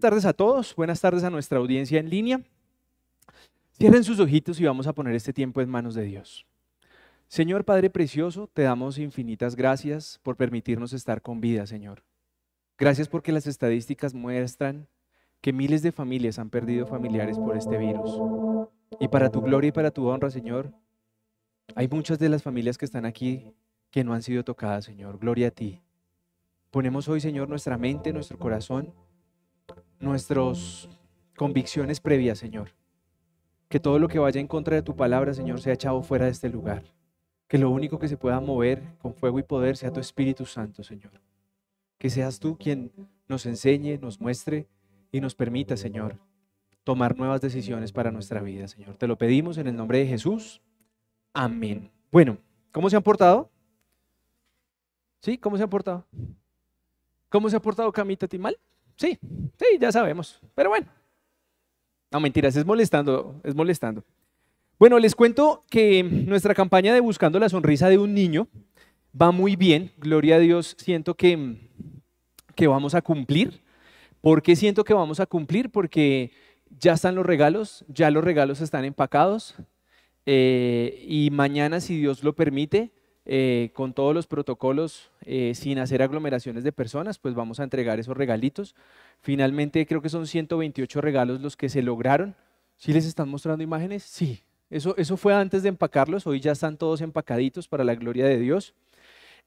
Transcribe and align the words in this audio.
tardes 0.00 0.24
a 0.24 0.32
todos, 0.32 0.74
buenas 0.74 1.00
tardes 1.00 1.22
a 1.22 1.30
nuestra 1.30 1.58
audiencia 1.58 2.00
en 2.00 2.10
línea. 2.10 2.40
Cierren 3.78 4.02
sus 4.02 4.18
ojitos 4.18 4.58
y 4.60 4.64
vamos 4.64 4.86
a 4.86 4.92
poner 4.92 5.14
este 5.14 5.32
tiempo 5.32 5.60
en 5.60 5.68
manos 5.68 5.94
de 5.94 6.02
Dios. 6.02 6.46
Señor 7.28 7.64
Padre 7.64 7.90
Precioso, 7.90 8.48
te 8.52 8.62
damos 8.62 8.98
infinitas 8.98 9.54
gracias 9.54 10.18
por 10.22 10.36
permitirnos 10.36 10.92
estar 10.92 11.22
con 11.22 11.40
vida, 11.40 11.66
Señor. 11.66 12.02
Gracias 12.76 13.08
porque 13.08 13.30
las 13.30 13.46
estadísticas 13.46 14.14
muestran 14.14 14.88
que 15.40 15.52
miles 15.52 15.82
de 15.82 15.92
familias 15.92 16.38
han 16.38 16.50
perdido 16.50 16.86
familiares 16.86 17.38
por 17.38 17.56
este 17.56 17.78
virus. 17.78 18.20
Y 18.98 19.08
para 19.08 19.30
tu 19.30 19.40
gloria 19.40 19.68
y 19.68 19.72
para 19.72 19.90
tu 19.90 20.08
honra, 20.08 20.30
Señor, 20.30 20.72
hay 21.74 21.88
muchas 21.88 22.18
de 22.18 22.28
las 22.28 22.42
familias 22.42 22.78
que 22.78 22.84
están 22.84 23.04
aquí 23.04 23.54
que 23.90 24.02
no 24.02 24.12
han 24.12 24.22
sido 24.22 24.44
tocadas, 24.44 24.84
Señor. 24.84 25.18
Gloria 25.18 25.48
a 25.48 25.50
ti. 25.50 25.80
Ponemos 26.70 27.08
hoy, 27.08 27.20
Señor, 27.20 27.48
nuestra 27.48 27.78
mente, 27.78 28.12
nuestro 28.12 28.38
corazón, 28.38 28.92
nuestras 30.00 30.88
convicciones 31.36 32.00
previas, 32.00 32.38
Señor. 32.38 32.70
Que 33.68 33.78
todo 33.78 33.98
lo 33.98 34.08
que 34.08 34.18
vaya 34.18 34.40
en 34.40 34.48
contra 34.48 34.74
de 34.74 34.82
tu 34.82 34.96
palabra, 34.96 35.32
Señor, 35.32 35.60
sea 35.60 35.74
echado 35.74 36.02
fuera 36.02 36.24
de 36.24 36.32
este 36.32 36.48
lugar. 36.48 36.82
Que 37.46 37.58
lo 37.58 37.70
único 37.70 37.98
que 37.98 38.08
se 38.08 38.16
pueda 38.16 38.40
mover 38.40 38.82
con 38.98 39.14
fuego 39.14 39.38
y 39.38 39.42
poder 39.42 39.76
sea 39.76 39.92
tu 39.92 40.00
Espíritu 40.00 40.44
Santo, 40.44 40.82
Señor. 40.82 41.12
Que 41.98 42.10
seas 42.10 42.40
tú 42.40 42.56
quien 42.58 42.90
nos 43.28 43.46
enseñe, 43.46 43.98
nos 44.00 44.20
muestre 44.20 44.66
y 45.12 45.20
nos 45.20 45.34
permita, 45.34 45.76
Señor, 45.76 46.16
tomar 46.82 47.16
nuevas 47.16 47.40
decisiones 47.40 47.92
para 47.92 48.10
nuestra 48.10 48.40
vida, 48.42 48.66
Señor. 48.66 48.96
Te 48.96 49.06
lo 49.06 49.16
pedimos 49.16 49.58
en 49.58 49.68
el 49.68 49.76
nombre 49.76 49.98
de 49.98 50.06
Jesús. 50.06 50.60
Amén. 51.32 51.90
Bueno, 52.10 52.38
¿cómo 52.72 52.90
se 52.90 52.96
han 52.96 53.02
portado? 53.02 53.50
¿Sí? 55.20 55.38
¿Cómo 55.38 55.56
se 55.56 55.62
han 55.62 55.70
portado? 55.70 56.06
¿Cómo 57.28 57.48
se 57.48 57.56
ha 57.56 57.60
portado 57.60 57.92
Camita 57.92 58.26
Timal? 58.26 58.58
Sí, 59.00 59.18
sí, 59.58 59.78
ya 59.80 59.90
sabemos. 59.90 60.38
Pero 60.54 60.68
bueno. 60.68 60.86
No, 62.12 62.20
mentiras, 62.20 62.54
es 62.54 62.66
molestando, 62.66 63.40
es 63.44 63.54
molestando. 63.54 64.04
Bueno, 64.78 64.98
les 64.98 65.14
cuento 65.14 65.64
que 65.70 66.02
nuestra 66.02 66.54
campaña 66.54 66.92
de 66.92 67.00
Buscando 67.00 67.38
la 67.38 67.48
Sonrisa 67.48 67.88
de 67.88 67.96
un 67.96 68.12
Niño 68.12 68.46
va 69.18 69.30
muy 69.30 69.56
bien. 69.56 69.90
Gloria 69.96 70.36
a 70.36 70.38
Dios, 70.38 70.76
siento 70.78 71.14
que, 71.14 71.56
que 72.54 72.66
vamos 72.66 72.94
a 72.94 73.00
cumplir. 73.00 73.62
¿Por 74.20 74.42
qué 74.42 74.54
siento 74.54 74.84
que 74.84 74.92
vamos 74.92 75.18
a 75.18 75.24
cumplir? 75.24 75.70
Porque 75.70 76.32
ya 76.78 76.92
están 76.92 77.14
los 77.14 77.24
regalos, 77.24 77.86
ya 77.88 78.10
los 78.10 78.22
regalos 78.22 78.60
están 78.60 78.84
empacados. 78.84 79.54
Eh, 80.26 81.06
y 81.08 81.30
mañana, 81.30 81.80
si 81.80 81.96
Dios 81.96 82.22
lo 82.22 82.34
permite, 82.34 82.90
eh, 83.26 83.70
con 83.74 83.92
todos 83.92 84.14
los 84.14 84.26
protocolos, 84.26 85.10
eh, 85.22 85.52
sin 85.54 85.78
hacer 85.78 86.02
aglomeraciones 86.02 86.64
de 86.64 86.72
personas, 86.72 87.18
pues 87.18 87.34
vamos 87.34 87.60
a 87.60 87.64
entregar 87.64 88.00
esos 88.00 88.16
regalitos. 88.16 88.74
Finalmente, 89.20 89.84
creo 89.86 90.02
que 90.02 90.08
son 90.08 90.26
128 90.26 91.00
regalos 91.00 91.40
los 91.40 91.56
que 91.56 91.68
se 91.68 91.82
lograron. 91.82 92.34
¿Sí 92.76 92.92
les 92.92 93.04
están 93.04 93.28
mostrando 93.28 93.62
imágenes? 93.62 94.02
Sí. 94.02 94.40
Eso, 94.70 94.96
eso 94.96 95.16
fue 95.16 95.34
antes 95.34 95.62
de 95.62 95.68
empacarlos, 95.68 96.26
hoy 96.26 96.40
ya 96.40 96.52
están 96.52 96.76
todos 96.76 97.00
empacaditos 97.00 97.66
para 97.66 97.82
la 97.84 97.94
gloria 97.94 98.24
de 98.26 98.38
Dios. 98.38 98.74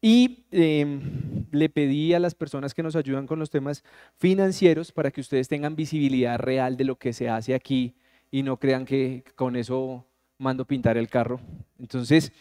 Y 0.01 0.43
em, 0.51 1.45
le 1.51 1.69
pedí 1.69 2.13
a 2.13 2.19
las 2.19 2.35
personas 2.35 2.73
que 2.73 2.83
nos 2.83 2.97
ayudan 2.97 3.25
con 3.25 3.39
los 3.39 3.49
temas 3.49 3.85
financieros 4.17 4.91
para 4.91 5.11
que 5.11 5.21
ustedes 5.21 5.47
tengan 5.47 5.77
visibilidad 5.77 6.37
real 6.37 6.75
de 6.75 6.83
lo 6.83 6.97
que 6.97 7.13
se 7.13 7.29
hace 7.29 7.53
aquí 7.53 7.95
y 8.29 8.43
no 8.43 8.57
crean 8.57 8.83
que 8.83 9.23
con 9.35 9.55
eso 9.55 10.05
mando 10.37 10.65
pintar 10.65 10.97
el 10.97 11.07
carro. 11.07 11.39
Entonces, 11.79 12.33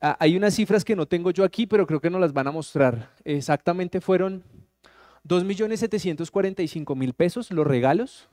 hay 0.00 0.36
unas 0.36 0.54
cifras 0.54 0.84
que 0.84 0.94
no 0.94 1.06
tengo 1.06 1.30
yo 1.30 1.44
aquí, 1.44 1.66
pero 1.66 1.86
creo 1.86 2.00
que 2.00 2.10
nos 2.10 2.20
las 2.20 2.32
van 2.32 2.46
a 2.46 2.52
mostrar. 2.52 3.10
Exactamente 3.24 4.00
fueron 4.00 4.44
2.745.000 5.26 7.12
pesos 7.14 7.50
los 7.50 7.66
regalos. 7.66 8.28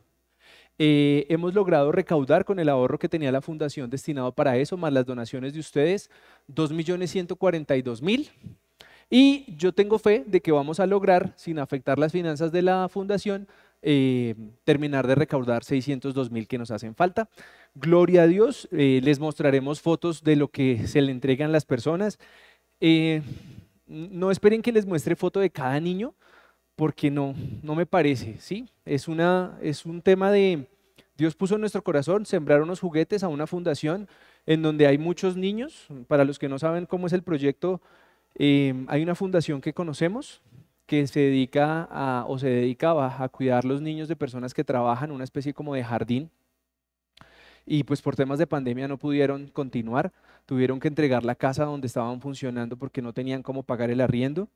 Eh, 0.78 1.26
hemos 1.30 1.54
logrado 1.54 1.92
recaudar 1.92 2.44
con 2.44 2.60
el 2.60 2.68
ahorro 2.68 3.00
que 3.00 3.08
tenía 3.08 3.32
la 3.32 3.42
fundación 3.42 3.90
destinado 3.90 4.34
para 4.34 4.58
eso, 4.58 4.76
más 4.76 4.92
las 4.92 5.06
donaciones 5.06 5.54
de 5.54 5.60
ustedes, 5.60 6.10
2.142.000. 6.54 8.30
Y 9.10 9.56
yo 9.56 9.72
tengo 9.72 10.00
fe 10.00 10.24
de 10.26 10.42
que 10.42 10.52
vamos 10.52 10.80
a 10.80 10.86
lograr, 10.86 11.34
sin 11.38 11.60
afectar 11.60 11.98
las 11.98 12.12
finanzas 12.12 12.52
de 12.52 12.62
la 12.62 12.90
fundación, 12.90 13.48
eh, 13.88 14.34
terminar 14.64 15.06
de 15.06 15.14
recaudar 15.14 15.64
602 15.64 16.32
mil 16.32 16.48
que 16.48 16.58
nos 16.58 16.72
hacen 16.72 16.96
falta. 16.96 17.30
Gloria 17.76 18.24
a 18.24 18.28
Dios, 18.28 18.68
eh, 18.72 19.00
les 19.04 19.20
mostraremos 19.20 19.80
fotos 19.80 20.24
de 20.24 20.36
lo 20.36 20.48
que 20.48 20.88
se 20.88 21.04
le 21.04 21.12
entregan 21.12 21.52
las 21.52 21.66
personas. 21.66 22.18
Eh, 22.80 23.22
no 23.86 24.32
esperen 24.32 24.64
que 24.64 24.72
les 24.72 24.88
muestre 24.88 25.16
foto 25.16 25.40
de 25.40 25.52
cada 25.52 25.80
niño, 25.80 26.16
porque 26.76 27.12
no, 27.12 27.36
no 27.62 27.76
me 27.76 27.86
parece, 27.86 28.38
¿sí? 28.40 28.68
Es, 28.86 29.08
una, 29.08 29.56
es 29.62 29.86
un 29.86 30.02
tema 30.02 30.32
de, 30.32 30.68
Dios 31.16 31.36
puso 31.36 31.54
en 31.54 31.62
nuestro 31.62 31.84
corazón 31.84 32.26
sembrar 32.26 32.64
unos 32.64 32.80
juguetes 32.80 33.24
a 33.24 33.28
una 33.28 33.46
fundación 33.46 34.08
en 34.48 34.64
donde 34.64 34.88
hay 34.88 34.98
muchos 34.98 35.38
niños. 35.38 35.86
Para 36.08 36.26
los 36.26 36.40
que 36.40 36.50
no 36.50 36.58
saben 36.58 36.88
cómo 36.88 37.06
es 37.06 37.14
el 37.14 37.22
proyecto, 37.22 37.82
hay 38.40 39.04
una 39.04 39.14
fundación 39.14 39.62
que 39.62 39.74
conocemos, 39.74 40.42
que 40.86 41.08
se 41.08 41.20
dedica 41.20 41.88
a, 41.90 42.26
o 42.28 42.38
se 42.38 42.48
dedicaba 42.48 43.24
a 43.24 43.30
cuidar 43.30 43.66
los 43.66 43.82
niños 43.82 44.08
de 44.08 44.16
personas 44.16 44.54
que 44.54 44.64
trabajan, 44.64 45.12
una 45.12 45.24
especie 45.24 45.54
como 45.54 45.74
de 45.74 45.84
jardín. 45.84 46.30
Y 47.66 47.84
pues 47.84 48.02
por 48.02 48.16
temas 48.16 48.38
de 48.38 48.46
pandemia 48.46 48.88
no 48.88 48.98
pudieron 48.98 49.48
continuar, 49.48 50.14
tuvieron 50.46 50.80
que 50.80 50.88
entregar 50.88 51.26
la 51.26 51.36
casa 51.36 51.66
donde 51.66 51.88
estaban 51.88 52.22
funcionando 52.22 52.78
porque 52.78 53.02
no 53.02 53.14
tenían 53.14 53.42
cómo 53.42 53.64
pagar 53.64 53.90
el 53.90 54.02
arriendo. 54.02 54.48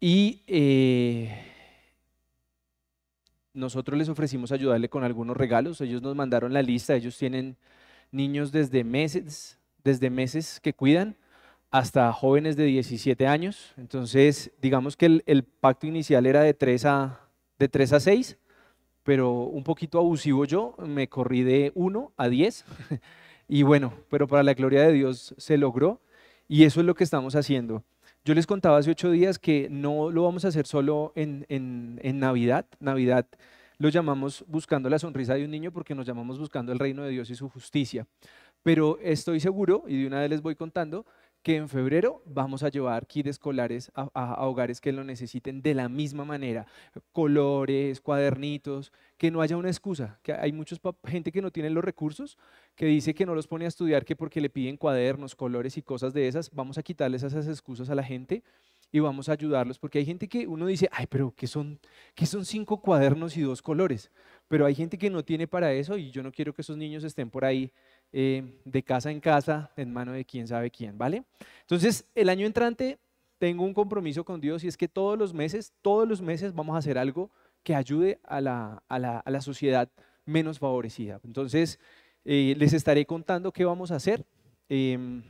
Y 0.00 0.42
eh, 0.48 1.44
nosotros 3.54 3.96
les 3.96 4.08
ofrecimos 4.08 4.50
ayudarle 4.50 4.88
con 4.88 5.04
algunos 5.04 5.36
regalos, 5.36 5.80
ellos 5.80 6.02
nos 6.02 6.16
mandaron 6.16 6.52
la 6.52 6.62
lista, 6.62 6.96
ellos 6.96 7.16
tienen 7.16 7.56
niños 8.10 8.50
desde 8.50 8.82
meses, 8.84 9.58
desde 9.84 10.10
meses 10.10 10.60
que 10.60 10.72
cuidan 10.72 11.16
hasta 11.70 12.12
jóvenes 12.12 12.56
de 12.56 12.64
17 12.64 13.26
años. 13.26 13.74
Entonces, 13.76 14.50
digamos 14.60 14.96
que 14.96 15.22
el, 15.24 15.44
pacto 15.44 15.86
inicial 15.86 16.26
era 16.26 16.42
de 16.42 16.54
3, 16.54 16.84
a, 16.86 17.20
de 17.58 17.68
3 17.68 17.92
a 17.92 18.00
6, 18.00 18.38
pero 19.02 19.42
un 19.42 19.64
poquito 19.64 19.98
abusivo 19.98 20.44
yo, 20.44 20.74
me 20.78 21.08
corrí 21.08 21.42
de 21.42 21.72
1 21.74 22.12
a 22.16 22.28
10. 22.28 22.64
y 23.48 23.62
bueno, 23.62 23.92
pero 24.10 24.26
para 24.26 24.42
la 24.42 24.54
gloria 24.54 24.82
de 24.82 24.92
Dios 24.92 25.34
se 25.36 25.58
logró 25.58 26.00
y 26.46 26.64
eso 26.64 26.80
es 26.80 26.86
lo 26.86 26.94
que 26.94 27.04
estamos 27.04 27.34
haciendo. 27.34 27.84
Yo 28.24 28.34
les 28.34 28.46
contaba 28.46 28.78
hace 28.78 28.90
ocho 28.90 29.10
días 29.10 29.38
que 29.38 29.68
no 29.70 30.10
lo 30.10 30.24
vamos 30.24 30.44
a 30.44 30.48
hacer 30.48 30.66
solo 30.66 31.12
en, 31.14 31.46
en, 31.48 31.98
en 32.02 32.18
Navidad. 32.18 32.66
Navidad 32.80 33.26
lo 33.78 33.88
llamamos 33.88 34.44
buscando 34.48 34.90
la 34.90 34.98
sonrisa 34.98 35.34
de 35.34 35.44
un 35.44 35.50
niño 35.50 35.70
porque 35.70 35.94
nos 35.94 36.06
llamamos 36.06 36.38
buscando 36.38 36.72
el 36.72 36.78
reino 36.78 37.04
de 37.04 37.10
Dios 37.10 37.30
y 37.30 37.36
su 37.36 37.48
justicia. 37.48 38.06
Pero 38.62 38.98
estoy 39.00 39.40
seguro, 39.40 39.84
y 39.86 40.02
de 40.02 40.06
una 40.08 40.20
vez 40.20 40.30
les 40.30 40.42
voy 40.42 40.56
contando, 40.56 41.06
que 41.48 41.56
en 41.56 41.70
febrero 41.70 42.20
vamos 42.26 42.62
a 42.62 42.68
llevar 42.68 43.06
kits 43.06 43.30
escolares 43.30 43.90
a, 43.94 44.44
hogares 44.44 44.82
que 44.82 44.92
lo 44.92 45.02
necesiten 45.02 45.62
de 45.62 45.72
la 45.72 45.88
misma 45.88 46.26
manera, 46.26 46.66
colores, 47.10 48.02
cuadernitos, 48.02 48.92
que 49.16 49.30
no 49.30 49.40
haya 49.40 49.56
una 49.56 49.70
excusa, 49.70 50.20
que 50.22 50.34
hay 50.34 50.52
mucha 50.52 50.76
gente 51.06 51.32
que 51.32 51.40
no 51.40 51.50
tiene 51.50 51.70
los 51.70 51.82
recursos, 51.82 52.36
que 52.76 52.84
dice 52.84 53.14
que 53.14 53.24
no 53.24 53.34
los 53.34 53.46
pone 53.46 53.64
a 53.64 53.68
estudiar, 53.68 54.04
que 54.04 54.14
porque 54.14 54.42
le 54.42 54.50
piden 54.50 54.76
cuadernos, 54.76 55.34
colores 55.34 55.78
y 55.78 55.80
cosas 55.80 56.12
de 56.12 56.28
esas, 56.28 56.50
vamos 56.50 56.76
a 56.76 56.82
quitarles 56.82 57.22
esas 57.22 57.48
excusas 57.48 57.88
a 57.88 57.94
la 57.94 58.02
gente 58.02 58.42
y 58.92 58.98
vamos 59.00 59.30
a 59.30 59.32
ayudarlos, 59.32 59.78
porque 59.78 60.00
hay 60.00 60.04
gente 60.04 60.28
que 60.28 60.46
uno 60.46 60.66
dice, 60.66 60.90
ay, 60.92 61.06
pero 61.06 61.32
¿qué 61.34 61.46
son, 61.46 61.78
qué 62.14 62.26
son 62.26 62.44
cinco 62.44 62.82
cuadernos 62.82 63.38
y 63.38 63.40
dos 63.40 63.62
colores? 63.62 64.10
Pero 64.48 64.66
hay 64.66 64.74
gente 64.74 64.98
que 64.98 65.08
no 65.08 65.24
tiene 65.24 65.46
para 65.46 65.72
eso 65.72 65.96
y 65.96 66.10
yo 66.10 66.22
no 66.22 66.30
quiero 66.30 66.52
que 66.52 66.60
esos 66.60 66.76
niños 66.76 67.04
estén 67.04 67.30
por 67.30 67.46
ahí 67.46 67.72
eh, 68.12 68.60
de 68.64 68.82
casa 68.82 69.10
en 69.10 69.20
casa 69.20 69.70
en 69.76 69.92
mano 69.92 70.12
de 70.12 70.24
quién 70.24 70.46
sabe 70.48 70.70
quién, 70.70 70.96
¿vale? 70.96 71.24
Entonces, 71.60 72.06
el 72.14 72.28
año 72.28 72.46
entrante 72.46 72.98
tengo 73.38 73.64
un 73.64 73.74
compromiso 73.74 74.24
con 74.24 74.40
Dios 74.40 74.64
y 74.64 74.68
es 74.68 74.76
que 74.76 74.88
todos 74.88 75.18
los 75.18 75.32
meses, 75.32 75.72
todos 75.82 76.08
los 76.08 76.20
meses 76.20 76.54
vamos 76.54 76.74
a 76.74 76.78
hacer 76.78 76.98
algo 76.98 77.30
que 77.62 77.74
ayude 77.74 78.18
a 78.24 78.40
la, 78.40 78.82
a 78.88 78.98
la, 78.98 79.18
a 79.18 79.30
la 79.30 79.40
sociedad 79.40 79.88
menos 80.24 80.58
favorecida. 80.58 81.20
Entonces, 81.24 81.78
eh, 82.24 82.54
les 82.58 82.72
estaré 82.72 83.06
contando 83.06 83.52
qué 83.52 83.64
vamos 83.64 83.90
a 83.90 83.96
hacer. 83.96 84.24
Em, 84.68 85.22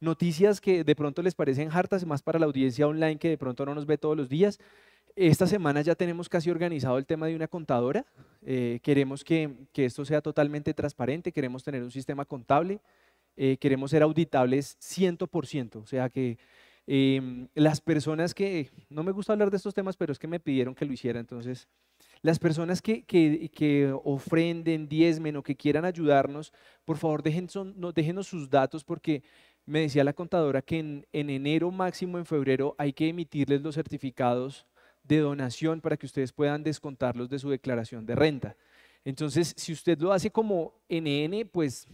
noticias 0.00 0.60
que 0.60 0.84
de 0.84 0.94
pronto 0.94 1.22
les 1.22 1.34
parecen 1.34 1.70
hartas, 1.72 2.06
más 2.06 2.22
para 2.22 2.38
la 2.38 2.46
audiencia 2.46 2.86
online 2.86 3.18
que 3.18 3.28
de 3.28 3.38
pronto 3.38 3.66
no 3.66 3.74
nos 3.74 3.86
ve 3.86 3.98
todos 3.98 4.16
los 4.16 4.28
días. 4.28 4.58
Esta 5.16 5.46
semana 5.46 5.82
ya 5.82 5.94
tenemos 5.94 6.28
casi 6.28 6.50
organizado 6.50 6.98
el 6.98 7.06
tema 7.06 7.26
de 7.26 7.34
una 7.34 7.48
contadora. 7.48 8.06
Eh, 8.42 8.80
queremos 8.82 9.24
que, 9.24 9.50
esto 9.74 10.04
sea 10.04 10.20
totalmente 10.20 10.72
transparente, 10.74 11.32
queremos 11.32 11.62
tener 11.64 11.82
un 11.82 11.90
sistema 11.90 12.24
contable, 12.24 12.80
eh, 13.36 13.56
queremos 13.58 13.90
ser 13.90 14.02
auditables 14.02 14.76
100%, 14.80 15.80
o 15.80 15.86
sea 15.86 16.08
que 16.08 16.38
em, 16.86 17.48
las 17.54 17.80
personas 17.80 18.34
que, 18.34 18.70
no 18.88 19.02
me 19.02 19.12
gusta 19.12 19.32
hablar 19.32 19.50
de 19.50 19.56
estos 19.56 19.74
temas, 19.74 19.96
pero 19.96 20.12
es 20.12 20.18
que 20.18 20.26
me 20.26 20.40
pidieron 20.40 20.74
que 20.74 20.84
lo 20.84 20.92
hiciera, 20.92 21.20
entonces, 21.20 21.68
las 22.22 22.38
personas 22.38 22.80
que, 22.82 23.04
que, 23.04 23.94
ofrenden, 24.04 24.88
diezmen 24.88 25.36
o 25.36 25.42
que 25.42 25.56
quieran 25.56 25.84
ayudarnos, 25.84 26.52
por 26.84 26.96
favor 26.96 27.22
dejen 27.22 27.48
déjenos 27.94 28.26
sus 28.26 28.48
datos 28.48 28.84
porque 28.84 29.22
me 29.66 29.80
decía 29.80 30.04
la 30.04 30.12
contadora 30.12 30.62
que 30.62 30.78
en, 30.78 31.06
en 31.12 31.30
enero 31.30 31.70
máximo, 31.70 32.18
en 32.18 32.26
febrero, 32.26 32.74
hay 32.78 32.92
que 32.92 33.08
emitirles 33.08 33.62
los 33.62 33.74
certificados 33.74 34.66
de 35.02 35.18
donación 35.18 35.80
para 35.80 35.96
que 35.96 36.06
ustedes 36.06 36.32
puedan 36.32 36.62
descontarlos 36.62 37.28
de 37.28 37.38
su 37.38 37.50
declaración 37.50 38.06
de 38.06 38.14
renta. 38.14 38.56
Entonces, 39.04 39.54
si 39.56 39.72
usted 39.72 39.98
lo 39.98 40.12
hace 40.12 40.30
como 40.30 40.74
NN, 40.88 41.48
pues, 41.50 41.88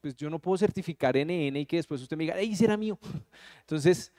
pues 0.00 0.16
yo 0.16 0.30
no 0.30 0.38
puedo 0.38 0.56
certificar 0.56 1.16
NN 1.16 1.56
y 1.56 1.66
que 1.66 1.76
después 1.76 2.00
usted 2.00 2.16
me 2.16 2.24
diga, 2.24 2.36
¡ay, 2.36 2.56
será 2.56 2.76
mío! 2.76 2.98
Entonces, 3.60 4.12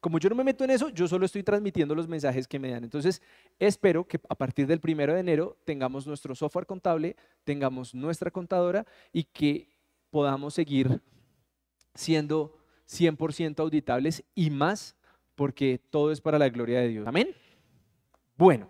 como 0.00 0.18
yo 0.18 0.28
no 0.28 0.34
me 0.34 0.44
meto 0.44 0.64
en 0.64 0.70
eso, 0.70 0.90
yo 0.90 1.08
solo 1.08 1.24
estoy 1.24 1.42
transmitiendo 1.42 1.94
los 1.94 2.08
mensajes 2.08 2.46
que 2.46 2.58
me 2.58 2.70
dan. 2.70 2.84
Entonces, 2.84 3.22
espero 3.58 4.06
que 4.06 4.20
a 4.28 4.34
partir 4.34 4.66
del 4.66 4.80
primero 4.80 5.14
de 5.14 5.20
enero 5.20 5.56
tengamos 5.64 6.06
nuestro 6.06 6.34
software 6.34 6.66
contable, 6.66 7.16
tengamos 7.44 7.94
nuestra 7.94 8.30
contadora 8.30 8.84
y 9.12 9.24
que 9.24 9.70
podamos 10.10 10.52
seguir 10.52 11.00
siendo 11.94 12.58
100% 12.86 13.60
auditables 13.60 14.24
y 14.34 14.50
más, 14.50 14.94
porque 15.36 15.80
todo 15.90 16.12
es 16.12 16.20
para 16.20 16.38
la 16.38 16.48
gloria 16.48 16.80
de 16.80 16.88
Dios. 16.88 17.06
Amén. 17.06 17.34
Bueno, 18.36 18.68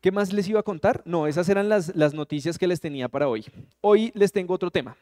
¿qué 0.00 0.10
más 0.10 0.32
les 0.32 0.48
iba 0.48 0.60
a 0.60 0.64
contar? 0.64 1.02
No, 1.04 1.26
esas 1.26 1.48
eran 1.48 1.68
las, 1.68 1.94
noticias 2.14 2.58
que 2.58 2.66
les 2.66 2.80
tenía 2.80 3.08
para 3.08 3.28
hoy. 3.28 3.44
Hoy 3.80 4.12
les 4.14 4.32
tengo 4.32 4.54
otro 4.54 4.70
tema. 4.70 4.96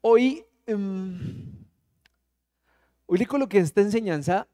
Hoy... 0.00 0.44
Em, 0.66 1.56
Hoy 3.08 3.18
le 3.18 3.26
coloqué 3.26 3.58
esta 3.58 3.80
enseñanza. 3.80 4.48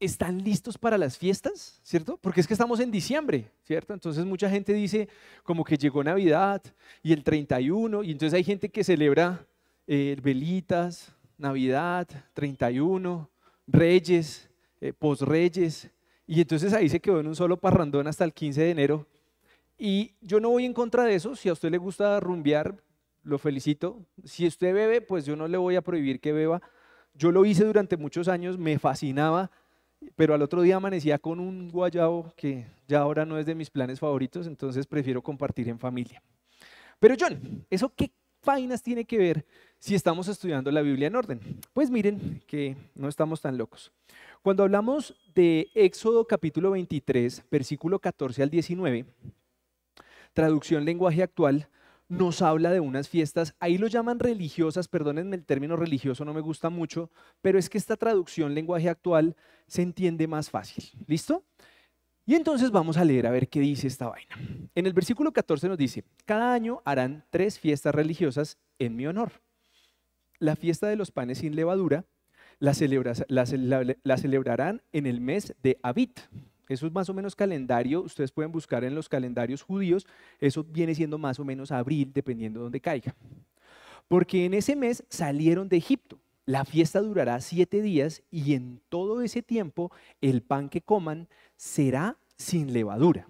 ¿Están 0.00 0.42
listos 0.42 0.78
para 0.78 0.96
las 0.96 1.18
fiestas? 1.18 1.78
¿Cierto? 1.82 2.16
Porque 2.16 2.40
es 2.40 2.46
que 2.46 2.54
estamos 2.54 2.80
en 2.80 2.90
diciembre, 2.90 3.50
¿cierto? 3.64 3.92
Entonces 3.92 4.24
mucha 4.24 4.48
gente 4.48 4.72
dice 4.72 5.08
como 5.42 5.62
que 5.62 5.76
llegó 5.76 6.02
Navidad 6.02 6.62
y 7.02 7.12
el 7.12 7.22
31, 7.22 8.02
y 8.02 8.12
entonces 8.12 8.34
hay 8.34 8.44
gente 8.44 8.70
que 8.70 8.84
celebra 8.84 9.44
eh, 9.86 10.16
velitas, 10.22 11.12
Navidad, 11.36 12.08
31, 12.32 13.28
Reyes, 13.66 14.48
eh, 14.80 14.92
posreyes, 14.92 15.90
y 16.28 16.42
entonces 16.42 16.74
ahí 16.74 16.90
se 16.90 17.00
quedó 17.00 17.20
en 17.20 17.26
un 17.26 17.34
solo 17.34 17.56
parrandón 17.56 18.06
hasta 18.06 18.22
el 18.22 18.34
15 18.34 18.60
de 18.60 18.70
enero. 18.70 19.06
Y 19.78 20.12
yo 20.20 20.40
no 20.40 20.50
voy 20.50 20.66
en 20.66 20.74
contra 20.74 21.04
de 21.04 21.14
eso, 21.14 21.34
si 21.34 21.48
a 21.48 21.54
usted 21.54 21.70
le 21.70 21.78
gusta 21.78 22.20
rumbear, 22.20 22.76
lo 23.22 23.38
felicito. 23.38 24.04
Si 24.24 24.46
usted 24.46 24.74
bebe, 24.74 25.00
pues 25.00 25.24
yo 25.24 25.36
no 25.36 25.48
le 25.48 25.56
voy 25.56 25.76
a 25.76 25.80
prohibir 25.80 26.20
que 26.20 26.32
beba, 26.32 26.60
yo 27.14 27.32
lo 27.32 27.46
hice 27.46 27.64
durante 27.64 27.96
muchos 27.96 28.28
años, 28.28 28.58
me 28.58 28.78
fascinaba, 28.78 29.50
pero 30.16 30.34
al 30.34 30.42
otro 30.42 30.60
día 30.60 30.76
amanecía 30.76 31.18
con 31.18 31.40
un 31.40 31.70
guayabo 31.70 32.30
que 32.36 32.66
ya 32.86 33.00
ahora 33.00 33.24
no 33.24 33.38
es 33.38 33.46
de 33.46 33.54
mis 33.54 33.70
planes 33.70 33.98
favoritos, 33.98 34.46
entonces 34.46 34.86
prefiero 34.86 35.22
compartir 35.22 35.66
en 35.70 35.78
familia. 35.78 36.22
Pero 37.00 37.14
John, 37.18 37.64
¿eso 37.70 37.90
qué 37.96 38.10
vainas 38.44 38.82
tiene 38.82 39.06
que 39.06 39.16
ver 39.16 39.46
si 39.78 39.94
estamos 39.94 40.28
estudiando 40.28 40.70
la 40.70 40.82
Biblia 40.82 41.06
en 41.06 41.16
orden? 41.16 41.40
Pues 41.72 41.90
miren 41.90 42.42
que 42.46 42.76
no 42.94 43.08
estamos 43.08 43.40
tan 43.40 43.56
locos. 43.56 43.92
Cuando 44.42 44.62
hablamos 44.62 45.14
de 45.34 45.68
Éxodo 45.74 46.26
capítulo 46.26 46.72
23, 46.72 47.44
versículo 47.50 47.98
14 47.98 48.42
al 48.42 48.50
19, 48.50 49.06
traducción 50.32 50.84
lenguaje 50.84 51.22
actual, 51.22 51.68
nos 52.08 52.40
habla 52.40 52.70
de 52.70 52.80
unas 52.80 53.08
fiestas, 53.08 53.54
ahí 53.60 53.76
lo 53.76 53.86
llaman 53.86 54.18
religiosas, 54.18 54.88
perdónenme 54.88 55.36
el 55.36 55.44
término 55.44 55.76
religioso, 55.76 56.24
no 56.24 56.32
me 56.32 56.40
gusta 56.40 56.70
mucho, 56.70 57.10
pero 57.42 57.58
es 57.58 57.68
que 57.68 57.76
esta 57.76 57.96
traducción 57.96 58.54
lenguaje 58.54 58.88
actual 58.88 59.36
se 59.66 59.82
entiende 59.82 60.26
más 60.26 60.48
fácil. 60.48 60.84
¿Listo? 61.06 61.44
Y 62.24 62.34
entonces 62.34 62.70
vamos 62.70 62.96
a 62.96 63.04
leer 63.04 63.26
a 63.26 63.30
ver 63.30 63.48
qué 63.48 63.60
dice 63.60 63.86
esta 63.86 64.08
vaina. 64.08 64.36
En 64.74 64.86
el 64.86 64.92
versículo 64.92 65.32
14 65.32 65.68
nos 65.68 65.78
dice, 65.78 66.04
cada 66.24 66.52
año 66.52 66.82
harán 66.84 67.24
tres 67.30 67.58
fiestas 67.58 67.94
religiosas 67.94 68.58
en 68.78 68.96
mi 68.96 69.06
honor. 69.06 69.32
La 70.38 70.56
fiesta 70.56 70.88
de 70.88 70.96
los 70.96 71.10
panes 71.10 71.38
sin 71.38 71.56
levadura 71.56 72.04
la, 72.60 72.74
celebrarán 72.74 74.82
en 74.92 75.06
el 75.06 75.20
mes 75.20 75.54
de 75.62 75.78
Abit, 75.82 76.20
eso 76.68 76.86
es 76.86 76.92
más 76.92 77.08
o 77.08 77.14
menos 77.14 77.34
calendario, 77.34 78.02
ustedes 78.02 78.30
pueden 78.30 78.52
buscar 78.52 78.84
en 78.84 78.94
los 78.94 79.08
calendarios 79.08 79.62
judíos, 79.62 80.06
eso 80.38 80.64
viene 80.64 80.94
siendo 80.94 81.18
más 81.18 81.38
o 81.38 81.44
menos 81.44 81.72
abril, 81.72 82.12
dependiendo 82.12 82.60
de 82.60 82.64
dónde 82.64 82.80
caiga. 82.80 83.14
Porque 84.06 84.44
en 84.44 84.54
ese 84.54 84.76
mes 84.76 85.04
salieron 85.08 85.68
de 85.68 85.78
Egipto. 85.78 86.20
La 86.44 86.64
fiesta 86.64 87.00
durará 87.00 87.40
siete 87.40 87.82
días 87.82 88.22
y 88.30 88.54
en 88.54 88.80
todo 88.88 89.22
ese 89.22 89.42
tiempo 89.42 89.90
el 90.20 90.42
pan 90.42 90.68
que 90.68 90.80
coman 90.80 91.28
será 91.56 92.16
sin 92.36 92.72
levadura. 92.72 93.26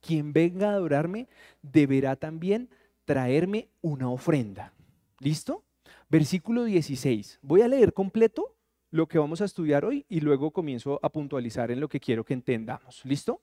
Quien 0.00 0.32
venga 0.32 0.70
a 0.70 0.74
adorarme 0.74 1.28
deberá 1.60 2.16
también 2.16 2.70
traerme 3.04 3.68
una 3.82 4.08
ofrenda. 4.08 4.72
¿Listo? 5.18 5.64
Versículo 6.10 6.64
16. 6.64 7.38
Voy 7.42 7.60
a 7.60 7.68
leer 7.68 7.92
completo 7.92 8.56
lo 8.90 9.06
que 9.06 9.18
vamos 9.18 9.42
a 9.42 9.44
estudiar 9.44 9.84
hoy 9.84 10.06
y 10.08 10.20
luego 10.20 10.52
comienzo 10.52 10.98
a 11.02 11.10
puntualizar 11.10 11.70
en 11.70 11.80
lo 11.80 11.88
que 11.88 12.00
quiero 12.00 12.24
que 12.24 12.32
entendamos. 12.32 13.04
¿Listo? 13.04 13.42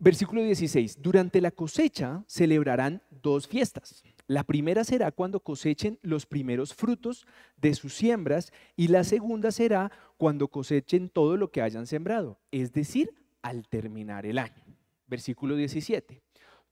Versículo 0.00 0.42
16. 0.42 1.00
Durante 1.00 1.40
la 1.40 1.52
cosecha 1.52 2.24
celebrarán 2.26 3.02
dos 3.10 3.46
fiestas. 3.46 4.02
La 4.26 4.42
primera 4.42 4.82
será 4.82 5.12
cuando 5.12 5.38
cosechen 5.38 6.00
los 6.02 6.26
primeros 6.26 6.74
frutos 6.74 7.26
de 7.56 7.74
sus 7.74 7.94
siembras 7.94 8.52
y 8.76 8.88
la 8.88 9.04
segunda 9.04 9.52
será 9.52 9.92
cuando 10.16 10.48
cosechen 10.48 11.10
todo 11.10 11.36
lo 11.36 11.52
que 11.52 11.62
hayan 11.62 11.86
sembrado, 11.86 12.40
es 12.50 12.72
decir, 12.72 13.14
al 13.42 13.68
terminar 13.68 14.26
el 14.26 14.38
año. 14.38 14.64
Versículo 15.06 15.54
17. 15.54 16.22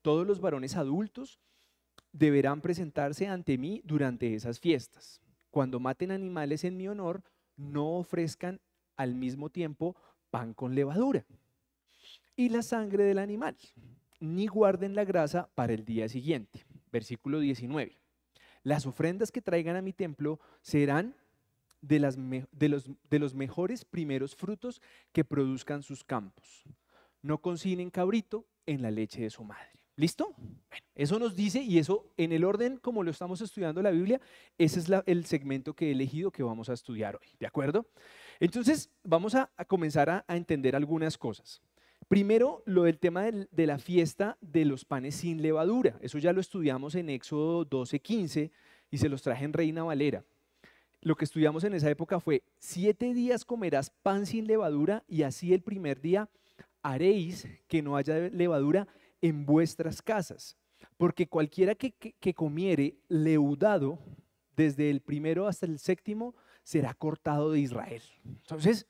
Todos 0.02 0.26
los 0.26 0.40
varones 0.40 0.76
adultos 0.76 1.38
deberán 2.12 2.60
presentarse 2.60 3.26
ante 3.28 3.58
mí 3.58 3.80
durante 3.84 4.34
esas 4.34 4.58
fiestas 4.60 5.20
cuando 5.50 5.80
maten 5.80 6.10
animales 6.10 6.64
en 6.64 6.76
mi 6.76 6.88
honor, 6.88 7.22
no 7.56 7.96
ofrezcan 7.96 8.60
al 8.96 9.14
mismo 9.14 9.50
tiempo 9.50 9.96
pan 10.30 10.54
con 10.54 10.74
levadura 10.74 11.26
y 12.36 12.50
la 12.50 12.62
sangre 12.62 13.04
del 13.04 13.18
animal, 13.18 13.56
ni 14.20 14.46
guarden 14.46 14.94
la 14.94 15.04
grasa 15.04 15.48
para 15.54 15.72
el 15.72 15.84
día 15.84 16.08
siguiente. 16.08 16.64
Versículo 16.92 17.40
19. 17.40 17.98
Las 18.62 18.86
ofrendas 18.86 19.32
que 19.32 19.42
traigan 19.42 19.76
a 19.76 19.82
mi 19.82 19.92
templo 19.92 20.38
serán 20.60 21.16
de, 21.80 21.98
los, 21.98 23.34
mejores 23.34 23.84
primeros 23.84 24.36
frutos 24.36 24.80
que 25.12 25.24
produzcan 25.24 25.82
sus 25.82 26.04
campos. 26.04 26.64
No 27.22 27.38
consignen 27.38 27.90
cabrito 27.90 28.46
en 28.66 28.82
la 28.82 28.90
leche 28.90 29.22
de 29.22 29.30
su 29.30 29.42
madre. 29.42 29.77
¿Listo? 29.98 30.32
Bueno, 30.36 30.86
eso 30.94 31.18
nos 31.18 31.34
dice, 31.34 31.60
y 31.60 31.78
eso 31.78 32.06
en 32.16 32.30
el 32.30 32.44
orden 32.44 32.76
como 32.76 33.02
lo 33.02 33.10
estamos 33.10 33.40
estudiando 33.40 33.82
la 33.82 33.90
Biblia, 33.90 34.20
ese 34.56 34.78
es 34.78 34.86
el 35.06 35.24
segmento 35.26 35.74
que 35.74 35.88
he 35.88 35.90
elegido 35.90 36.30
que 36.30 36.44
vamos 36.44 36.68
a 36.68 36.74
estudiar 36.74 37.16
hoy, 37.16 37.26
¿de 37.40 37.48
acuerdo? 37.48 37.84
Entonces, 38.38 38.92
vamos 39.02 39.34
a, 39.34 39.50
comenzar 39.66 40.08
a, 40.08 40.24
entender 40.28 40.76
algunas 40.76 41.18
cosas. 41.18 41.60
Primero, 42.06 42.62
lo 42.64 42.84
del 42.84 43.00
tema 43.00 43.24
de 43.24 43.66
la 43.66 43.80
fiesta 43.80 44.38
de 44.40 44.64
los 44.64 44.84
panes 44.84 45.16
sin 45.16 45.42
levadura. 45.42 45.98
Eso 46.00 46.18
ya 46.18 46.32
lo 46.32 46.40
estudiamos 46.40 46.94
en 46.94 47.10
Éxodo 47.10 47.68
12:15 47.68 48.52
y 48.92 48.98
se 48.98 49.08
los 49.08 49.22
traje 49.22 49.46
en 49.46 49.52
Reina 49.52 49.82
Valera. 49.82 50.24
Lo 51.00 51.16
que 51.16 51.24
estudiamos 51.24 51.64
en 51.64 51.74
esa 51.74 51.90
época 51.90 52.20
fue, 52.20 52.44
siete 52.60 53.14
días 53.14 53.44
comerás 53.44 53.90
pan 53.90 54.26
sin 54.26 54.46
levadura 54.46 55.02
y 55.08 55.24
así 55.24 55.52
el 55.52 55.62
primer 55.62 56.00
día 56.00 56.28
haréis 56.82 57.48
que 57.66 57.82
no 57.82 57.96
haya 57.96 58.16
levadura 58.28 58.86
en 59.20 59.46
vuestras 59.46 60.02
casas, 60.02 60.56
porque 60.96 61.28
cualquiera 61.28 61.74
que, 61.74 62.34
comiere 62.34 62.98
leudado, 63.08 63.98
desde 64.56 64.90
el 64.90 65.00
primero 65.00 65.46
hasta 65.46 65.66
el 65.66 65.78
séptimo, 65.78 66.34
será 66.64 66.92
cortado 66.94 67.52
de 67.52 67.60
Israel. 67.60 68.02
Entonces, 68.24 68.86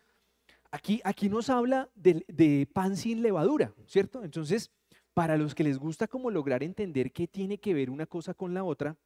aquí, 0.71 1.01
aquí 1.05 1.29
nos 1.29 1.51
habla 1.51 1.91
de, 1.95 2.69
pan 2.73 2.97
sin 2.97 3.23
levadura, 3.23 3.75
¿cierto? 3.87 4.25
Entonces, 4.25 4.71
para 5.13 5.37
los 5.37 5.55
que 5.55 5.65
les 5.65 5.79
gusta 5.79 6.07
como 6.07 6.31
lograr 6.31 6.63
entender 6.63 7.13
qué 7.13 7.27
tiene 7.27 7.59
que 7.59 7.75
ver 7.75 7.91
una 7.91 8.07
cosa 8.07 8.35
con 8.35 8.55
la 8.55 8.65
otra, 8.65 8.97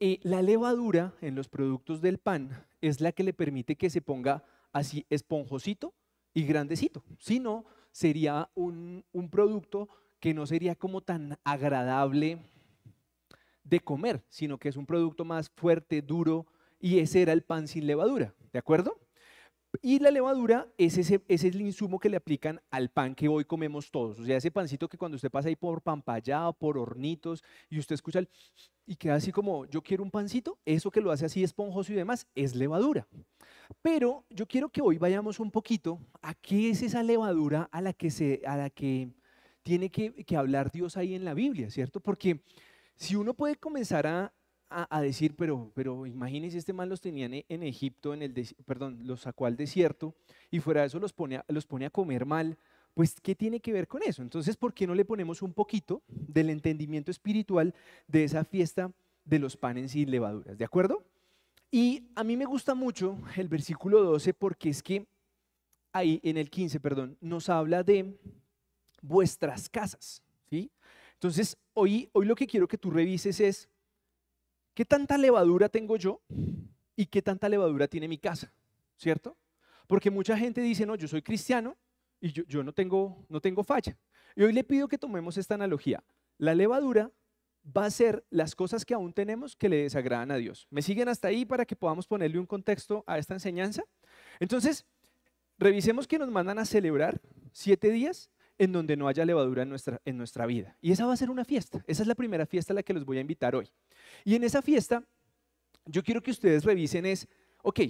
eh, 0.00 0.18
la 0.22 0.42
levadura 0.42 1.14
en 1.20 1.34
los 1.34 1.48
productos 1.48 2.00
del 2.00 2.18
pan 2.18 2.66
es 2.80 3.00
la 3.00 3.12
que 3.12 3.24
le 3.24 3.32
permite 3.32 3.76
que 3.76 3.90
se 3.90 4.00
ponga 4.00 4.44
así 4.72 5.06
esponjosito 5.10 5.94
y 6.34 6.44
grandecito. 6.44 7.02
Si 7.18 7.40
no, 7.40 7.64
sería 7.92 8.50
un, 8.54 9.04
producto 9.30 9.88
que 10.20 10.34
no 10.34 10.46
sería 10.46 10.74
como 10.74 11.00
tan 11.00 11.38
agradable 11.44 12.38
de 13.64 13.80
comer, 13.80 14.22
sino 14.28 14.58
que 14.58 14.68
es 14.68 14.76
un 14.76 14.86
producto 14.86 15.24
más 15.24 15.50
fuerte, 15.50 16.02
duro, 16.02 16.46
y 16.80 16.98
ese 17.00 17.22
era 17.22 17.32
el 17.32 17.42
pan 17.42 17.68
sin 17.68 17.86
levadura, 17.86 18.34
¿de 18.52 18.58
acuerdo? 18.58 18.98
Y 19.82 19.98
la 19.98 20.10
levadura 20.10 20.66
es 20.78 20.96
ese, 20.96 21.22
es 21.28 21.44
el 21.44 21.60
insumo 21.60 21.98
que 21.98 22.08
le 22.08 22.16
aplican 22.16 22.60
al 22.70 22.88
pan 22.88 23.14
que 23.14 23.28
hoy 23.28 23.44
comemos 23.44 23.90
todos. 23.90 24.18
O 24.18 24.24
sea, 24.24 24.38
ese 24.38 24.50
pancito 24.50 24.88
que 24.88 24.96
cuando 24.96 25.16
usted 25.16 25.30
pasa 25.30 25.48
ahí 25.48 25.56
por 25.56 25.82
pampallado, 25.82 26.54
por 26.54 26.78
hornitos, 26.78 27.44
y 27.68 27.78
usted 27.78 27.94
escucha 27.94 28.20
el, 28.20 28.28
y 28.86 28.96
queda 28.96 29.16
así 29.16 29.30
como, 29.30 29.66
yo 29.66 29.82
quiero 29.82 30.02
un 30.02 30.10
pancito, 30.10 30.58
eso 30.64 30.90
que 30.90 31.02
lo 31.02 31.12
hace 31.12 31.26
así 31.26 31.44
esponjoso 31.44 31.92
y 31.92 31.96
demás, 31.96 32.26
es 32.34 32.54
levadura. 32.54 33.06
Pero 33.82 34.24
yo 34.30 34.46
quiero 34.46 34.70
que 34.70 34.80
hoy 34.80 34.96
vayamos 34.96 35.38
un 35.38 35.50
poquito 35.50 36.00
a 36.22 36.34
qué 36.34 36.70
es 36.70 36.82
esa 36.82 37.02
levadura 37.02 37.68
a 37.70 37.82
la 37.82 37.92
que, 37.92 38.10
se, 38.10 38.40
a 38.46 38.56
la 38.56 38.70
que 38.70 39.10
tiene 39.62 39.90
que, 39.90 40.36
hablar 40.36 40.72
Dios 40.72 40.96
ahí 40.96 41.14
en 41.14 41.26
la 41.26 41.34
Biblia, 41.34 41.70
¿cierto? 41.70 42.00
Porque 42.00 42.40
si 42.96 43.16
uno 43.16 43.34
puede 43.34 43.56
comenzar 43.56 44.06
a, 44.06 44.32
a, 44.70 45.00
decir, 45.00 45.34
pero, 45.36 45.70
pero 45.74 46.06
imagínense, 46.06 46.58
este 46.58 46.72
mal 46.72 46.88
los 46.88 47.00
tenían 47.00 47.32
en 47.48 47.62
Egipto, 47.62 48.12
en 48.12 48.22
el 48.22 48.34
perdón, 48.66 48.98
los 49.04 49.22
sacó 49.22 49.46
al 49.46 49.56
desierto 49.56 50.14
y 50.50 50.60
fuera 50.60 50.82
de 50.82 50.88
eso 50.88 50.98
los 50.98 51.12
pone, 51.12 51.40
los 51.48 51.66
pone 51.66 51.86
a 51.86 51.90
comer 51.90 52.26
mal. 52.26 52.58
Pues, 52.94 53.20
¿qué 53.20 53.34
tiene 53.34 53.60
que 53.60 53.72
ver 53.72 53.86
con 53.86 54.02
eso? 54.02 54.22
Entonces, 54.22 54.56
¿por 54.56 54.74
qué 54.74 54.86
no 54.86 54.94
le 54.94 55.04
ponemos 55.04 55.40
un 55.42 55.52
poquito 55.52 56.02
del 56.08 56.50
entendimiento 56.50 57.10
espiritual 57.10 57.74
de 58.08 58.24
esa 58.24 58.44
fiesta 58.44 58.92
de 59.24 59.38
los 59.38 59.56
panes 59.56 59.94
y 59.94 60.04
levaduras? 60.04 60.58
¿De 60.58 60.64
acuerdo? 60.64 61.04
Y 61.70 62.08
a 62.14 62.24
mí 62.24 62.36
me 62.36 62.44
gusta 62.44 62.74
mucho 62.74 63.18
el 63.36 63.48
versículo 63.48 64.02
12 64.02 64.34
porque 64.34 64.70
es 64.70 64.82
que 64.82 65.06
ahí 65.92 66.20
en 66.22 66.36
el 66.36 66.50
15, 66.50 66.80
perdón, 66.80 67.16
nos 67.20 67.48
habla 67.48 67.82
de 67.82 68.18
vuestras 69.02 69.68
casas, 69.68 70.22
¿sí? 70.50 70.70
Entonces, 71.14 71.56
hoy, 71.74 72.08
hoy 72.12 72.26
lo 72.26 72.34
que 72.34 72.46
quiero 72.46 72.68
que 72.68 72.78
tú 72.78 72.90
revises 72.90 73.40
es, 73.40 73.68
¿qué 74.78 74.84
tanta 74.84 75.18
levadura 75.18 75.68
tengo 75.68 75.96
yo 75.96 76.20
y 76.94 77.06
qué 77.06 77.20
tanta 77.20 77.48
levadura 77.48 77.88
tiene 77.88 78.06
mi 78.06 78.16
casa? 78.16 78.52
¿Cierto? 78.96 79.36
Porque 79.88 80.08
mucha 80.08 80.38
gente 80.38 80.60
dice, 80.60 80.86
no, 80.86 80.94
yo 80.94 81.08
soy 81.08 81.20
cristiano, 81.20 81.76
y 82.20 82.30
yo, 82.30 82.62
no, 82.62 82.72
tengo, 82.72 83.26
no 83.28 83.40
tengo 83.40 83.64
falla. 83.64 83.98
Y 84.36 84.44
hoy 84.44 84.52
le 84.52 84.62
pido 84.62 84.86
que 84.86 84.96
tomemos 84.96 85.36
esta 85.36 85.56
analogía. 85.56 86.04
La 86.36 86.54
levadura 86.54 87.10
va 87.76 87.86
a 87.86 87.90
ser 87.90 88.24
las 88.30 88.54
cosas 88.54 88.84
que 88.84 88.94
aún 88.94 89.12
tenemos 89.12 89.56
que 89.56 89.68
le 89.68 89.82
desagradan 89.82 90.30
a 90.30 90.36
Dios. 90.36 90.68
¿Me 90.70 90.80
siguen 90.80 91.08
hasta 91.08 91.26
ahí 91.26 91.44
para 91.44 91.64
que 91.64 91.74
podamos 91.74 92.06
ponerle 92.06 92.38
un 92.38 92.46
contexto 92.46 93.02
a 93.08 93.18
esta 93.18 93.34
enseñanza? 93.34 93.82
Entonces, 94.38 94.86
revisemos 95.58 96.06
que 96.06 96.20
nos 96.20 96.30
mandan 96.30 96.60
a 96.60 96.64
celebrar 96.64 97.20
siete 97.50 97.90
días 97.90 98.30
en 98.58 98.72
donde 98.72 98.96
no 98.96 99.06
haya 99.06 99.24
levadura 99.24 99.62
en 99.62 99.68
nuestra, 99.68 100.00
en 100.04 100.18
nuestra 100.18 100.44
vida. 100.44 100.76
Y 100.80 100.90
esa 100.90 101.06
va 101.06 101.12
a 101.12 101.16
ser 101.16 101.30
una 101.30 101.44
fiesta. 101.44 101.82
Esa 101.86 102.02
es 102.02 102.08
la 102.08 102.14
primera 102.14 102.44
fiesta 102.44 102.72
a 102.72 102.76
la 102.76 102.82
que 102.82 102.92
los 102.92 103.04
voy 103.04 103.18
a 103.18 103.20
invitar 103.20 103.54
hoy. 103.54 103.70
Y 104.24 104.34
en 104.34 104.44
esa 104.44 104.60
fiesta, 104.60 105.04
yo 105.86 106.02
quiero 106.02 106.22
que 106.22 106.32
ustedes 106.32 106.64
revisen 106.64 107.06
es, 107.06 107.28
ok, 107.62 107.80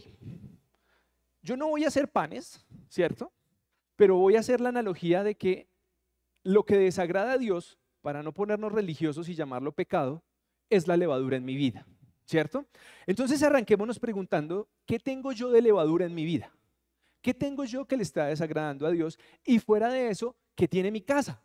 yo 1.43 1.57
no 1.57 1.69
voy 1.69 1.85
a 1.85 1.89
hacer 1.89 2.09
panes, 2.09 2.65
¿cierto? 2.89 3.33
Pero 3.97 4.17
voy 4.17 4.37
a 4.37 4.41
hacer 4.41 4.61
la 4.61 4.69
analogía 4.69 5.23
de 5.25 5.37
que 5.37 5.69
lo 6.45 6.65
que 6.65 6.77
desagrada 6.77 7.33
a 7.33 7.39
Dios, 7.39 7.79
para 8.03 8.23
no 8.23 8.33
ponernos 8.33 8.73
religiosos 8.73 9.29
y 9.29 9.35
llamarlo 9.35 9.73
pecado, 9.73 10.23
es 10.71 10.87
la 10.87 10.97
levadura 10.97 11.37
en 11.37 11.45
mi 11.45 11.57
vida, 11.57 11.87
¿cierto? 12.25 12.67
Entonces 13.07 13.43
arranquémonos 13.43 13.99
preguntando, 13.99 14.69
¿qué 14.87 14.99
tengo 14.99 15.33
yo 15.33 15.51
de 15.51 15.63
levadura 15.63 16.05
en 16.05 16.15
mi 16.15 16.25
vida? 16.25 16.53
¿Qué 17.23 17.35
tengo 17.35 17.65
yo 17.65 17.87
que 17.87 17.97
le 17.97 18.03
está 18.03 18.27
desagradando 18.27 18.87
a 18.87 18.91
Dios? 18.91 19.19
Y 19.45 19.59
fuera 19.59 19.89
de 19.91 20.09
eso, 20.09 20.37
¿qué 20.59 20.67
tiene 20.67 20.91
mi 20.91 21.03
casa? 21.03 21.41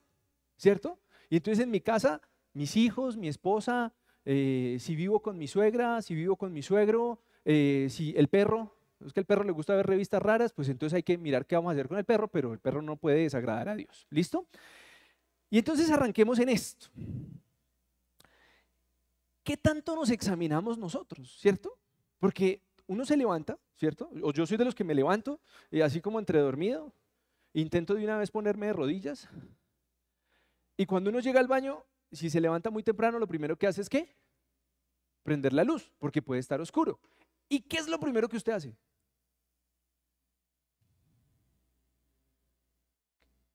¿Cierto? 0.57 0.99
Y 1.29 1.37
entonces 1.37 1.63
en 1.63 1.69
mi 1.69 1.81
casa, 1.81 2.19
mis 2.53 2.75
hijos, 2.75 3.15
mi 3.15 3.27
esposa, 3.27 3.93
eh, 4.25 4.77
si 4.79 4.95
vivo 4.95 5.21
con 5.21 5.37
mi 5.37 5.47
suegra, 5.47 6.01
si 6.01 6.15
vivo 6.15 6.35
con 6.35 6.51
mi 6.51 6.63
suegro, 6.63 7.21
eh, 7.45 7.87
si 7.91 8.15
el 8.17 8.27
perro, 8.27 8.75
es 9.05 9.13
que 9.13 9.19
al 9.19 9.27
perro 9.27 9.43
le 9.43 9.51
gusta 9.51 9.75
ver 9.75 9.85
revistas 9.85 10.19
raras, 10.19 10.51
pues 10.51 10.67
entonces 10.67 10.95
hay 10.95 11.03
que 11.03 11.19
mirar 11.19 11.45
qué 11.45 11.55
vamos 11.55 11.69
a 11.69 11.73
hacer 11.73 11.87
con 11.87 11.99
el 11.99 12.05
perro, 12.05 12.27
pero 12.27 12.53
el 12.53 12.59
perro 12.59 12.81
no 12.81 12.95
puede 12.95 13.17
desagradar 13.17 13.69
a 13.69 13.75
Dios. 13.75 14.07
¿Listo? 14.09 14.47
Y 15.51 15.59
entonces 15.59 15.91
arranquemos 15.91 16.39
en 16.39 16.49
esto. 16.49 16.87
¿Qué 19.43 19.57
tanto 19.57 19.95
nos 19.95 20.09
examinamos 20.09 20.79
nosotros, 20.79 21.37
cierto? 21.39 21.77
Porque 22.17 22.61
uno 22.87 23.05
se 23.05 23.15
levanta, 23.15 23.59
¿cierto? 23.75 24.09
O 24.23 24.33
yo 24.33 24.47
soy 24.47 24.57
de 24.57 24.65
los 24.65 24.73
que 24.73 24.83
me 24.83 24.95
levanto 24.95 25.39
y 25.69 25.81
así 25.81 26.01
como 26.01 26.17
entre 26.17 26.39
dormido, 26.39 26.91
intento 27.53 27.93
de 27.93 28.03
una 28.03 28.17
vez 28.17 28.31
ponerme 28.31 28.67
de 28.67 28.73
rodillas. 28.73 29.29
Y 30.77 30.85
cuando 30.85 31.09
uno 31.09 31.19
llega 31.19 31.39
al 31.39 31.47
baño, 31.47 31.85
si 32.11 32.29
se 32.29 32.41
levanta 32.41 32.69
muy 32.69 32.83
temprano, 32.83 33.19
lo 33.19 33.27
primero 33.27 33.57
que 33.57 33.67
hace 33.67 33.81
es 33.81 33.89
¿qué? 33.89 34.15
Prender 35.23 35.53
la 35.53 35.63
luz, 35.63 35.91
porque 35.99 36.21
puede 36.21 36.39
estar 36.39 36.59
oscuro. 36.59 36.99
¿Y 37.47 37.61
qué 37.61 37.77
es 37.77 37.87
lo 37.87 37.99
primero 37.99 38.27
que 38.27 38.37
usted 38.37 38.53
hace? 38.53 38.75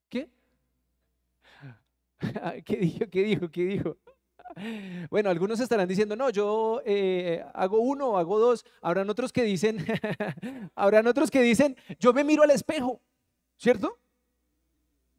¿Qué? 0.09 0.31
¿Qué 2.65 2.77
dijo? 2.77 3.11
¿Qué 3.11 3.23
dijo? 3.25 3.51
¿Qué 3.51 3.65
dijo? 3.65 3.97
Bueno, 5.11 5.31
algunos 5.31 5.61
estarán 5.61 5.89
diciendo, 5.89 6.17
no, 6.17 6.31
yo 6.31 6.83
eh, 6.85 7.45
hago 7.55 7.81
uno 7.81 8.19
hago 8.19 8.39
dos. 8.39 8.65
Habrán 8.81 9.11
otros 9.11 9.33
que 9.33 9.43
dicen, 9.43 9.79
habrán 10.75 11.07
otros 11.07 11.31
que 11.31 11.43
dicen, 11.43 11.77
yo 11.99 12.13
me 12.13 12.25
miro 12.25 12.43
al 12.43 12.51
espejo, 12.51 13.01
¿cierto? 13.59 13.99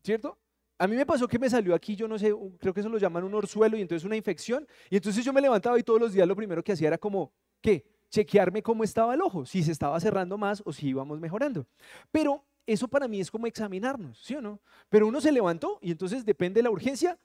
¿Cierto? 0.02 0.38
A 0.78 0.88
mí 0.88 0.96
me 0.96 1.06
pasó 1.06 1.28
que 1.28 1.38
me 1.38 1.50
salió 1.50 1.76
aquí, 1.76 1.96
yo 1.96 2.08
no 2.08 2.18
sé, 2.18 2.34
creo 2.58 2.74
que 2.74 2.80
eso 2.80 2.90
lo 2.90 2.98
llaman 2.98 3.26
un 3.26 3.34
orzuelo 3.36 3.78
y 3.78 3.82
entonces 3.82 4.06
una 4.06 4.16
infección. 4.16 4.66
Y 4.90 4.96
entonces 4.96 5.24
yo 5.24 5.34
me 5.34 5.42
levantaba 5.42 5.78
y 5.78 5.84
todos 5.84 6.00
los 6.00 6.14
días 6.14 6.28
lo 6.28 6.36
primero 6.36 6.64
que 6.64 6.72
hacía 6.72 6.88
era 6.88 6.98
como, 6.98 7.34
¿qué? 7.62 7.86
Chequearme 8.10 8.64
cómo 8.64 8.84
estaba 8.84 9.14
el 9.14 9.22
ojo, 9.22 9.46
si 9.46 9.62
se 9.62 9.74
estaba 9.74 10.00
cerrando 10.00 10.38
más 10.38 10.64
o 10.66 10.72
si 10.72 10.88
íbamos 10.88 11.20
mejorando. 11.20 11.68
Pero 12.12 12.46
eso 12.66 12.88
para 12.88 13.08
mí 13.08 13.20
es 13.20 13.30
como 13.30 13.46
examinarnos, 13.46 14.20
¿sí 14.24 14.36
o 14.36 14.42
no? 14.42 14.62
Pero 14.88 15.06
uno 15.06 15.20
se 15.20 15.32
levantó 15.32 15.80
y 15.82 15.92
entonces 15.92 16.26
depende 16.26 16.60
de 16.60 16.64
la 16.64 16.72
urgencia, 16.72 17.20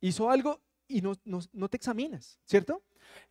hizo 0.00 0.30
algo 0.30 0.60
y 0.88 1.02
no, 1.02 1.12
no, 1.24 1.68
te 1.68 1.76
examinas, 1.76 2.38
¿cierto? 2.44 2.82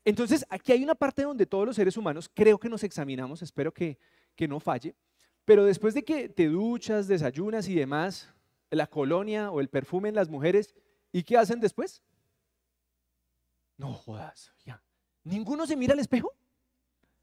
Entonces 0.06 0.46
aquí 0.50 0.72
hay 0.72 0.84
una 0.84 0.96
parte 0.96 1.24
donde 1.24 1.46
todos 1.46 1.66
los 1.66 1.76
seres 1.76 1.98
humanos 1.98 2.30
creo 2.34 2.60
que 2.60 2.70
nos 2.70 2.84
examinamos, 2.84 3.42
espero 3.42 3.74
que, 3.74 3.98
que 4.36 4.48
no 4.48 4.60
falle, 4.60 4.96
pero 5.46 5.66
después 5.66 5.94
de 5.94 6.04
que 6.04 6.30
te 6.30 6.48
duchas, 6.48 7.08
desayunas 7.08 7.68
y 7.68 7.76
demás, 7.76 8.30
la 8.70 8.88
colonia 8.88 9.52
o 9.52 9.60
el 9.60 9.70
perfume 9.70 10.10
en 10.10 10.16
las 10.16 10.30
mujeres, 10.30 10.76
¿y 11.12 11.24
qué 11.24 11.38
hacen 11.38 11.60
después? 11.60 12.02
No 13.78 13.94
jodas, 13.94 14.54
ya. 14.66 14.82
¿Ninguno 15.24 15.66
se 15.68 15.76
mira 15.76 15.94
al 15.94 16.00
espejo? 16.00 16.34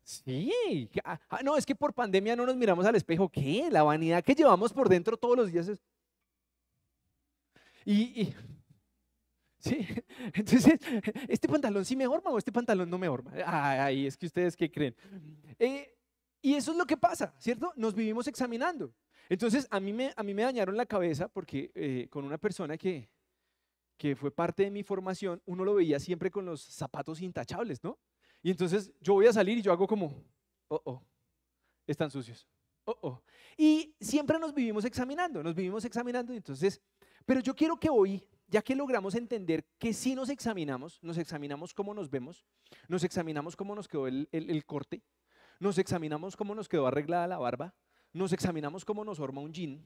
Sí, 0.03 0.89
ah, 1.05 1.21
ah, 1.29 1.41
no, 1.45 1.57
es 1.57 1.67
que 1.67 1.75
por 1.75 1.93
pandemia 1.93 2.35
no 2.35 2.47
nos 2.47 2.57
miramos 2.57 2.87
al 2.87 2.97
espejo. 2.97 3.29
¿Qué? 3.29 3.69
La 3.71 3.83
vanidad 3.83 4.25
que 4.25 4.35
llevamos 4.35 4.73
por 4.73 4.89
dentro 4.89 5.17
todos 5.17 5.37
los 5.37 5.53
días 5.53 5.69
es... 5.69 5.83
Y, 7.85 8.35
sí, 9.59 9.87
entonces, 10.35 10.79
¿este 11.29 11.49
pantalón 11.49 11.85
sí 11.85 11.95
me 11.95 12.07
forma 12.07 12.31
o 12.31 12.39
este 12.39 12.53
pantalón 12.53 12.89
no 12.89 12.99
me 12.99 13.09
forma? 13.09 13.33
Ay, 13.45 14.07
es 14.07 14.17
que 14.17 14.27
ustedes 14.27 14.57
qué 14.57 14.71
creen. 14.71 14.97
Eh, 15.59 15.98
y 16.41 16.55
eso 16.55 16.73
es 16.73 16.77
lo 16.77 16.87
que 16.87 16.97
pasa, 16.97 17.35
¿cierto? 17.39 17.73
Nos 17.77 17.95
vivimos 17.95 18.27
examinando. 18.29 18.95
Entonces, 19.29 19.67
a 19.71 19.81
mí 19.81 19.93
me, 19.93 20.13
a 20.17 20.23
mí 20.23 20.35
me 20.35 20.43
dañaron 20.43 20.77
la 20.77 20.87
cabeza 20.87 21.29
porque 21.29 21.71
eh, 21.75 22.07
con 22.11 22.25
una 22.25 22.39
persona 22.39 22.79
que, 22.79 23.09
que 23.97 24.17
fue 24.17 24.31
parte 24.31 24.63
de 24.63 24.71
mi 24.71 24.83
formación, 24.83 25.43
uno 25.45 25.65
lo 25.65 25.75
veía 25.75 25.99
siempre 25.99 26.31
con 26.31 26.47
los 26.47 26.63
zapatos 26.63 27.21
intachables, 27.21 27.83
¿no? 27.83 27.99
Y 28.43 28.51
entonces 28.51 28.93
yo 29.01 29.15
voy 29.15 29.27
a 29.27 29.33
salir 29.33 29.59
y 29.59 29.63
yo 29.63 29.73
hago 29.73 29.87
como, 29.87 30.25
oh, 30.69 30.81
oh, 30.85 31.03
están 31.87 32.11
sucios. 32.11 32.49
Oh, 32.85 32.97
oh. 33.03 33.23
Y 33.57 33.95
siempre 34.01 34.39
nos 34.39 34.55
vivimos 34.55 34.85
examinando, 34.85 35.43
nos 35.43 35.55
vivimos 35.55 35.85
examinando. 35.85 36.33
Entonces, 36.33 36.81
pero 37.27 37.41
yo 37.41 37.55
quiero 37.55 37.79
que 37.79 37.91
hoy, 37.91 38.25
ya 38.47 38.63
que 38.63 38.75
logramos 38.75 39.15
entender 39.15 39.67
que 39.79 39.93
si 39.93 40.15
nos 40.15 40.31
examinamos, 40.31 41.03
nos 41.03 41.19
examinamos 41.19 41.75
cómo 41.75 41.93
nos 41.93 42.09
vemos, 42.09 42.47
nos 42.87 43.05
examinamos 43.05 43.57
cómo 43.57 43.75
nos 43.75 43.89
quedó 43.89 44.07
el, 44.07 44.29
el 44.33 44.65
corte, 44.65 45.03
nos 45.59 45.79
examinamos 45.79 46.37
cómo 46.37 46.55
nos 46.55 46.69
quedó 46.69 46.87
arreglada 46.87 47.27
la 47.27 47.39
barba, 47.39 47.75
nos 48.13 48.33
examinamos 48.33 48.85
cómo 48.85 49.05
nos 49.05 49.19
forma 49.19 49.41
un 49.41 49.53
jean. 49.53 49.83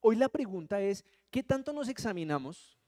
Hoy 0.00 0.16
la 0.16 0.28
pregunta 0.28 0.80
es, 0.80 1.04
¿qué 1.30 1.42
tanto 1.42 1.72
nos 1.72 1.88
examinamos 1.88 2.78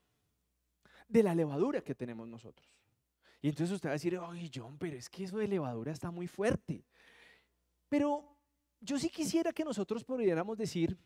de 1.08 1.22
la 1.22 1.34
levadura 1.34 1.80
que 1.80 1.94
tenemos 1.94 2.28
nosotros? 2.28 2.68
Y 3.40 3.48
entonces 3.48 3.74
usted 3.74 3.88
va 3.88 3.92
a 3.92 3.94
decir, 3.94 4.18
oye 4.18 4.50
John, 4.52 4.76
pero 4.78 4.96
es 4.96 5.08
que 5.08 5.24
eso 5.24 5.38
de 5.38 5.48
levadura 5.48 5.92
está 5.92 6.10
muy 6.10 6.26
fuerte. 6.26 6.84
Pero 7.88 8.36
yo 8.80 8.98
sí 8.98 9.08
quisiera 9.08 9.52
que 9.52 9.64
nosotros 9.64 10.04
pudiéramos 10.04 10.58
decir, 10.58 10.98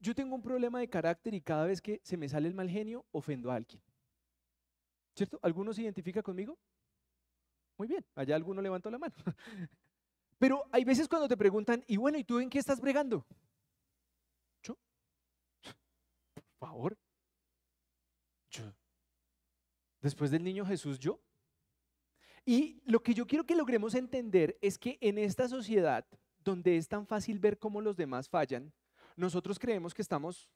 yo 0.00 0.14
tengo 0.14 0.34
un 0.34 0.42
problema 0.42 0.78
de 0.78 0.88
carácter 0.88 1.34
y 1.34 1.40
cada 1.40 1.66
vez 1.66 1.80
que 1.80 2.00
se 2.04 2.16
me 2.16 2.28
sale 2.28 2.48
el 2.48 2.54
mal 2.54 2.70
genio, 2.70 3.04
ofendo 3.10 3.50
a 3.50 3.56
alguien. 3.56 3.82
¿Cierto? 5.14 5.40
¿Alguno 5.42 5.72
se 5.72 5.82
identifica 5.82 6.22
conmigo? 6.22 6.56
Muy 7.78 7.86
bien, 7.88 8.04
allá 8.14 8.34
alguno 8.34 8.60
levantó 8.60 8.90
la 8.90 8.98
mano. 8.98 9.14
Pero 10.38 10.64
hay 10.72 10.84
veces 10.84 11.08
cuando 11.08 11.28
te 11.28 11.36
preguntan, 11.36 11.82
y 11.86 11.96
bueno, 11.96 12.18
¿y 12.18 12.24
tú 12.24 12.40
en 12.40 12.50
qué 12.50 12.58
estás 12.58 12.80
bregando? 12.80 13.24
¿Yo? 14.62 14.76
Por 16.34 16.44
favor. 16.58 16.98
Yo, 18.50 18.64
después 20.00 20.30
del 20.30 20.44
niño 20.44 20.66
Jesús 20.66 20.98
yo. 20.98 21.20
Y 22.44 22.80
lo 22.84 23.02
que 23.02 23.14
yo 23.14 23.26
quiero 23.26 23.44
que 23.44 23.54
logremos 23.54 23.94
entender 23.94 24.58
es 24.60 24.78
que 24.78 24.98
en 25.00 25.18
esta 25.18 25.48
sociedad 25.48 26.06
donde 26.38 26.76
es 26.78 26.88
tan 26.88 27.06
fácil 27.06 27.38
ver 27.38 27.58
cómo 27.58 27.80
los 27.80 27.96
demás 27.96 28.28
fallan, 28.28 28.72
nosotros 29.16 29.58
creemos 29.58 29.92
que 29.92 30.02
estamos 30.02 30.48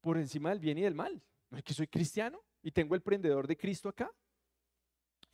por 0.00 0.18
encima 0.18 0.50
del 0.50 0.58
bien 0.58 0.78
y 0.78 0.82
del 0.82 0.94
mal. 0.94 1.22
No 1.50 1.58
es 1.58 1.62
que 1.62 1.72
soy 1.72 1.86
cristiano 1.86 2.42
y 2.62 2.72
tengo 2.72 2.94
el 2.94 3.02
prendedor 3.02 3.46
de 3.46 3.56
Cristo 3.56 3.88
acá. 3.88 4.12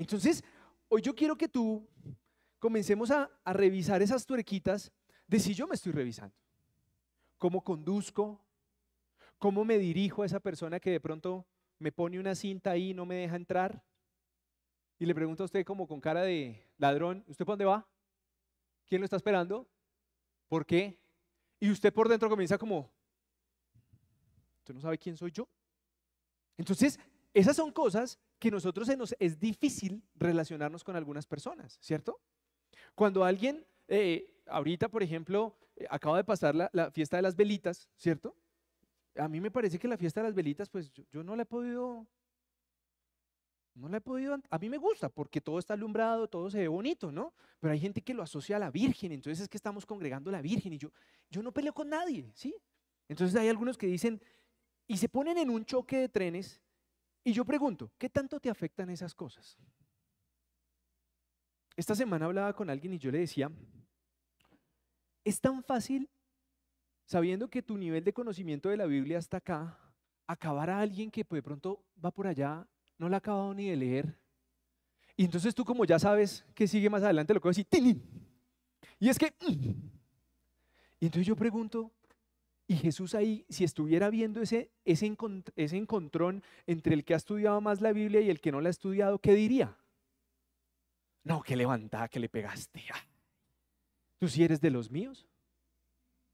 Entonces, 0.02 0.42
hoy 0.88 1.00
yo 1.00 1.14
quiero 1.14 1.36
que 1.36 1.48
tú 1.48 1.88
comencemos 2.58 3.12
a, 3.12 3.30
revisar 3.46 4.02
esas 4.02 4.26
tuerquitas 4.26 4.90
de 5.28 5.38
si 5.38 5.54
yo 5.54 5.68
me 5.68 5.76
estoy 5.76 5.92
revisando. 5.92 6.34
¿Cómo 7.38 7.62
conduzco? 7.62 8.44
¿Cómo 9.38 9.64
me 9.64 9.78
dirijo 9.78 10.22
a 10.22 10.26
esa 10.26 10.40
persona 10.40 10.80
que 10.80 10.90
de 10.90 11.00
pronto 11.00 11.46
me 11.78 11.92
pone 11.92 12.18
una 12.18 12.34
cinta 12.34 12.72
ahí 12.72 12.90
y 12.90 12.94
no 12.94 13.06
me 13.06 13.14
deja 13.14 13.36
entrar. 13.36 13.82
y 14.98 15.06
le 15.06 15.14
pregunta 15.14 15.44
a 15.44 15.46
usted 15.46 15.64
como 15.64 15.86
con 15.86 16.00
cara 16.00 16.22
de 16.22 16.64
ladrón, 16.78 17.24
¿usted 17.26 17.44
por 17.44 17.52
dónde 17.52 17.64
va? 17.64 17.88
¿Quién 18.86 19.00
lo 19.00 19.04
está 19.04 19.16
esperando? 19.16 19.68
¿Por 20.48 20.66
qué? 20.66 21.00
Y 21.58 21.70
usted 21.70 21.92
por 21.92 22.08
dentro 22.08 22.28
comienza 22.28 22.58
como, 22.58 22.90
¿usted 24.58 24.74
no 24.74 24.80
sabe 24.80 24.98
quién 24.98 25.16
soy 25.16 25.30
yo? 25.30 25.48
Entonces, 26.56 26.98
esas 27.34 27.56
son 27.56 27.72
cosas 27.72 28.18
que 28.42 28.50
nosotros 28.50 28.88
se 28.88 28.96
nos 28.96 29.14
es 29.20 29.38
difícil 29.38 30.02
relacionarnos 30.16 30.82
con 30.82 30.96
algunas 30.96 31.26
personas, 31.26 31.78
¿cierto? 31.80 32.20
Cuando 32.92 33.24
alguien, 33.24 33.64
eh, 33.86 34.34
ahorita 34.46 34.88
por 34.88 35.00
ejemplo, 35.00 35.56
eh, 35.76 35.86
acaba 35.88 36.16
de 36.16 36.24
pasar 36.24 36.52
la, 36.52 36.90
fiesta 36.90 37.18
de 37.18 37.22
las 37.22 37.36
velitas, 37.36 37.88
¿cierto? 37.96 38.34
A 39.14 39.28
mí 39.28 39.40
me 39.40 39.52
parece 39.52 39.78
que 39.78 39.86
la 39.86 39.96
fiesta 39.96 40.20
de 40.22 40.26
las 40.26 40.34
velitas, 40.34 40.68
pues 40.68 40.90
yo, 40.92 41.22
no 41.22 41.36
la 41.36 41.44
he 41.44 41.46
podido, 41.46 42.04
no 43.74 43.88
la 43.88 43.98
he 43.98 44.00
podido, 44.00 44.36
a 44.50 44.58
mí 44.58 44.68
me 44.68 44.78
gusta 44.78 45.08
porque 45.08 45.40
todo 45.40 45.60
está 45.60 45.74
alumbrado, 45.74 46.26
todo 46.26 46.50
se 46.50 46.58
ve 46.58 46.66
bonito, 46.66 47.12
¿no? 47.12 47.34
Pero 47.60 47.72
hay 47.72 47.78
gente 47.78 48.02
que 48.02 48.12
lo 48.12 48.24
asocia 48.24 48.56
a 48.56 48.58
la 48.58 48.72
Virgen, 48.72 49.12
entonces 49.12 49.44
es 49.44 49.48
que 49.48 49.56
estamos 49.56 49.86
congregando 49.86 50.30
a 50.30 50.32
la 50.32 50.42
Virgen 50.42 50.72
y 50.72 50.78
yo, 50.78 50.90
yo 51.30 51.44
no 51.44 51.52
peleo 51.52 51.72
con 51.72 51.88
nadie, 51.88 52.32
¿sí? 52.34 52.52
Entonces 53.06 53.40
hay 53.40 53.48
algunos 53.48 53.78
que 53.78 53.86
dicen, 53.86 54.20
y 54.88 54.96
se 54.96 55.08
ponen 55.08 55.38
en 55.38 55.48
un 55.48 55.64
choque 55.64 55.96
de 55.96 56.08
trenes 56.08 56.60
y 57.24 57.32
yo 57.32 57.44
pregunto, 57.44 57.90
¿qué 57.98 58.08
tanto 58.08 58.40
te 58.40 58.50
afectan 58.50 58.90
esas 58.90 59.14
cosas? 59.14 59.56
Esta 61.76 61.94
semana 61.94 62.26
hablaba 62.26 62.52
con 62.52 62.68
alguien 62.68 62.92
y 62.92 62.98
yo 62.98 63.10
le 63.10 63.20
decía, 63.20 63.50
es 65.24 65.40
tan 65.40 65.62
fácil, 65.62 66.10
sabiendo 67.04 67.48
que 67.48 67.62
tu 67.62 67.76
nivel 67.76 68.04
de 68.04 68.12
conocimiento 68.12 68.68
de 68.68 68.76
la 68.76 68.86
Biblia 68.86 69.18
está 69.18 69.38
acá, 69.38 69.78
acabar 70.26 70.70
a 70.70 70.80
alguien 70.80 71.10
que 71.10 71.24
de 71.28 71.42
pronto 71.42 71.84
va 72.04 72.10
por 72.10 72.26
allá, 72.26 72.66
no 72.98 73.08
la 73.08 73.16
ha 73.16 73.18
acabado 73.18 73.54
ni 73.54 73.68
de 73.68 73.76
leer. 73.76 74.18
Y 75.16 75.24
entonces 75.24 75.54
tú 75.54 75.64
como 75.64 75.84
ya 75.84 75.98
sabes 75.98 76.44
que 76.54 76.66
sigue 76.66 76.90
más 76.90 77.02
adelante, 77.02 77.34
lo 77.34 77.40
que 77.40 77.48
voy 77.48 77.50
a 77.50 77.56
decir, 77.58 78.02
y 78.98 79.08
es 79.08 79.18
que... 79.18 79.34
Y 81.00 81.06
entonces 81.06 81.26
yo 81.26 81.34
pregunto, 81.34 81.90
y 82.66 82.76
Jesús 82.76 83.14
ahí, 83.14 83.44
si 83.48 83.64
estuviera 83.64 84.08
viendo 84.10 84.40
ese, 84.40 84.70
ese, 84.84 85.06
encontrón 85.06 86.42
entre 86.66 86.94
el 86.94 87.04
que 87.04 87.14
ha 87.14 87.16
estudiado 87.16 87.60
más 87.60 87.80
la 87.80 87.92
Biblia 87.92 88.20
y 88.20 88.30
el 88.30 88.40
que 88.40 88.52
no 88.52 88.60
la 88.60 88.68
ha 88.68 88.70
estudiado, 88.70 89.18
¿qué 89.18 89.34
diría? 89.34 89.76
No, 91.24 91.42
que 91.42 91.56
levantada, 91.56 92.08
que 92.08 92.20
le 92.20 92.28
pegaste. 92.28 92.82
¿Tú 94.18 94.28
sí 94.28 94.44
eres 94.44 94.60
de 94.60 94.70
los 94.70 94.90
míos? 94.90 95.28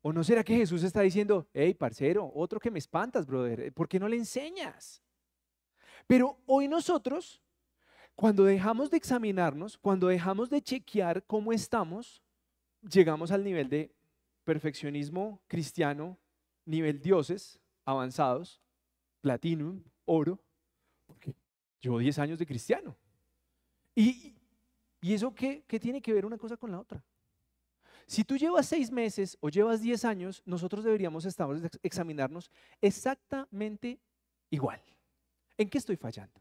¿O 0.01 0.13
no 0.13 0.23
será 0.23 0.45
que 0.45 0.57
Jesús 0.57 0.85
está 0.85 1.01
diciendo, 1.01 1.49
hey, 1.53 1.75
parcero, 1.75 2.31
otro 2.35 2.61
que 2.61 2.71
me 2.71 2.79
espantas, 2.79 3.27
brother, 3.27 3.73
¿por 3.73 3.89
qué 3.89 3.99
no 3.99 4.09
le 4.09 4.17
enseñas? 4.17 5.03
Pero 6.07 6.39
hoy 6.47 6.69
nosotros, 6.69 7.43
cuando 8.15 8.45
dejamos 8.45 8.91
de 8.91 8.97
examinarnos, 8.97 9.77
cuando 9.77 10.09
dejamos 10.09 10.51
de 10.51 10.63
chequear 10.63 11.25
cómo 11.25 11.53
estamos, 11.53 12.23
llegamos 12.83 13.33
al 13.33 13.43
nivel 13.43 13.69
de 13.69 13.98
perfeccionismo 14.49 15.43
cristiano, 15.47 16.19
nivel 16.65 16.99
dioses 17.03 17.61
avanzados, 17.85 18.63
platinum, 19.21 19.83
oro, 20.07 20.43
porque 21.07 21.35
llevo 21.83 21.99
10 21.99 22.19
años 22.19 22.39
de 22.39 22.47
cristiano. 22.47 22.97
¿Y, 23.95 24.35
y 25.03 25.13
eso 25.13 25.35
qué, 25.35 25.65
qué 25.69 25.79
tiene 25.79 26.01
que 26.01 26.15
ver 26.15 26.25
una 26.25 26.39
cosa 26.39 26.57
con 26.57 26.71
la 26.71 26.81
otra? 26.81 27.05
Si 28.07 28.25
tú 28.25 28.39
llevas 28.39 28.67
seis 28.67 28.91
meses 28.91 29.37
o 29.43 29.51
llevas 29.51 29.83
10 29.83 30.07
años, 30.07 30.43
nosotros 30.47 30.83
deberíamos 30.83 31.27
examinarnos 31.83 32.51
exactamente 32.81 34.01
igual. 34.49 34.81
¿En 35.59 35.69
qué 35.69 35.77
estoy 35.77 35.97
fallando? 35.97 36.41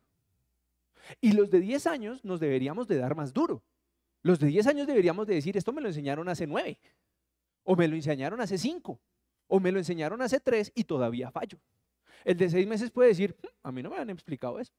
Y 1.19 1.33
los 1.33 1.49
de 1.49 1.59
10 1.59 1.87
años 1.87 2.23
nos 2.23 2.39
deberíamos 2.39 2.87
de 2.87 2.99
dar 2.99 3.17
más 3.17 3.33
duro. 3.33 3.65
Los 4.21 4.39
de 4.39 4.47
10 4.47 4.67
años 4.67 4.87
deberíamos 4.87 5.27
de 5.27 5.35
decir, 5.35 5.57
esto 5.57 5.73
me 5.73 5.81
lo 5.81 5.89
enseñaron 5.89 6.29
hace 6.29 6.47
9. 6.47 6.79
O 7.69 7.75
me 7.75 7.85
lo 7.89 7.97
enseñaron 7.97 8.39
hace 8.39 8.57
cinco, 8.57 8.97
o 9.47 9.59
me 9.59 9.73
lo 9.73 9.77
enseñaron 9.77 10.21
hace 10.21 10.39
tres 10.39 10.71
y 10.73 10.85
todavía 10.85 11.31
fallo. 11.31 11.59
El 12.23 12.37
de 12.37 12.49
seis 12.49 12.65
meses 12.65 12.91
puede 12.91 13.09
decir, 13.09 13.35
a 13.61 13.73
mí 13.73 13.83
no 13.83 13.89
me 13.89 13.97
han 13.97 14.09
explicado 14.09 14.57
eso. 14.57 14.71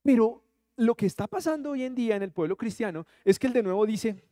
Pero 0.00 0.40
lo 0.76 0.94
que 0.94 1.06
está 1.06 1.26
pasando 1.26 1.70
hoy 1.70 1.82
en 1.82 1.96
día 1.96 2.14
en 2.14 2.22
el 2.22 2.30
pueblo 2.30 2.56
cristiano 2.56 3.04
es 3.24 3.36
que 3.36 3.48
el 3.48 3.52
de 3.52 3.64
nuevo 3.64 3.84
dice, 3.84 4.22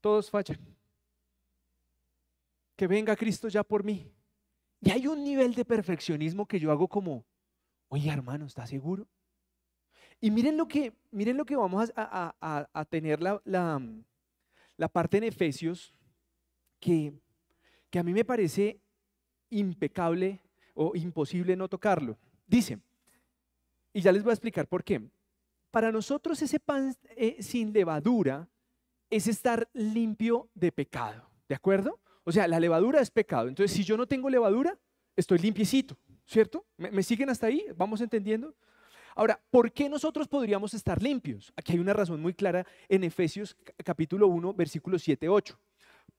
todos 0.00 0.30
fallan. 0.30 0.60
Que 2.76 2.86
venga 2.86 3.16
Cristo 3.16 3.48
ya 3.48 3.64
por 3.64 3.82
mí. 3.82 4.08
Y 4.80 4.90
hay 4.92 5.08
un 5.08 5.24
nivel 5.24 5.54
de 5.54 5.64
perfeccionismo 5.64 6.46
que 6.46 6.60
yo 6.60 6.70
hago 6.70 6.86
como, 6.86 7.24
oye 7.88 8.08
hermano, 8.08 8.46
¿está 8.46 8.68
seguro? 8.68 9.08
Y 10.20 10.30
miren 10.30 10.56
lo 10.56 10.68
que, 10.68 10.92
miren 11.10 11.36
lo 11.36 11.44
que 11.44 11.56
vamos 11.56 11.92
a, 11.96 12.86
tener 12.88 13.20
la, 13.20 13.42
la 14.76 14.88
parte 14.88 15.18
en 15.18 15.24
Efesios 15.24 15.92
que, 16.82 17.12
a 17.98 18.02
mí 18.02 18.12
me 18.12 18.24
parece 18.24 18.80
impecable 19.50 20.40
o 20.74 20.92
imposible 20.96 21.54
no 21.56 21.68
tocarlo. 21.68 22.18
Dice, 22.46 22.80
y 23.92 24.00
ya 24.00 24.10
les 24.10 24.22
voy 24.22 24.30
a 24.30 24.34
explicar 24.34 24.66
por 24.66 24.82
qué. 24.82 25.00
Para 25.70 25.92
nosotros 25.92 26.42
ese 26.42 26.58
pan 26.58 26.94
eh, 27.16 27.36
sin 27.40 27.72
levadura 27.72 28.48
es 29.08 29.28
estar 29.28 29.68
limpio 29.72 30.50
de 30.54 30.72
pecado, 30.72 31.30
¿de 31.48 31.54
acuerdo? 31.54 32.00
O 32.24 32.32
sea, 32.32 32.48
la 32.48 32.58
levadura 32.58 33.00
es 33.00 33.10
pecado. 33.10 33.48
Entonces, 33.48 33.74
si 33.74 33.84
yo 33.84 33.96
no 33.96 34.06
tengo 34.06 34.28
levadura, 34.28 34.76
estoy 35.14 35.38
limpiecito, 35.38 35.96
¿cierto? 36.26 36.66
¿Me, 36.76 37.02
siguen 37.02 37.30
hasta 37.30 37.46
ahí? 37.46 37.64
¿Vamos 37.76 38.00
entendiendo? 38.00 38.54
Ahora, 39.14 39.40
¿por 39.50 39.70
qué 39.72 39.88
nosotros 39.88 40.26
podríamos 40.26 40.74
estar 40.74 41.00
limpios? 41.02 41.52
Aquí 41.54 41.74
hay 41.74 41.78
una 41.78 41.92
razón 41.92 42.20
muy 42.20 42.34
clara 42.34 42.66
en 42.88 43.04
Efesios 43.04 43.56
capítulo 43.84 44.26
1, 44.28 44.54
versículos 44.54 45.02
7, 45.02 45.28
8. 45.28 45.58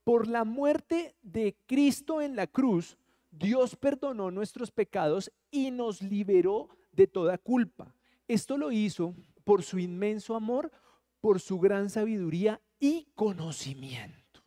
Por 0.04 0.28
la 0.28 0.44
muerte 0.44 1.16
de 1.22 1.56
Cristo 1.66 2.22
en 2.22 2.36
la 2.36 2.48
cruz, 2.48 2.98
Dios 3.32 3.76
perdonó 3.76 4.32
nuestros 4.32 4.72
pecados 4.72 5.32
y 5.50 5.72
nos 5.72 6.02
liberó 6.02 6.70
de 6.92 7.08
toda 7.08 7.38
culpa. 7.38 7.96
Esto 8.28 8.58
lo 8.58 8.72
hizo 8.72 9.16
por 9.44 9.64
su 9.64 9.80
inmenso 9.80 10.36
amor, 10.36 10.72
por 11.20 11.40
su 11.40 11.60
gran 11.60 11.90
sabiduría 11.90 12.62
y 12.80 13.08
conocimiento. 13.16 14.44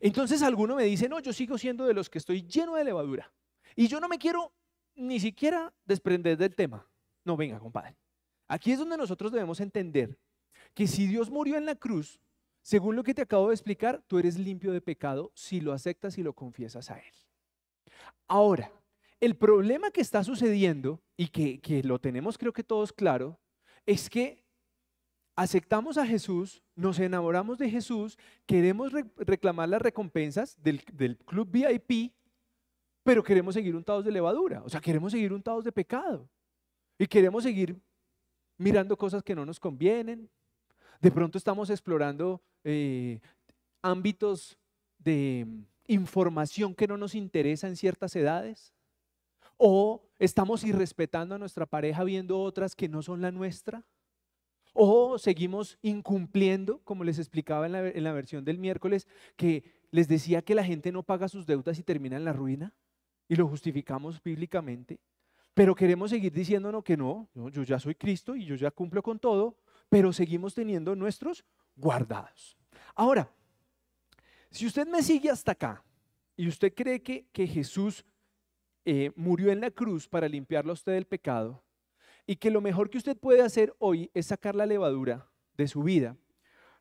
Entonces 0.00 0.42
alguno 0.42 0.76
me 0.76 0.84
dice, 0.84 1.08
no, 1.08 1.20
yo 1.20 1.32
sigo 1.32 1.58
siendo 1.58 1.84
de 1.84 1.94
los 1.94 2.08
que 2.08 2.18
estoy 2.18 2.42
lleno 2.42 2.74
de 2.74 2.84
levadura. 2.84 3.30
Y 3.76 3.86
yo 3.86 4.00
no 4.00 4.08
me 4.08 4.18
quiero 4.18 4.52
ni 4.94 5.20
siquiera 5.20 5.72
desprender 5.84 6.36
del 6.38 6.54
tema. 6.54 6.86
No, 7.24 7.36
venga, 7.36 7.58
compadre. 7.58 7.96
Aquí 8.48 8.72
es 8.72 8.78
donde 8.78 8.96
nosotros 8.96 9.30
debemos 9.30 9.60
entender 9.60 10.18
que 10.74 10.86
si 10.86 11.06
Dios 11.06 11.30
murió 11.30 11.56
en 11.56 11.66
la 11.66 11.74
cruz, 11.74 12.18
según 12.62 12.96
lo 12.96 13.02
que 13.02 13.14
te 13.14 13.22
acabo 13.22 13.48
de 13.48 13.54
explicar, 13.54 14.02
tú 14.06 14.18
eres 14.18 14.38
limpio 14.38 14.72
de 14.72 14.80
pecado 14.80 15.32
si 15.34 15.60
lo 15.60 15.72
aceptas 15.72 16.18
y 16.18 16.22
lo 16.22 16.34
confiesas 16.34 16.90
a 16.90 16.98
Él. 16.98 17.14
Ahora, 18.28 18.70
el 19.20 19.36
problema 19.36 19.90
que 19.90 20.00
está 20.00 20.24
sucediendo 20.24 21.00
y 21.16 21.28
que, 21.28 21.82
lo 21.84 21.98
tenemos 21.98 22.38
creo 22.38 22.52
que 22.52 22.64
todos 22.64 22.92
claro, 22.92 23.38
es 23.86 24.08
que 24.08 24.44
aceptamos 25.36 25.98
a 25.98 26.06
Jesús, 26.06 26.62
nos 26.74 26.98
enamoramos 26.98 27.58
de 27.58 27.70
Jesús, 27.70 28.18
queremos 28.46 28.92
reclamar 29.16 29.68
las 29.68 29.82
recompensas 29.82 30.60
del, 30.62 30.82
del, 30.92 31.16
club 31.18 31.48
VIP, 31.50 32.12
pero 33.02 33.22
queremos 33.22 33.54
seguir 33.54 33.74
untados 33.74 34.04
de 34.04 34.12
levadura, 34.12 34.62
o 34.62 34.68
sea, 34.68 34.80
queremos 34.80 35.12
seguir 35.12 35.32
untados 35.32 35.64
de 35.64 35.72
pecado 35.72 36.28
y 36.98 37.06
queremos 37.06 37.42
seguir 37.42 37.78
mirando 38.58 38.96
cosas 38.96 39.22
que 39.22 39.34
no 39.34 39.46
nos 39.46 39.58
convienen, 39.58 40.30
de 41.00 41.10
pronto 41.10 41.38
estamos 41.38 41.70
explorando 41.70 42.42
eh, 42.64 43.20
ámbitos 43.82 44.58
de 44.98 45.46
información 45.86 46.74
que 46.74 46.86
no 46.86 46.96
nos 46.96 47.14
interesa 47.14 47.68
en 47.68 47.76
ciertas 47.76 48.14
edades. 48.16 48.74
O 49.56 50.02
estamos 50.18 50.64
irrespetando 50.64 51.34
a 51.34 51.38
nuestra 51.38 51.66
pareja 51.66 52.04
viendo 52.04 52.40
otras 52.40 52.74
que 52.74 52.88
no 52.88 53.02
son 53.02 53.20
la 53.20 53.30
nuestra. 53.30 53.84
O 54.72 55.18
seguimos 55.18 55.78
incumpliendo, 55.82 56.80
como 56.84 57.04
les 57.04 57.18
explicaba 57.18 57.66
en 57.66 57.72
la, 57.72 57.88
en 57.88 58.04
la, 58.04 58.12
versión 58.12 58.44
del 58.44 58.58
miércoles, 58.58 59.08
que 59.36 59.64
les 59.90 60.06
decía 60.06 60.42
que 60.42 60.54
la 60.54 60.64
gente 60.64 60.92
no 60.92 61.02
paga 61.02 61.28
sus 61.28 61.44
deudas 61.44 61.78
y 61.78 61.82
termina 61.82 62.16
en 62.16 62.24
la 62.24 62.32
ruina, 62.32 62.72
y 63.28 63.36
lo 63.36 63.48
justificamos 63.48 64.22
bíblicamente. 64.22 65.00
Pero 65.54 65.74
queremos 65.74 66.10
seguir 66.10 66.32
diciéndonos 66.32 66.84
que 66.84 66.96
no, 66.96 67.28
yo 67.34 67.62
ya 67.64 67.78
soy 67.78 67.96
Cristo 67.96 68.36
y 68.36 68.44
yo 68.44 68.54
ya 68.54 68.70
cumplo 68.70 69.02
con 69.02 69.18
todo, 69.18 69.56
pero 69.90 70.12
seguimos 70.12 70.54
teniendo 70.54 70.96
nuestros 70.96 71.44
guardados. 71.76 72.56
Ahora, 72.94 73.30
si 74.50 74.66
usted 74.66 74.86
me 74.86 75.02
sigue 75.02 75.28
hasta 75.28 75.52
acá 75.52 75.84
y 76.36 76.48
usted 76.48 76.72
cree 76.72 77.02
que, 77.02 77.26
Jesús 77.46 78.04
eh, 78.86 79.12
murió 79.16 79.52
en 79.52 79.60
la 79.60 79.70
cruz 79.70 80.08
para 80.08 80.28
limpiarlo 80.28 80.70
a 80.70 80.74
usted 80.74 80.92
del 80.92 81.06
pecado 81.06 81.62
y 82.26 82.36
que 82.36 82.50
lo 82.50 82.60
mejor 82.60 82.88
que 82.88 82.98
usted 82.98 83.16
puede 83.16 83.42
hacer 83.42 83.74
hoy 83.78 84.10
es 84.14 84.26
sacar 84.26 84.54
la 84.54 84.64
levadura 84.64 85.28
de 85.56 85.68
su 85.68 85.82
vida, 85.82 86.16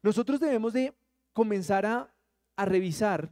nosotros 0.01 0.39
debemos 0.39 0.71
de 0.71 0.93
comenzar 1.33 1.85
a, 1.85 2.13
a 2.55 2.65
revisar 2.65 3.29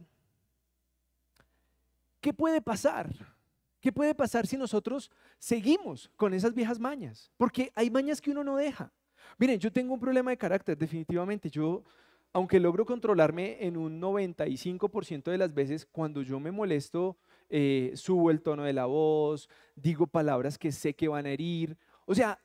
qué 2.20 2.34
puede 2.34 2.60
pasar. 2.60 3.38
¿Qué 3.80 3.92
puede 3.92 4.12
pasar 4.12 4.44
si 4.48 4.56
nosotros 4.56 5.08
seguimos 5.38 6.10
con 6.16 6.34
esas 6.34 6.52
viejas 6.52 6.80
mañas? 6.80 7.30
Porque 7.36 7.70
hay 7.76 7.90
mañas 7.90 8.20
que 8.20 8.32
uno 8.32 8.42
no 8.42 8.56
deja. 8.56 8.92
Miren, 9.36 9.58
yo 9.58 9.70
tengo 9.70 9.94
un 9.94 10.00
problema 10.00 10.30
de 10.30 10.38
carácter, 10.38 10.78
definitivamente. 10.78 11.50
Yo, 11.50 11.84
aunque 12.32 12.58
logro 12.58 12.86
controlarme 12.86 13.58
en 13.60 13.76
un 13.76 14.00
95% 14.00 15.30
de 15.30 15.38
las 15.38 15.52
veces, 15.52 15.86
cuando 15.86 16.22
yo 16.22 16.40
me 16.40 16.50
molesto, 16.50 17.16
eh, 17.50 17.92
subo 17.94 18.30
el 18.30 18.40
tono 18.40 18.64
de 18.64 18.72
la 18.72 18.86
voz, 18.86 19.48
digo 19.74 20.06
palabras 20.06 20.58
que 20.58 20.72
sé 20.72 20.94
que 20.94 21.08
van 21.08 21.26
a 21.26 21.30
herir. 21.30 21.76
O 22.06 22.14
sea, 22.14 22.40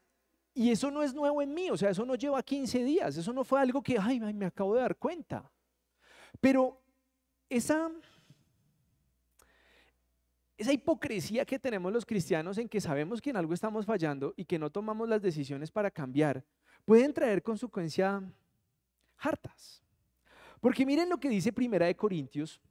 y 0.53 0.69
eso 0.69 0.91
no 0.91 1.01
es 1.01 1.13
nuevo 1.13 1.41
en 1.41 1.53
mí, 1.53 1.69
o 1.69 1.77
sea, 1.77 1.89
eso 1.89 2.05
no 2.05 2.15
lleva 2.15 2.43
15 2.43 2.83
días, 2.83 3.17
eso 3.17 3.33
no 3.33 3.43
fue 3.43 3.59
algo 3.59 3.81
que, 3.81 3.97
ay, 3.99 4.19
me 4.19 4.45
acabo 4.45 4.75
de 4.75 4.81
dar 4.81 4.97
cuenta. 4.97 5.49
Pero 6.39 6.79
esa, 7.49 7.91
esa 10.57 10.73
hipocresía 10.73 11.45
que 11.45 11.57
tenemos 11.57 11.91
los 11.91 12.05
cristianos 12.05 12.57
en 12.57 12.69
que 12.69 12.81
sabemos 12.81 13.21
que 13.21 13.31
en 13.31 13.37
algo 13.37 13.53
estamos 13.53 13.85
fallando 13.85 14.33
y 14.37 14.45
que 14.45 14.59
no 14.59 14.69
tomamos 14.71 15.09
las 15.09 15.21
decisiones 15.21 15.71
para 15.71 15.89
cambiar, 15.89 16.43
pueden 16.85 17.13
traer 17.13 17.41
consecuencias 17.41 18.23
hartas. 19.17 19.81
Porque 20.59 20.85
miren 20.85 21.09
lo 21.09 21.19
que 21.19 21.29
dice 21.29 21.51
Primera 21.51 21.85
de 21.85 21.95
Corintios, 21.95 22.61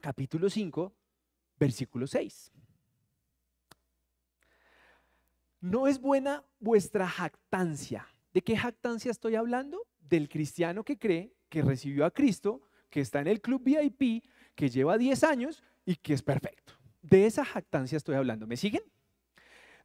capítulo 0.00 0.50
5, 0.50 0.92
versículo 1.58 2.06
6. 2.06 2.52
No 5.60 5.86
es 5.86 6.00
buena 6.00 6.44
vuestra 6.60 7.08
jactancia. 7.08 8.06
¿De 8.32 8.42
qué 8.42 8.56
jactancia 8.56 9.10
estoy 9.10 9.34
hablando? 9.34 9.86
Del 9.98 10.28
cristiano 10.28 10.84
que 10.84 10.98
cree 10.98 11.34
que 11.48 11.62
recibió 11.62 12.04
a 12.04 12.10
Cristo, 12.10 12.62
que 12.90 13.00
está 13.00 13.20
en 13.20 13.28
el 13.28 13.40
club 13.40 13.62
VIP, 13.64 14.24
que 14.54 14.68
lleva 14.68 14.98
10 14.98 15.24
años 15.24 15.64
y 15.84 15.96
que 15.96 16.12
es 16.12 16.22
perfecto. 16.22 16.74
De 17.02 17.26
esa 17.26 17.44
jactancia 17.44 17.96
estoy 17.96 18.16
hablando. 18.16 18.46
¿Me 18.46 18.56
siguen? 18.56 18.82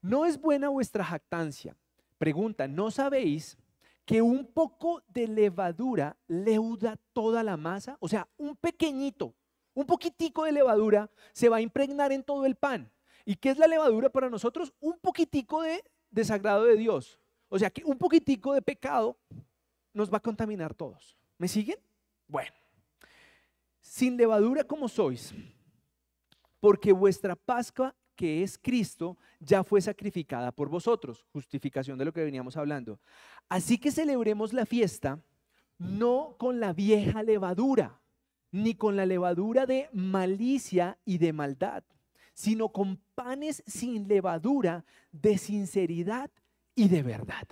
No 0.02 0.26
es 0.26 0.40
buena 0.40 0.70
vuestra 0.70 1.06
jactancia. 1.06 1.76
Pregunta, 2.22 2.68
¿no 2.68 2.92
sabéis 2.92 3.58
que 4.06 4.22
un 4.22 4.46
poco 4.46 5.02
de 5.08 5.28
levadura 5.28 6.16
leuda 6.28 7.00
toda 7.14 7.42
la 7.42 7.58
masa? 7.58 7.98
O 8.00 8.08
sea, 8.08 8.28
un 8.38 8.56
pequeñito, 8.56 9.34
un 9.74 9.88
poquitico 9.88 10.44
de 10.44 10.52
levadura 10.52 11.10
se 11.34 11.50
va 11.50 11.58
a 11.58 11.62
impregnar 11.62 12.12
en 12.12 12.22
todo 12.22 12.46
el 12.46 12.54
pan. 12.54 12.92
¿Y 13.26 13.38
qué 13.38 13.50
es 13.50 13.58
la 13.58 13.66
levadura 13.66 14.12
para 14.12 14.30
nosotros? 14.30 14.72
Un 14.80 15.00
poquitico 15.00 15.64
de 15.64 15.84
desagrado 16.12 16.66
de 16.66 16.78
Dios. 16.78 17.20
O 17.50 17.58
sea, 17.58 17.72
que 17.72 17.84
un 17.84 17.98
poquitico 17.98 18.54
de 18.54 18.62
pecado 18.62 19.18
nos 19.92 20.14
va 20.14 20.18
a 20.18 20.22
contaminar 20.22 20.76
todos. 20.76 21.18
¿Me 21.40 21.48
siguen? 21.48 21.80
Bueno, 22.28 22.54
sin 23.80 24.16
levadura 24.16 24.64
como 24.64 24.88
sois, 24.88 25.34
porque 26.60 26.92
vuestra 26.92 27.36
Pascua, 27.36 27.96
que 28.16 28.44
es 28.44 28.58
Cristo, 28.58 29.18
ya 29.40 29.64
fue 29.64 29.82
sacrificada 29.82 30.52
por 30.52 30.70
vosotros. 30.70 31.26
Justificación 31.32 31.98
de 31.98 32.06
lo 32.06 32.14
que 32.14 32.24
veníamos 32.24 32.58
hablando. 32.58 33.00
Así 33.50 33.78
que 33.78 33.92
celebremos 33.92 34.54
la 34.54 34.66
fiesta 34.66 35.20
no 35.78 36.36
con 36.38 36.60
la 36.60 36.74
vieja 36.74 37.24
levadura, 37.24 38.00
ni 38.52 38.76
con 38.76 38.96
la 38.96 39.06
levadura 39.06 39.66
de 39.66 39.90
malicia 39.94 41.00
y 41.06 41.18
de 41.18 41.34
maldad 41.34 41.84
sino 42.34 42.70
con 42.70 42.98
panes 43.16 43.64
sin 43.68 44.08
levadura 44.08 44.86
de 45.12 45.38
sinceridad 45.38 46.32
y 46.76 46.88
de 46.88 47.04
verdad. 47.04 47.48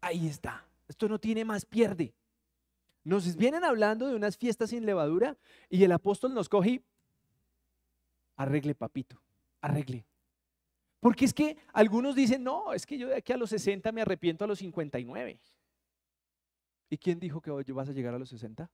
Ahí 0.00 0.26
está. 0.26 0.66
Esto 0.88 1.08
no 1.08 1.18
tiene 1.18 1.44
más 1.44 1.64
pierde. 1.64 2.14
Nos 3.04 3.36
vienen 3.36 3.64
hablando 3.64 4.06
de 4.06 4.14
unas 4.14 4.36
fiestas 4.36 4.70
sin 4.70 4.86
levadura 4.86 5.36
y 5.68 5.84
el 5.84 5.92
apóstol 5.92 6.34
nos 6.34 6.48
coge 6.48 6.70
y 6.70 6.84
arregle, 8.40 8.74
papito, 8.74 9.20
arregle. 9.60 10.06
Porque 10.98 11.24
es 11.24 11.34
que 11.34 11.56
algunos 11.72 12.14
dicen, 12.14 12.42
no, 12.42 12.72
es 12.72 12.86
que 12.86 12.98
yo 12.98 13.08
de 13.08 13.16
aquí 13.16 13.32
a 13.32 13.36
los 13.36 13.50
60 13.50 13.92
me 13.92 14.02
arrepiento 14.02 14.44
a 14.44 14.48
los 14.48 14.58
59. 14.58 15.40
¿Y 16.90 16.98
quién 16.98 17.20
dijo 17.20 17.40
que 17.40 17.50
hoy 17.50 17.64
vas 17.64 17.88
a 17.88 17.92
llegar 17.92 18.14
a 18.14 18.18
los 18.18 18.28
60? 18.30 18.70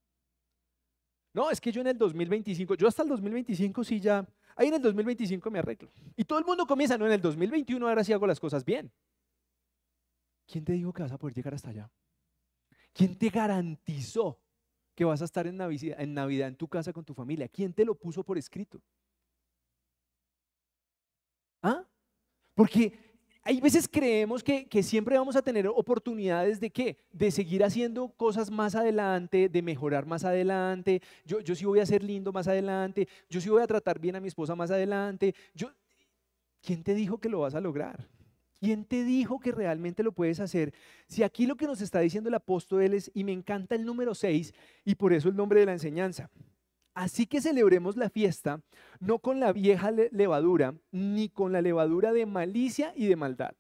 No, 1.35 1.51
es 1.51 1.61
que 1.61 1.71
yo 1.71 1.81
en 1.83 1.89
el 1.89 1.99
2025, 1.99 2.77
yo 2.77 2.89
hasta 2.89 3.03
el 3.03 3.09
2025 3.09 3.85
sí 3.85 4.01
ya, 4.01 4.27
ahí 4.57 4.69
en 4.69 4.75
el 4.75 4.83
2025 4.83 5.51
me 5.51 5.59
arreglo. 5.59 5.93
Y 6.17 6.25
todo 6.25 6.39
el 6.39 6.45
mundo 6.45 6.67
comienza, 6.67 6.97
no, 6.97 7.07
en 7.07 7.13
el 7.13 7.21
2021 7.21 7.87
ahora 7.87 8.03
sí 8.03 8.13
hago 8.13 8.27
las 8.27 8.41
cosas 8.41 8.65
bien. 8.65 8.91
¿Quién 10.47 10.65
te 10.65 10.73
dijo 10.73 10.93
que 10.93 11.03
vas 11.03 11.13
a 11.13 11.19
poder 11.19 11.35
llegar 11.35 11.55
hasta 11.55 11.71
allá? 11.71 11.91
¿Quién 12.93 13.19
te 13.19 13.29
garantizó 13.29 14.41
que 14.95 15.05
vas 15.05 15.21
a 15.21 15.27
estar 15.27 15.47
en 15.47 15.57
Navidad, 15.57 16.01
en 16.01 16.15
Navidad 16.15 16.49
en 16.49 16.57
tu 16.57 16.69
casa 16.69 16.93
con 16.93 17.05
tu 17.05 17.13
familia? 17.13 17.49
¿Quién 17.49 17.73
te 17.75 17.85
lo 17.85 17.95
puso 17.95 18.25
por 18.25 18.39
escrito? 18.39 18.81
¿Ah? 21.63 21.85
Porque 22.57 22.99
hay 23.43 23.61
veces 23.61 23.87
creemos 23.87 24.43
que, 24.43 24.67
siempre 24.83 25.17
vamos 25.17 25.37
a 25.37 25.43
tener 25.43 25.69
oportunidades 25.69 26.59
de 26.59 26.71
qué? 26.71 26.97
De 27.13 27.31
seguir 27.31 27.63
haciendo 27.63 28.09
cosas 28.09 28.51
más 28.51 28.75
adelante, 28.75 29.49
de 29.49 29.63
mejorar 29.63 30.07
más 30.07 30.25
adelante. 30.25 31.01
Yo, 31.25 31.39
yo 31.39 31.55
sí 31.55 31.65
voy 31.65 31.79
a 31.79 31.87
ser 31.87 32.03
lindo 32.03 32.33
más 32.33 32.49
adelante. 32.49 33.07
Yo 33.31 33.41
sí 33.41 33.49
voy 33.49 33.63
a 33.63 33.69
tratar 33.69 34.01
bien 34.01 34.17
a 34.17 34.21
mi 34.21 34.27
esposa 34.27 34.57
más 34.57 34.73
adelante. 34.73 35.33
Yo, 35.55 35.71
¿Quién 36.61 36.83
te 36.83 36.95
dijo 36.95 37.19
que 37.19 37.29
lo 37.29 37.41
vas 37.41 37.55
a 37.55 37.61
lograr? 37.61 38.09
¿Quién 38.59 38.85
te 38.85 39.05
dijo 39.05 39.39
que 39.39 39.53
realmente 39.53 40.03
lo 40.03 40.11
puedes 40.11 40.41
hacer? 40.41 40.75
Si 41.07 41.23
aquí 41.23 41.47
lo 41.47 41.57
que 41.57 41.67
nos 41.67 41.81
está 41.81 42.01
diciendo 42.01 42.29
el 42.29 42.35
apóstol 42.35 42.83
es, 42.83 43.11
y 43.15 43.23
me 43.23 43.33
encanta 43.33 43.77
el 43.77 43.85
número 43.85 44.17
6, 44.17 44.53
y 44.85 44.95
por 44.97 45.13
eso 45.13 45.29
el 45.29 45.37
nombre 45.37 45.61
de 45.61 45.67
la 45.67 45.75
enseñanza, 45.75 46.29
Así 46.97 47.27
que 47.27 47.43
celebremos 47.43 47.95
la 47.99 48.09
fiesta 48.09 48.63
no 49.01 49.19
con 49.19 49.39
la 49.39 49.53
vieja 49.53 49.91
levadura, 49.91 50.75
ni 50.91 51.29
con 51.29 51.53
la 51.53 51.61
levadura 51.61 52.15
de 52.15 52.25
malicia 52.25 52.95
y 52.97 53.07
de 53.07 53.17
maldad. 53.17 53.55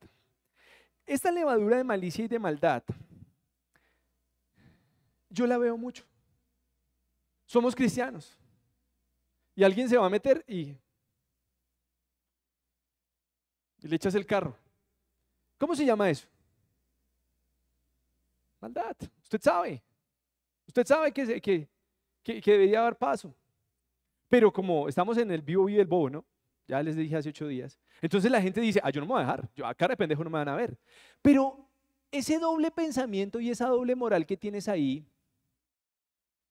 Esta 1.04 1.30
levadura 1.30 1.76
de 1.76 1.84
malicia 1.84 2.24
y 2.24 2.28
de 2.28 2.38
maldad, 2.38 2.82
yo 5.28 5.46
la 5.46 5.58
veo 5.58 5.76
mucho. 5.76 6.02
Somos 7.44 7.76
cristianos. 7.76 8.38
Y 9.54 9.64
alguien 9.64 9.90
se 9.90 9.98
va 9.98 10.06
a 10.06 10.10
meter 10.10 10.42
y, 10.48 10.74
y 13.82 13.88
le 13.88 13.96
echas 13.96 14.14
el 14.14 14.24
carro. 14.24 14.56
¿Cómo 15.58 15.76
se 15.76 15.84
llama 15.84 16.08
eso? 16.08 16.26
Maldad. 18.62 18.96
Usted 19.22 19.42
sabe. 19.42 19.82
Usted 20.66 20.86
sabe 20.86 21.12
que, 21.12 21.68
que, 22.34 22.52
debería 22.52 22.80
dar 22.80 22.96
paso. 22.96 23.34
Pero 24.28 24.52
como 24.52 24.88
estamos 24.88 25.16
en 25.18 25.30
el 25.30 25.42
vivo 25.42 25.68
y 25.68 25.78
el 25.78 25.86
bobo, 25.86 26.10
¿no? 26.10 26.24
Ya 26.66 26.82
les 26.82 26.96
dije 26.96 27.16
hace 27.16 27.28
ocho 27.28 27.46
días. 27.46 27.78
Entonces 28.00 28.30
la 28.30 28.42
gente 28.42 28.60
dice, 28.60 28.80
ah, 28.82 28.90
yo 28.90 29.00
no 29.00 29.06
me 29.06 29.12
voy 29.12 29.22
a 29.22 29.24
dejar, 29.24 29.48
acá 29.64 29.86
de 29.86 29.96
pendejo 29.96 30.24
no 30.24 30.30
me 30.30 30.38
van 30.38 30.48
a 30.48 30.56
ver. 30.56 30.76
Pero 31.22 31.68
ese 32.10 32.38
doble 32.38 32.72
pensamiento 32.72 33.38
y 33.38 33.50
esa 33.50 33.68
doble 33.68 33.94
moral 33.94 34.26
que 34.26 34.36
tienes 34.36 34.68
ahí, 34.68 35.06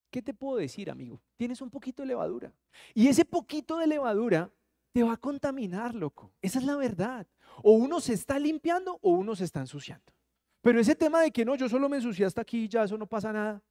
¿qué 0.09 0.21
te 0.21 0.33
puedo 0.33 0.57
decir, 0.57 0.89
amigo? 0.89 1.21
Tienes 1.35 1.59
un 1.61 1.69
poquito 1.69 2.03
de 2.03 2.07
levadura. 2.07 2.53
Y 2.93 3.09
ese 3.09 3.25
poquito 3.25 3.77
de 3.77 3.87
levadura 3.87 4.49
te 4.93 5.03
va 5.03 5.13
a 5.13 5.17
contaminar, 5.17 5.93
loco. 5.93 6.31
Esa 6.41 6.59
es 6.59 6.65
la 6.65 6.77
verdad. 6.77 7.27
O 7.61 7.73
uno 7.73 7.99
se 7.99 8.13
está 8.13 8.39
limpiando 8.39 8.97
o 9.01 9.11
uno 9.11 9.35
se 9.35 9.43
está 9.43 9.59
ensuciando. 9.59 10.13
Pero 10.61 10.79
ese 10.79 10.95
tema 10.95 11.21
de 11.21 11.31
que 11.31 11.43
no, 11.43 11.55
yo 11.55 11.67
solo 11.67 11.89
me 11.89 11.97
ensucié 11.97 12.25
hasta 12.25 12.41
aquí, 12.41 12.69
ya 12.69 12.83
eso 12.83 12.97
no 12.97 13.05
pasa 13.05 13.33
nada. 13.33 13.61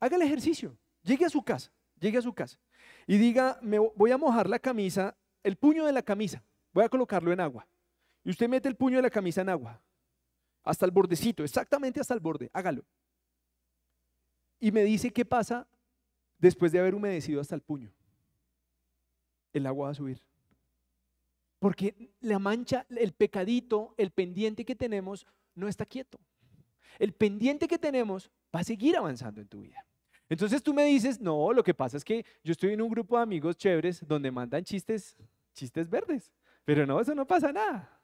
Haga 0.00 0.16
el 0.16 0.22
ejercicio. 0.22 0.78
Llegue 1.08 1.24
a 1.24 1.30
su 1.30 1.42
casa, 1.42 1.72
llegue 1.98 2.18
a 2.18 2.22
su 2.22 2.34
casa 2.34 2.58
y 3.06 3.16
diga, 3.16 3.58
me 3.62 3.78
voy 3.78 4.10
a 4.10 4.18
mojar 4.18 4.46
la 4.46 4.58
camisa, 4.58 5.16
el 5.42 5.56
puño 5.56 5.86
de 5.86 5.92
la 5.92 6.02
camisa, 6.02 6.44
voy 6.74 6.84
a 6.84 6.88
colocarlo 6.90 7.32
en 7.32 7.40
agua. 7.40 7.66
Y 8.22 8.28
usted 8.28 8.46
mete 8.46 8.68
el 8.68 8.76
puño 8.76 8.96
de 8.96 9.02
la 9.04 9.08
camisa 9.08 9.40
en 9.40 9.48
agua, 9.48 9.80
hasta 10.62 10.84
el 10.84 10.90
bordecito, 10.90 11.42
exactamente 11.42 11.98
hasta 11.98 12.12
el 12.12 12.20
borde, 12.20 12.50
hágalo. 12.52 12.84
Y 14.60 14.70
me 14.70 14.84
dice 14.84 15.10
qué 15.10 15.24
pasa 15.24 15.66
después 16.36 16.72
de 16.72 16.80
haber 16.80 16.94
humedecido 16.94 17.40
hasta 17.40 17.54
el 17.54 17.62
puño. 17.62 17.90
El 19.54 19.66
agua 19.66 19.86
va 19.86 19.92
a 19.92 19.94
subir. 19.94 20.22
Porque 21.58 22.12
la 22.20 22.38
mancha, 22.38 22.84
el 22.90 23.14
pecadito, 23.14 23.94
el 23.96 24.10
pendiente 24.10 24.66
que 24.66 24.76
tenemos 24.76 25.26
no 25.54 25.68
está 25.68 25.86
quieto. 25.86 26.20
El 26.98 27.14
pendiente 27.14 27.66
que 27.66 27.78
tenemos 27.78 28.30
va 28.54 28.60
a 28.60 28.64
seguir 28.64 28.94
avanzando 28.94 29.40
en 29.40 29.48
tu 29.48 29.62
vida. 29.62 29.86
Entonces 30.28 30.62
tú 30.62 30.74
me 30.74 30.84
dices, 30.84 31.20
no, 31.20 31.52
lo 31.52 31.64
que 31.64 31.72
pasa 31.72 31.96
es 31.96 32.04
que 32.04 32.24
yo 32.44 32.52
estoy 32.52 32.74
en 32.74 32.82
un 32.82 32.90
grupo 32.90 33.16
de 33.16 33.22
amigos 33.22 33.56
chéveres 33.56 34.06
donde 34.06 34.30
mandan 34.30 34.62
chistes, 34.62 35.16
chistes 35.54 35.88
verdes, 35.88 36.32
pero 36.64 36.86
no, 36.86 37.00
eso 37.00 37.14
no 37.14 37.26
pasa 37.26 37.52
nada. 37.52 37.98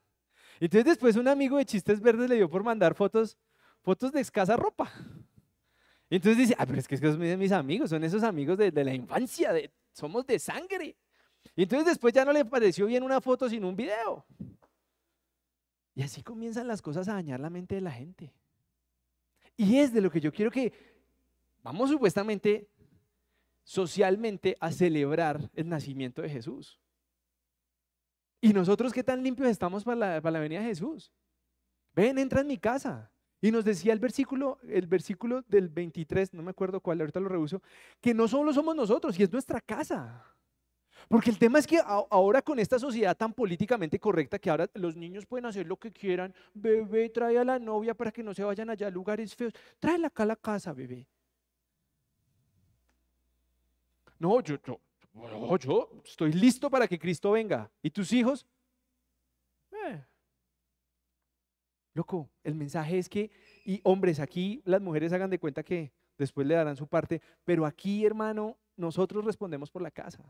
Entonces 0.59 0.85
después 0.85 1.17
un 1.17 1.29
amigo 1.29 1.59
de 1.59 1.67
chistes 1.67 2.01
verdes 2.01 2.29
le 2.31 2.37
dio 2.37 2.49
por 2.49 2.63
mandar 2.63 2.95
fotos, 2.95 3.37
fotos 3.83 4.13
de 4.13 4.21
escasa 4.21 4.57
ropa. 4.57 4.91
Entonces 6.09 6.39
dice, 6.39 6.55
ah, 6.59 6.65
pero 6.65 6.79
es 6.79 6.89
que 6.89 6.97
son 6.97 7.39
mis 7.39 7.53
amigos, 7.53 7.91
son 7.91 8.05
esos 8.05 8.23
amigos 8.23 8.57
de, 8.57 8.71
la 8.73 8.95
infancia, 8.95 9.53
de, 9.53 9.71
somos 9.93 10.27
de 10.27 10.39
sangre. 10.39 10.97
Y 11.57 11.65
entonces 11.65 11.87
después 11.87 12.15
ya 12.15 12.25
no 12.25 12.33
le 12.33 12.45
pareció 12.45 12.87
bien 12.87 13.03
una 13.03 13.21
foto 13.21 13.49
sino 13.49 13.69
un 13.69 13.77
video. 13.77 14.25
Y 15.95 16.03
así 16.03 16.23
comienzan 16.23 16.67
las 16.67 16.81
cosas 16.81 17.09
a 17.09 17.15
dañar 17.15 17.41
la 17.41 17.51
mente 17.51 17.75
de 17.75 17.81
la 17.81 17.93
gente. 17.93 18.33
Y 19.57 19.79
es 19.79 19.93
de 19.93 20.01
lo 20.01 20.11
que 20.11 20.21
yo 20.21 20.33
quiero 20.33 20.51
que 20.51 20.94
Vamos 21.65 21.89
supuestamente, 21.89 22.69
socialmente, 23.63 24.55
a 24.61 24.71
celebrar 24.71 25.51
el 25.55 25.67
nacimiento 25.67 26.21
de 26.21 26.29
Jesús. 26.29 26.79
¿Y 28.43 28.53
nosotros 28.53 28.93
qué 28.93 29.03
tan 29.03 29.23
limpios 29.23 29.49
estamos 29.49 29.83
para 29.83 30.21
la, 30.21 30.39
venida 30.41 30.61
de 30.61 30.67
Jesús? 30.67 31.11
Ven, 31.95 32.19
entra 32.19 32.43
en 32.43 32.49
mi 32.49 32.59
casa. 32.59 33.11
Y 33.41 33.51
nos 33.51 33.65
decía 33.65 33.95
el 33.95 33.99
versículo, 33.99 34.59
el 34.69 34.87
versículo 34.87 35.41
del 35.49 35.71
23, 35.71 36.35
no 36.35 36.43
me 36.43 36.51
acuerdo 36.51 36.81
cuál, 36.81 37.01
ahorita 37.01 37.19
lo 37.21 37.31
rehuso, 37.31 37.63
que 37.99 38.13
no 38.13 38.29
solo 38.29 38.53
somos 38.53 38.77
nosotros, 38.77 39.19
y 39.19 39.23
es 39.23 39.33
nuestra 39.33 39.63
casa. 39.63 40.23
Porque 41.09 41.31
el 41.31 41.39
tema 41.39 41.59
es 41.59 41.67
que 41.67 41.81
ahora 41.83 42.43
con 42.43 42.59
esta 42.59 42.79
sociedad 42.79 43.17
tan 43.17 43.33
políticamente 43.33 43.99
correcta 43.99 44.39
que 44.39 44.51
ahora 44.51 44.69
los 44.75 44.97
niños 44.97 45.25
pueden 45.25 45.47
hacer 45.47 45.67
lo 45.67 45.79
que 45.79 45.91
quieran, 45.91 46.35
bebé, 46.53 47.09
trae 47.09 47.39
a 47.39 47.45
la 47.45 47.59
novia 47.59 47.95
para 47.95 48.13
que 48.13 48.23
no 48.23 48.35
se 48.35 48.45
vayan 48.45 48.69
allá 48.69 48.89
a 48.89 48.91
lugares 48.91 49.35
feos, 49.35 49.55
tráela 49.79 50.09
acá 50.09 50.25
a 50.25 50.27
la 50.27 50.37
casa, 50.37 50.75
bebé. 50.75 51.07
No, 54.25 54.41
yo, 54.41 54.57
yo, 54.63 55.59
yo 55.59 55.91
estoy 56.03 56.33
listo 56.33 56.71
para 56.71 56.89
que 56.89 56.99
Cristo 56.99 57.33
venga. 57.33 57.71
¿Y 57.83 57.91
tus 57.91 58.11
hijos? 58.11 58.47
Eh. 59.71 60.03
Loco, 61.93 62.31
el 62.43 62.55
mensaje 62.55 62.97
es 62.97 63.11
que, 63.11 63.31
y 63.67 63.83
hombres, 63.85 64.21
aquí 64.21 64.63
las 64.65 64.81
mujeres 64.81 65.13
hagan 65.13 65.29
de 65.29 65.39
cuenta 65.39 65.63
que 65.63 65.93
después 66.17 66.47
le 66.47 66.55
darán 66.55 66.75
su 66.75 66.87
parte, 66.87 67.21
pero 67.45 67.67
aquí, 67.67 68.07
hermano, 68.07 68.57
nosotros 68.77 69.27
respondemos 69.27 69.71
por 69.71 69.83
la 69.83 69.91
casa. 69.91 70.25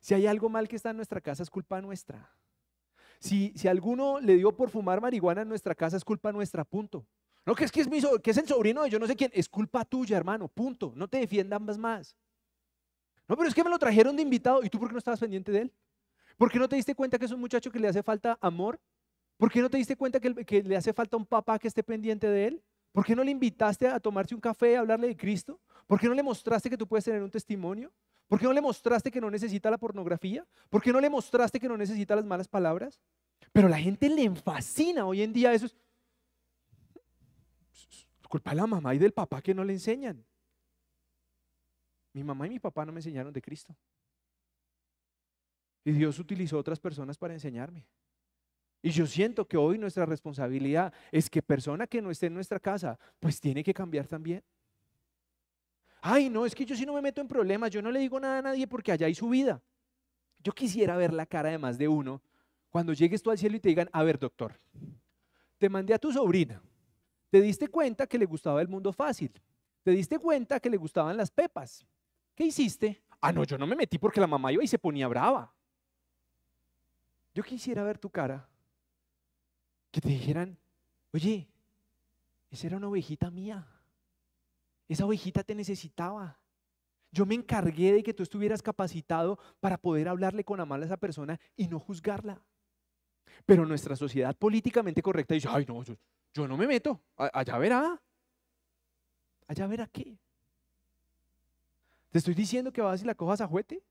Si 0.00 0.14
hay 0.14 0.26
algo 0.26 0.48
mal 0.48 0.66
que 0.66 0.76
está 0.76 0.88
en 0.88 0.96
nuestra 0.96 1.20
casa, 1.20 1.42
es 1.42 1.50
culpa 1.50 1.82
nuestra. 1.82 2.34
Si, 3.20 3.52
si 3.54 3.68
alguno 3.68 4.20
le 4.20 4.36
dio 4.36 4.56
por 4.56 4.70
fumar 4.70 5.02
marihuana 5.02 5.42
en 5.42 5.48
nuestra 5.50 5.74
casa, 5.74 5.98
es 5.98 6.04
culpa 6.04 6.32
nuestra, 6.32 6.64
punto. 6.64 7.06
No, 7.44 7.54
que 7.54 7.64
es 7.64 7.72
que 7.72 7.82
es, 7.82 7.90
mi, 7.90 8.00
que 8.22 8.30
es 8.30 8.38
el 8.38 8.48
sobrino 8.48 8.84
de 8.84 8.88
yo 8.88 8.98
no 8.98 9.06
sé 9.06 9.16
quién, 9.16 9.30
es 9.34 9.50
culpa 9.50 9.84
tuya, 9.84 10.16
hermano, 10.16 10.48
punto. 10.48 10.94
No 10.96 11.08
te 11.08 11.18
defiendan 11.18 11.62
más. 11.78 12.16
No, 13.32 13.36
pero 13.38 13.48
es 13.48 13.54
que 13.54 13.64
me 13.64 13.70
lo 13.70 13.78
trajeron 13.78 14.14
de 14.14 14.20
invitado. 14.20 14.62
¿Y 14.62 14.68
tú 14.68 14.78
por 14.78 14.88
qué 14.88 14.92
no 14.92 14.98
estabas 14.98 15.18
pendiente 15.18 15.50
de 15.50 15.62
él? 15.62 15.72
¿Por 16.36 16.52
qué 16.52 16.58
no 16.58 16.68
te 16.68 16.76
diste 16.76 16.94
cuenta 16.94 17.18
que 17.18 17.24
es 17.24 17.30
un 17.30 17.40
muchacho 17.40 17.72
que 17.72 17.78
le 17.78 17.88
hace 17.88 18.02
falta 18.02 18.36
amor? 18.42 18.78
¿Por 19.38 19.50
qué 19.50 19.62
no 19.62 19.70
te 19.70 19.78
diste 19.78 19.96
cuenta 19.96 20.20
que, 20.20 20.62
le 20.62 20.76
hace 20.76 20.92
falta 20.92 21.16
un 21.16 21.24
papá 21.24 21.58
que 21.58 21.66
esté 21.66 21.82
pendiente 21.82 22.28
de 22.28 22.48
él? 22.48 22.62
¿Por 22.92 23.06
qué 23.06 23.16
no 23.16 23.24
le 23.24 23.30
invitaste 23.30 23.88
a 23.88 23.98
tomarse 23.98 24.34
un 24.34 24.40
café, 24.42 24.76
a 24.76 24.80
hablarle 24.80 25.06
de 25.06 25.16
Cristo? 25.16 25.58
¿Por 25.86 25.98
qué 25.98 26.08
no 26.08 26.14
le 26.14 26.22
mostraste 26.22 26.68
que 26.68 26.76
tú 26.76 26.86
puedes 26.86 27.06
tener 27.06 27.22
un 27.22 27.30
testimonio? 27.30 27.90
¿Por 28.28 28.38
qué 28.38 28.44
no 28.44 28.52
le 28.52 28.60
mostraste 28.60 29.10
que 29.10 29.18
no 29.18 29.30
necesita 29.30 29.70
la 29.70 29.78
pornografía? 29.78 30.46
¿Por 30.68 30.82
qué 30.82 30.92
no 30.92 31.00
le 31.00 31.08
mostraste 31.08 31.58
que 31.58 31.70
no 31.70 31.78
necesita 31.78 32.14
las 32.14 32.26
malas 32.26 32.48
palabras? 32.48 33.00
Pero 33.50 33.66
la 33.66 33.78
gente 33.78 34.10
le 34.10 34.28
fascina 34.36 35.06
hoy 35.06 35.22
en 35.22 35.32
día 35.32 35.54
eso. 35.54 35.64
Es 35.64 35.74
culpa 38.28 38.50
de 38.50 38.56
la 38.56 38.66
mamá 38.66 38.94
y 38.94 38.98
del 38.98 39.12
papá 39.12 39.40
que 39.40 39.54
no 39.54 39.64
le 39.64 39.72
enseñan. 39.72 40.22
Mi 42.12 42.22
mamá 42.22 42.46
y 42.46 42.50
mi 42.50 42.58
papá 42.58 42.84
no 42.84 42.92
me 42.92 42.98
enseñaron 42.98 43.32
de 43.32 43.40
Cristo. 43.40 43.74
Y 45.84 45.92
Dios 45.92 46.18
utilizó 46.18 46.58
otras 46.58 46.78
personas 46.78 47.16
para 47.18 47.34
enseñarme. 47.34 47.86
Y 48.82 48.90
yo 48.90 49.06
siento 49.06 49.46
que 49.46 49.56
hoy 49.56 49.78
nuestra 49.78 50.04
responsabilidad 50.04 50.92
es 51.10 51.30
que 51.30 51.40
persona 51.40 51.86
que 51.86 52.02
no 52.02 52.10
esté 52.10 52.26
en 52.26 52.34
nuestra 52.34 52.58
casa, 52.58 52.98
pues 53.20 53.40
tiene 53.40 53.62
que 53.62 53.72
cambiar 53.72 54.06
también. 54.06 54.42
Ay, 56.00 56.28
no, 56.28 56.44
es 56.44 56.54
que 56.54 56.64
yo 56.64 56.74
sí 56.74 56.84
no 56.84 56.94
me 56.94 57.00
meto 57.00 57.20
en 57.20 57.28
problemas, 57.28 57.70
yo 57.70 57.80
no 57.80 57.92
le 57.92 58.00
digo 58.00 58.18
nada 58.18 58.38
a 58.38 58.42
nadie 58.42 58.66
porque 58.66 58.90
allá 58.90 59.06
hay 59.06 59.14
su 59.14 59.28
vida. 59.28 59.62
Yo 60.42 60.52
quisiera 60.52 60.96
ver 60.96 61.12
la 61.12 61.26
cara 61.26 61.50
de 61.50 61.58
más 61.58 61.78
de 61.78 61.86
uno 61.86 62.20
cuando 62.70 62.92
llegues 62.92 63.22
tú 63.22 63.30
al 63.30 63.38
cielo 63.38 63.56
y 63.56 63.60
te 63.60 63.68
digan, 63.68 63.88
a 63.92 64.02
ver, 64.02 64.18
doctor, 64.18 64.58
te 65.58 65.68
mandé 65.68 65.94
a 65.94 65.98
tu 65.98 66.12
sobrina, 66.12 66.60
te 67.30 67.40
diste 67.40 67.68
cuenta 67.68 68.08
que 68.08 68.18
le 68.18 68.24
gustaba 68.24 68.60
el 68.60 68.66
mundo 68.66 68.92
fácil, 68.92 69.32
te 69.84 69.92
diste 69.92 70.18
cuenta 70.18 70.58
que 70.58 70.70
le 70.70 70.76
gustaban 70.76 71.16
las 71.16 71.30
pepas. 71.30 71.86
¿Qué 72.34 72.44
hiciste? 72.44 73.02
Ah, 73.20 73.32
no, 73.32 73.44
yo 73.44 73.56
no 73.56 73.66
me 73.66 73.76
metí 73.76 73.98
porque 73.98 74.20
la 74.20 74.26
mamá 74.26 74.52
iba 74.52 74.64
y 74.64 74.66
se 74.66 74.78
ponía 74.78 75.08
brava. 75.08 75.54
Yo 77.34 77.42
quisiera 77.42 77.82
ver 77.82 77.98
tu 77.98 78.10
cara, 78.10 78.48
que 79.90 80.00
te 80.00 80.08
dijeran, 80.08 80.58
oye, 81.12 81.48
esa 82.50 82.66
era 82.66 82.76
una 82.76 82.88
ovejita 82.88 83.30
mía. 83.30 83.66
Esa 84.88 85.06
ovejita 85.06 85.42
te 85.42 85.54
necesitaba. 85.54 86.38
Yo 87.10 87.26
me 87.26 87.34
encargué 87.34 87.92
de 87.92 88.02
que 88.02 88.14
tú 88.14 88.22
estuvieras 88.22 88.62
capacitado 88.62 89.38
para 89.60 89.78
poder 89.78 90.08
hablarle 90.08 90.44
con 90.44 90.60
amor 90.60 90.82
a 90.82 90.84
esa 90.84 90.96
persona 90.96 91.38
y 91.56 91.68
no 91.68 91.78
juzgarla. 91.78 92.42
Pero 93.46 93.66
nuestra 93.66 93.96
sociedad 93.96 94.36
políticamente 94.36 95.02
correcta 95.02 95.34
dice, 95.34 95.48
ay 95.50 95.64
no, 95.66 95.82
yo, 95.82 96.48
no 96.48 96.56
me 96.56 96.66
meto, 96.66 97.02
allá 97.16 97.58
verá. 97.58 98.02
Allá 99.46 99.66
verá 99.66 99.86
qué. 99.86 100.18
¿Te 102.12 102.18
estoy 102.18 102.34
diciendo 102.34 102.72
que 102.72 102.80
vas 102.80 103.02
y 103.02 103.04
la 103.04 103.16
cojas 103.16 103.40
a 103.40 103.48
juete? 103.48 103.82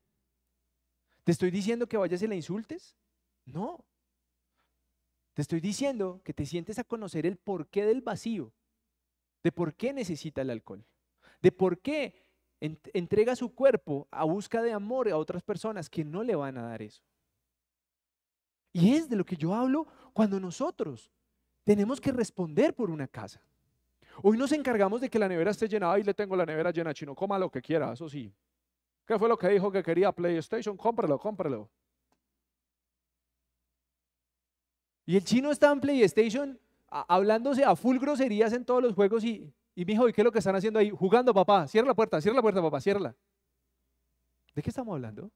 ¿Te 1.24 1.32
estoy 1.32 1.50
diciendo 1.50 1.86
que 1.86 1.98
vayas 1.98 2.22
y 2.22 2.26
la 2.26 2.34
insultes? 2.34 2.96
No. 3.44 3.84
Te 5.34 5.42
estoy 5.42 5.60
diciendo 5.60 6.22
que 6.24 6.32
te 6.32 6.46
sientes 6.46 6.78
a 6.78 6.84
conocer 6.84 7.26
el 7.26 7.36
porqué 7.36 7.84
del 7.84 8.00
vacío, 8.00 8.54
de 9.42 9.52
por 9.52 9.74
qué 9.74 9.92
necesita 9.92 10.40
el 10.40 10.48
alcohol 10.48 10.86
de 11.42 11.52
por 11.52 11.80
qué 11.80 12.14
entrega 12.60 13.34
su 13.34 13.52
cuerpo 13.54 14.06
a 14.12 14.24
busca 14.24 14.62
de 14.62 14.72
amor 14.72 15.08
a 15.08 15.18
otras 15.18 15.42
personas 15.42 15.90
que 15.90 16.04
no 16.04 16.22
le 16.22 16.36
van 16.36 16.56
a 16.56 16.62
dar 16.62 16.80
eso. 16.80 17.02
Y 18.72 18.94
es 18.94 19.08
de 19.08 19.16
lo 19.16 19.26
que 19.26 19.36
yo 19.36 19.52
hablo 19.52 19.86
cuando 20.12 20.38
nosotros 20.38 21.10
tenemos 21.64 22.00
que 22.00 22.12
responder 22.12 22.74
por 22.74 22.88
una 22.90 23.08
casa. 23.08 23.42
Hoy 24.22 24.36
nos 24.36 24.52
encargamos 24.52 25.00
de 25.00 25.08
que 25.08 25.18
la 25.18 25.28
nevera 25.28 25.52
esté 25.52 25.68
llena. 25.68 25.92
Ay, 25.92 26.02
le 26.02 26.12
tengo 26.12 26.36
la 26.36 26.44
nevera 26.44 26.70
llena, 26.70 26.92
chino, 26.92 27.14
coma 27.14 27.38
lo 27.38 27.50
que 27.50 27.62
quiera, 27.62 27.92
eso 27.92 28.08
sí. 28.08 28.32
¿Qué 29.06 29.18
fue 29.18 29.28
lo 29.28 29.38
que 29.38 29.48
dijo 29.48 29.70
que 29.70 29.82
quería 29.82 30.12
PlayStation? 30.12 30.76
Cómpralo, 30.76 31.18
cómpralo. 31.18 31.70
Y 35.06 35.16
el 35.16 35.24
chino 35.24 35.50
está 35.50 35.72
en 35.72 35.80
PlayStation 35.80 36.58
hablándose 36.88 37.64
a 37.64 37.74
full 37.74 37.98
groserías 37.98 38.52
en 38.52 38.64
todos 38.64 38.82
los 38.82 38.94
juegos 38.94 39.24
y 39.24 39.52
y 39.74 39.84
mi 39.84 39.94
hijo, 39.94 40.08
¿y 40.08 40.12
qué 40.12 40.20
es 40.20 40.24
lo 40.24 40.32
que 40.32 40.38
están 40.38 40.54
haciendo 40.54 40.78
ahí? 40.78 40.90
Jugando, 40.90 41.32
papá. 41.32 41.66
Cierra 41.66 41.88
la 41.88 41.94
puerta, 41.94 42.20
cierra 42.20 42.36
la 42.36 42.42
puerta, 42.42 42.60
papá, 42.60 42.80
cierra. 42.80 43.14
¿De 44.54 44.62
qué 44.62 44.68
estamos 44.68 44.94
hablando? 44.94 45.30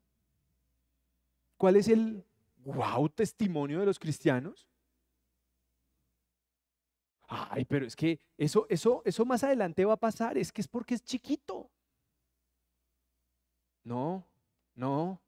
¿Cuál 1.57 1.77
es 1.77 1.89
el 1.89 2.23
wow 2.59 3.09
testimonio 3.09 3.81
de 3.81 3.87
los 3.87 3.99
cristianos? 3.99 4.67
Ay, 7.29 7.65
pero 7.65 7.87
es 7.87 7.97
que 7.97 8.21
eso, 8.39 8.67
eso, 8.69 9.03
eso 9.05 9.25
más 9.25 9.43
adelante 9.43 9.85
va 9.85 9.95
a 9.95 9.99
pasar. 9.99 10.39
Es 10.39 10.53
que 10.53 10.61
es 10.61 10.69
porque 10.69 10.95
es 10.95 11.03
chiquito. 11.03 11.71
No, 13.85 14.25
no. 14.75 15.21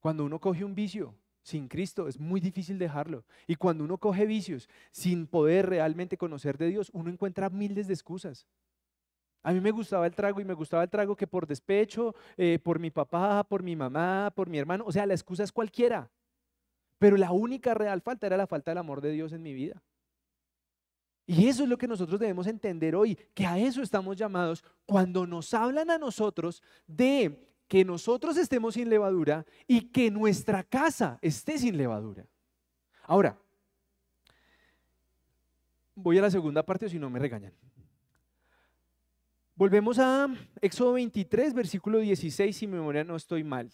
Cuando 0.00 0.24
uno 0.24 0.40
coge 0.40 0.64
un 0.64 0.74
vicio, 0.74 1.14
sin 1.42 1.68
Cristo 1.68 2.08
es 2.08 2.18
muy 2.18 2.40
difícil 2.40 2.78
dejarlo. 2.78 3.24
Y 3.46 3.56
cuando 3.56 3.84
uno 3.84 3.98
coge 3.98 4.26
vicios 4.26 4.68
sin 4.90 5.26
poder 5.26 5.68
realmente 5.68 6.16
conocer 6.16 6.58
de 6.58 6.68
Dios, 6.68 6.90
uno 6.92 7.10
encuentra 7.10 7.50
miles 7.50 7.86
de 7.86 7.94
excusas. 7.94 8.46
A 9.42 9.52
mí 9.52 9.60
me 9.60 9.70
gustaba 9.70 10.06
el 10.06 10.14
trago 10.14 10.40
y 10.40 10.44
me 10.44 10.54
gustaba 10.54 10.82
el 10.82 10.88
trago 10.90 11.16
que 11.16 11.26
por 11.26 11.46
despecho, 11.46 12.14
eh, 12.36 12.58
por 12.58 12.78
mi 12.78 12.90
papá, 12.90 13.44
por 13.44 13.62
mi 13.62 13.76
mamá, 13.76 14.32
por 14.34 14.48
mi 14.48 14.58
hermano, 14.58 14.84
o 14.86 14.92
sea, 14.92 15.04
la 15.04 15.12
excusa 15.12 15.44
es 15.44 15.52
cualquiera. 15.52 16.10
Pero 16.98 17.18
la 17.18 17.30
única 17.30 17.74
real 17.74 18.00
falta 18.00 18.26
era 18.26 18.38
la 18.38 18.46
falta 18.46 18.70
del 18.70 18.78
amor 18.78 19.02
de 19.02 19.10
Dios 19.10 19.32
en 19.32 19.42
mi 19.42 19.52
vida. 19.52 19.82
Y 21.26 21.48
eso 21.48 21.62
es 21.62 21.68
lo 21.68 21.78
que 21.78 21.88
nosotros 21.88 22.20
debemos 22.20 22.46
entender 22.46 22.94
hoy, 22.94 23.16
que 23.32 23.46
a 23.46 23.58
eso 23.58 23.82
estamos 23.82 24.16
llamados 24.16 24.62
cuando 24.84 25.26
nos 25.26 25.54
hablan 25.54 25.90
a 25.90 25.98
nosotros 25.98 26.62
de 26.86 27.48
que 27.66 27.84
nosotros 27.84 28.36
estemos 28.36 28.74
sin 28.74 28.90
levadura 28.90 29.46
y 29.66 29.88
que 29.88 30.10
nuestra 30.10 30.62
casa 30.62 31.18
esté 31.22 31.58
sin 31.58 31.78
levadura. 31.78 32.26
Ahora, 33.04 33.38
voy 35.94 36.18
a 36.18 36.22
la 36.22 36.30
segunda 36.30 36.62
parte 36.62 36.88
si 36.88 36.98
no 36.98 37.08
me 37.08 37.18
regañan. 37.18 37.52
Volvemos 39.56 39.98
a 39.98 40.28
Éxodo 40.60 40.94
23, 40.94 41.54
versículo 41.54 42.00
16, 42.00 42.56
si 42.56 42.66
memoria 42.66 43.04
no 43.04 43.16
estoy 43.16 43.44
mal. 43.44 43.72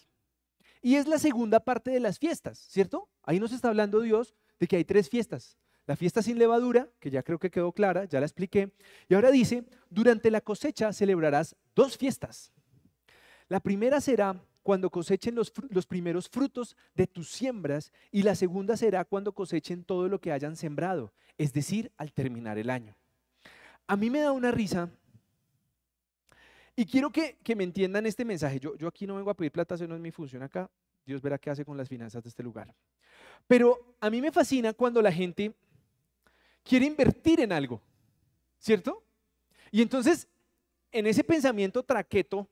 Y 0.81 0.95
es 0.95 1.07
la 1.07 1.17
segunda 1.17 1.59
parte 1.59 1.91
de 1.91 1.99
las 1.99 2.17
fiestas, 2.17 2.59
¿cierto? 2.59 3.09
Ahí 3.23 3.39
nos 3.39 3.51
está 3.51 3.69
hablando 3.69 3.99
Dios 3.99 4.35
de 4.59 4.67
que 4.67 4.77
hay 4.77 4.85
tres 4.85 5.09
fiestas. 5.09 5.57
La 5.87 5.95
fiesta 5.95 6.21
sin 6.21 6.37
levadura, 6.37 6.89
que 6.99 7.09
ya 7.09 7.23
creo 7.23 7.39
que 7.39 7.49
quedó 7.49 7.71
clara, 7.71 8.05
ya 8.05 8.19
la 8.19 8.25
expliqué. 8.25 8.71
Y 9.09 9.15
ahora 9.15 9.31
dice, 9.31 9.65
durante 9.89 10.29
la 10.31 10.41
cosecha 10.41 10.93
celebrarás 10.93 11.55
dos 11.75 11.97
fiestas. 11.97 12.51
La 13.47 13.59
primera 13.59 13.99
será 13.99 14.41
cuando 14.63 14.89
cosechen 14.89 15.35
los, 15.35 15.51
primeros 15.87 16.29
frutos 16.29 16.77
de 16.93 17.07
tus 17.07 17.29
siembras 17.29 17.91
y 18.11 18.23
la 18.23 18.35
segunda 18.35 18.77
será 18.77 19.05
cuando 19.05 19.33
cosechen 19.33 19.83
todo 19.83 20.07
lo 20.07 20.21
que 20.21 20.31
hayan 20.31 20.55
sembrado, 20.55 21.11
es 21.37 21.51
decir, 21.51 21.91
al 21.97 22.13
terminar 22.13 22.57
el 22.57 22.69
año. 22.69 22.95
A 23.87 23.97
mí 23.97 24.09
me 24.09 24.21
da 24.21 24.31
una 24.31 24.51
risa 24.51 24.89
y 26.75 26.85
quiero 26.85 27.09
que, 27.09 27.37
me 27.55 27.63
entiendan 27.63 28.05
este 28.05 28.23
mensaje. 28.23 28.59
Yo, 28.59 28.75
yo 28.77 28.87
aquí 28.87 29.05
no 29.07 29.15
vengo 29.15 29.31
a 29.31 29.35
pedir 29.35 29.51
plata, 29.51 29.75
eso 29.75 29.87
no 29.87 29.95
es 29.95 30.01
mi 30.01 30.11
función 30.11 30.43
acá. 30.43 30.69
Dios 31.05 31.21
verá 31.21 31.37
qué 31.37 31.49
hace 31.49 31.65
con 31.65 31.75
las 31.75 31.89
finanzas 31.89 32.23
de 32.23 32.29
este 32.29 32.43
lugar. 32.43 32.73
Pero 33.47 33.95
a 33.99 34.09
mí 34.09 34.21
me 34.21 34.31
fascina 34.31 34.73
cuando 34.73 35.01
la 35.01 35.11
gente 35.11 35.55
quiere 36.63 36.85
invertir 36.85 37.39
en 37.39 37.51
algo, 37.51 37.81
¿cierto? 38.57 39.03
Y 39.71 39.81
entonces, 39.81 40.27
en 40.91 41.07
ese 41.07 41.23
pensamiento 41.23 41.83
traqueto, 41.83 42.47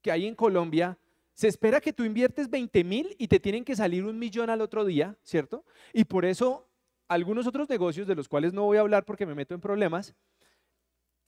que 0.00 0.10
hay 0.10 0.26
en 0.26 0.34
Colombia, 0.34 0.98
se 1.34 1.48
espera 1.48 1.80
que 1.80 1.92
tú 1.92 2.04
inviertes 2.04 2.50
20 2.50 2.84
mil 2.84 3.14
y 3.18 3.28
te 3.28 3.40
tienen 3.40 3.64
que 3.64 3.76
salir 3.76 4.04
un 4.04 4.18
millón 4.18 4.50
al 4.50 4.60
otro 4.60 4.84
día, 4.84 5.16
¿cierto? 5.22 5.64
Y 5.92 6.04
por 6.04 6.24
eso 6.24 6.68
algunos 7.08 7.46
otros 7.46 7.68
negocios 7.68 8.06
de 8.06 8.14
los 8.14 8.28
cuales 8.28 8.52
no 8.52 8.62
voy 8.64 8.78
a 8.78 8.80
hablar 8.80 9.04
porque 9.04 9.26
me 9.26 9.34
meto 9.34 9.54
en 9.54 9.60
problemas, 9.60 10.14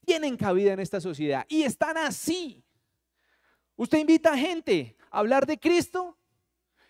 tienen 0.04 0.36
cabida 0.36 0.72
en 0.72 0.80
esta 0.80 1.00
sociedad 1.00 1.46
y 1.48 1.62
están 1.62 1.96
así. 1.96 2.62
Usted 3.76 3.98
invita 3.98 4.32
a 4.32 4.38
gente 4.38 4.96
a 5.10 5.18
hablar 5.18 5.46
de 5.46 5.58
Cristo 5.58 6.16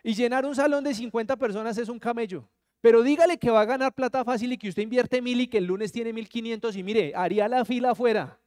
y 0.02 0.14
llenar 0.14 0.44
un 0.44 0.54
salón 0.54 0.84
de 0.84 0.94
50 0.94 1.36
personas 1.36 1.78
es 1.78 1.88
un 1.88 1.98
camello. 1.98 2.48
Pero 2.84 3.02
dígale 3.02 3.38
que 3.38 3.48
va 3.48 3.62
a 3.62 3.64
ganar 3.64 3.94
plata 3.94 4.22
fácil 4.26 4.52
y 4.52 4.58
que 4.58 4.68
usted 4.68 4.82
invierte 4.82 5.22
mil 5.22 5.40
y 5.40 5.46
que 5.46 5.56
el 5.56 5.64
lunes 5.64 5.90
tiene 5.90 6.12
1500 6.12 6.76
y 6.76 6.82
mire, 6.82 7.14
haría 7.16 7.48
la 7.48 7.64
fila 7.64 7.92
afuera. 7.92 8.38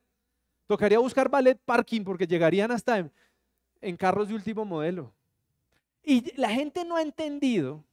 Tocaría 0.68 1.00
buscar 1.00 1.28
ballet 1.28 1.58
parking 1.58 2.04
porque 2.04 2.28
llegarían 2.28 2.70
hasta 2.70 3.00
en, 3.00 3.12
en 3.82 3.98
carros 3.98 4.28
de 4.28 4.36
último 4.36 4.64
modelo. 4.64 5.12
Y 6.04 6.40
la 6.40 6.52
gente 6.52 6.86
no 6.86 6.98
ha 6.98 7.02
entendido 7.02 7.84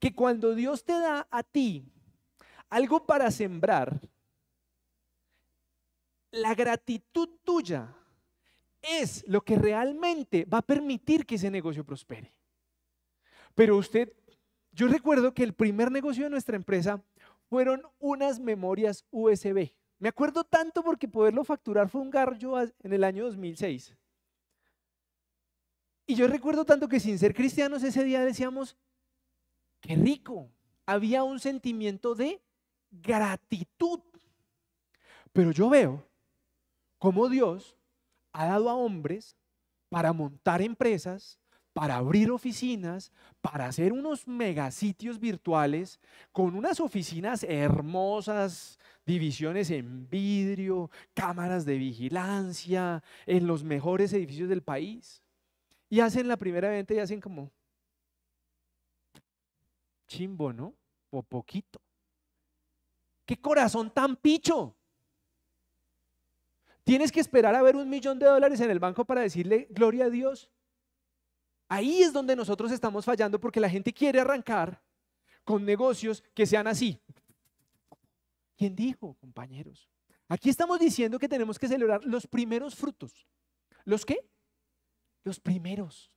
que 0.00 0.12
cuando 0.12 0.56
Dios 0.56 0.82
te 0.82 0.94
da 0.94 1.28
a 1.30 1.44
ti 1.44 1.84
algo 2.68 3.06
para 3.06 3.30
sembrar, 3.30 4.00
la 6.32 6.52
gratitud 6.56 7.28
tuya 7.44 7.94
es 8.82 9.24
lo 9.28 9.42
que 9.42 9.54
realmente 9.54 10.46
va 10.46 10.58
a 10.58 10.62
permitir 10.62 11.24
que 11.24 11.36
ese 11.36 11.48
negocio 11.48 11.84
prospere. 11.84 12.32
Pero 13.54 13.76
usted, 13.76 14.12
yo 14.78 14.86
recuerdo 14.86 15.34
que 15.34 15.42
el 15.42 15.54
primer 15.54 15.90
negocio 15.90 16.22
de 16.22 16.30
nuestra 16.30 16.54
empresa 16.54 17.02
fueron 17.48 17.82
unas 17.98 18.38
memorias 18.38 19.04
USB. 19.10 19.72
Me 19.98 20.08
acuerdo 20.08 20.44
tanto 20.44 20.84
porque 20.84 21.08
poderlo 21.08 21.42
facturar 21.42 21.88
fue 21.88 22.00
un 22.00 22.10
garro 22.10 22.36
en 22.60 22.92
el 22.92 23.02
año 23.02 23.24
2006. 23.24 23.96
Y 26.06 26.14
yo 26.14 26.28
recuerdo 26.28 26.64
tanto 26.64 26.86
que 26.86 27.00
sin 27.00 27.18
ser 27.18 27.34
cristianos 27.34 27.82
ese 27.82 28.04
día 28.04 28.24
decíamos, 28.24 28.76
qué 29.80 29.96
rico. 29.96 30.48
Había 30.86 31.24
un 31.24 31.40
sentimiento 31.40 32.14
de 32.14 32.40
gratitud. 32.92 33.98
Pero 35.32 35.50
yo 35.50 35.68
veo 35.68 36.08
cómo 36.98 37.28
Dios 37.28 37.76
ha 38.32 38.46
dado 38.46 38.70
a 38.70 38.76
hombres 38.76 39.36
para 39.88 40.12
montar 40.12 40.62
empresas, 40.62 41.37
para 41.78 41.94
abrir 41.94 42.32
oficinas, 42.32 43.12
para 43.40 43.66
hacer 43.66 43.92
unos 43.92 44.26
megasitios 44.26 45.20
virtuales 45.20 46.00
con 46.32 46.56
unas 46.56 46.80
oficinas 46.80 47.44
hermosas, 47.44 48.80
divisiones 49.06 49.70
en 49.70 50.10
vidrio, 50.10 50.90
cámaras 51.14 51.64
de 51.64 51.78
vigilancia, 51.78 53.00
en 53.26 53.46
los 53.46 53.62
mejores 53.62 54.12
edificios 54.12 54.48
del 54.48 54.60
país. 54.60 55.22
Y 55.88 56.00
hacen 56.00 56.26
la 56.26 56.36
primera 56.36 56.68
venta 56.68 56.94
y 56.94 56.98
hacen 56.98 57.20
como 57.20 57.48
chimbo, 60.08 60.52
¿no? 60.52 60.74
O 61.10 61.22
poquito. 61.22 61.80
¿Qué 63.24 63.40
corazón 63.40 63.88
tan 63.88 64.16
picho? 64.16 64.74
Tienes 66.82 67.12
que 67.12 67.20
esperar 67.20 67.54
a 67.54 67.62
ver 67.62 67.76
un 67.76 67.88
millón 67.88 68.18
de 68.18 68.26
dólares 68.26 68.60
en 68.62 68.72
el 68.72 68.80
banco 68.80 69.04
para 69.04 69.20
decirle 69.20 69.68
gloria 69.70 70.06
a 70.06 70.10
Dios. 70.10 70.50
Ahí 71.68 72.02
es 72.02 72.12
donde 72.12 72.34
nosotros 72.34 72.72
estamos 72.72 73.04
fallando 73.04 73.38
porque 73.38 73.60
la 73.60 73.68
gente 73.68 73.92
quiere 73.92 74.20
arrancar 74.20 74.82
con 75.44 75.64
negocios 75.64 76.24
que 76.34 76.46
sean 76.46 76.66
así. 76.66 77.00
¿Quién 78.56 78.74
dijo, 78.74 79.14
compañeros? 79.20 79.88
Aquí 80.28 80.50
estamos 80.50 80.78
diciendo 80.80 81.18
que 81.18 81.28
tenemos 81.28 81.58
que 81.58 81.68
celebrar 81.68 82.04
los 82.04 82.26
primeros 82.26 82.74
frutos. 82.74 83.26
¿Los 83.84 84.04
qué? 84.04 84.28
Los 85.24 85.40
primeros. 85.40 86.10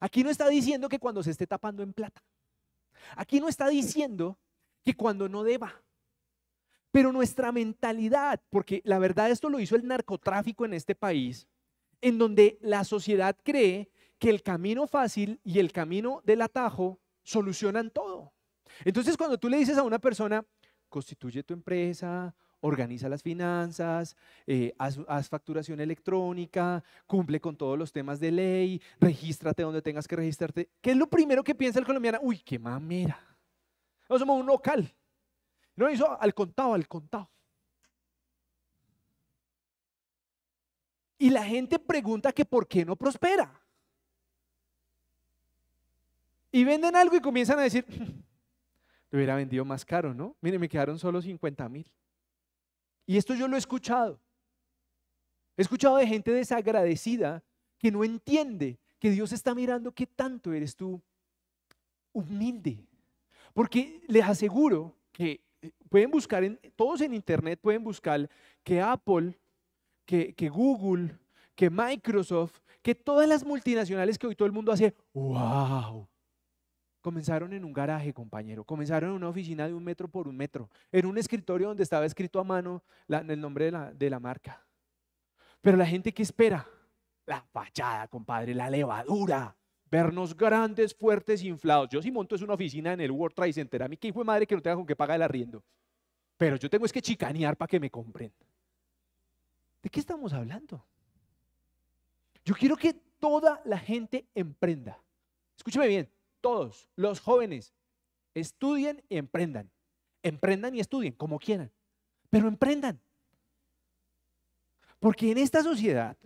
Aquí 0.00 0.22
no 0.22 0.30
está 0.30 0.48
diciendo 0.48 0.88
que 0.88 0.98
cuando 0.98 1.22
se 1.22 1.30
esté 1.30 1.46
tapando 1.46 1.82
en 1.82 1.92
plata. 1.92 2.22
Aquí 3.16 3.40
no 3.40 3.48
está 3.48 3.68
diciendo 3.68 4.38
que 4.84 4.94
cuando 4.94 5.28
no 5.28 5.42
deba. 5.42 5.82
Pero 6.90 7.12
nuestra 7.12 7.52
mentalidad, 7.52 8.40
porque 8.50 8.82
la 8.84 8.98
verdad 8.98 9.30
esto 9.30 9.48
lo 9.50 9.60
hizo 9.60 9.76
el 9.76 9.86
narcotráfico 9.86 10.64
en 10.64 10.74
este 10.74 10.94
país, 10.94 11.46
en 12.00 12.18
donde 12.18 12.58
la 12.60 12.84
sociedad 12.84 13.36
cree 13.42 13.90
que 14.18 14.30
el 14.30 14.42
camino 14.42 14.86
fácil 14.86 15.40
y 15.44 15.58
el 15.58 15.72
camino 15.72 16.22
del 16.24 16.42
atajo 16.42 17.00
solucionan 17.22 17.90
todo. 17.90 18.32
Entonces 18.84 19.16
cuando 19.16 19.38
tú 19.38 19.48
le 19.48 19.58
dices 19.58 19.78
a 19.78 19.82
una 19.82 19.98
persona, 19.98 20.44
constituye 20.88 21.42
tu 21.42 21.54
empresa, 21.54 22.34
organiza 22.60 23.08
las 23.08 23.22
finanzas, 23.22 24.16
eh, 24.46 24.74
haz, 24.78 25.28
facturación 25.28 25.80
electrónica, 25.80 26.82
cumple 27.06 27.40
con 27.40 27.56
todos 27.56 27.78
los 27.78 27.92
temas 27.92 28.20
de 28.20 28.30
ley, 28.30 28.82
regístrate 29.00 29.62
donde 29.62 29.82
tengas 29.82 30.08
que 30.08 30.16
registrarte. 30.16 30.70
¿Qué 30.80 30.92
es 30.92 30.96
lo 30.96 31.08
primero 31.08 31.44
que 31.44 31.54
piensa 31.54 31.78
el 31.78 31.86
colombiano? 31.86 32.18
Uy, 32.22 32.38
qué 32.38 32.58
mamera. 32.58 33.20
No 34.08 34.18
somos 34.18 34.40
un 34.40 34.46
local. 34.46 34.94
No 35.74 35.90
hizo 35.90 36.18
al 36.20 36.32
contado, 36.34 36.74
al 36.74 36.88
contado. 36.88 37.30
Y 41.18 41.30
la 41.30 41.44
gente 41.44 41.78
pregunta 41.78 42.32
que 42.32 42.44
por 42.44 42.68
qué 42.68 42.84
no 42.84 42.96
prospera. 42.96 43.65
Y 46.56 46.64
venden 46.64 46.96
algo 46.96 47.14
y 47.14 47.20
comienzan 47.20 47.58
a 47.58 47.64
decir, 47.64 47.84
lo 49.10 49.18
hubiera 49.18 49.36
vendido 49.36 49.62
más 49.66 49.84
caro, 49.84 50.14
¿no? 50.14 50.34
Mire, 50.40 50.58
me 50.58 50.70
quedaron 50.70 50.98
solo 50.98 51.20
50 51.20 51.68
mil. 51.68 51.86
Y 53.04 53.18
esto 53.18 53.34
yo 53.34 53.46
lo 53.46 53.56
he 53.56 53.58
escuchado. 53.58 54.18
He 55.54 55.60
escuchado 55.60 55.98
de 55.98 56.06
gente 56.06 56.30
desagradecida 56.30 57.44
que 57.76 57.90
no 57.90 58.04
entiende 58.04 58.78
que 58.98 59.10
Dios 59.10 59.32
está 59.32 59.54
mirando 59.54 59.92
qué 59.92 60.06
tanto 60.06 60.54
eres 60.54 60.74
tú 60.74 61.02
humilde. 62.14 62.82
Porque 63.52 64.00
les 64.08 64.24
aseguro 64.24 64.96
que 65.12 65.42
eh, 65.60 65.72
pueden 65.90 66.10
buscar, 66.10 66.42
en, 66.42 66.58
todos 66.74 67.02
en 67.02 67.12
internet 67.12 67.60
pueden 67.60 67.84
buscar 67.84 68.30
que 68.64 68.80
Apple, 68.80 69.38
que 70.06 70.48
Google, 70.48 71.18
que 71.54 71.68
Microsoft, 71.68 72.60
que 72.80 72.94
todas 72.94 73.28
las 73.28 73.44
multinacionales 73.44 74.18
que 74.18 74.26
hoy 74.26 74.34
todo 74.34 74.46
el 74.46 74.52
mundo 74.52 74.72
hace, 74.72 74.94
wow, 75.12 76.08
Comenzaron 77.06 77.52
en 77.52 77.64
un 77.64 77.72
garaje, 77.72 78.12
compañero. 78.12 78.64
Comenzaron 78.64 79.10
en 79.10 79.14
una 79.14 79.28
oficina 79.28 79.68
de 79.68 79.74
un 79.74 79.84
metro 79.84 80.08
por 80.08 80.26
un 80.26 80.36
metro. 80.36 80.68
En 80.90 81.06
un 81.06 81.16
escritorio 81.18 81.68
donde 81.68 81.84
estaba 81.84 82.04
escrito 82.04 82.40
a 82.40 82.42
mano 82.42 82.82
el 83.06 83.40
nombre 83.40 83.70
de 83.94 84.10
la, 84.10 84.18
marca. 84.18 84.66
Pero 85.60 85.76
la 85.76 85.86
gente 85.86 86.12
que 86.12 86.24
espera, 86.24 86.66
la 87.24 87.42
fachada, 87.52 88.08
compadre, 88.08 88.56
la 88.56 88.68
levadura, 88.68 89.56
vernos 89.88 90.36
grandes, 90.36 90.96
fuertes, 90.96 91.44
inflados. 91.44 91.90
Yo 91.90 92.02
si 92.02 92.10
monto 92.10 92.34
es 92.34 92.42
una 92.42 92.54
oficina 92.54 92.92
en 92.92 93.00
el 93.00 93.12
World 93.12 93.36
Trade 93.36 93.52
Center. 93.52 93.84
A 93.84 93.88
mí 93.88 93.96
que 93.96 94.08
hijo 94.08 94.18
de 94.18 94.24
madre 94.24 94.44
que 94.44 94.56
no 94.56 94.60
tenga 94.60 94.74
con 94.74 94.84
qué 94.84 94.96
pagar 94.96 95.14
el 95.14 95.22
arriendo. 95.22 95.62
Pero 96.36 96.56
yo 96.56 96.68
tengo 96.68 96.86
es 96.86 96.92
que 96.92 97.00
chicanear 97.00 97.56
para 97.56 97.68
que 97.68 97.78
me 97.78 97.88
compren. 97.88 98.32
¿De 99.80 99.88
qué 99.88 100.00
estamos 100.00 100.32
hablando? 100.32 100.84
Yo 102.44 102.52
quiero 102.56 102.76
que 102.76 102.94
toda 103.20 103.62
la 103.64 103.78
gente 103.78 104.26
emprenda. 104.34 105.00
Escúcheme 105.56 105.86
bien 105.86 106.15
todos, 106.46 106.88
los 106.94 107.18
jóvenes, 107.18 107.74
estudien 108.32 109.02
y 109.08 109.16
emprendan. 109.16 109.68
Emprendan 110.22 110.76
y 110.76 110.80
estudien, 110.80 111.12
como 111.12 111.40
quieran, 111.40 111.72
pero 112.30 112.46
emprendan. 112.46 113.00
Porque 115.00 115.32
en 115.32 115.38
esta 115.38 115.64
sociedad, 115.64 116.16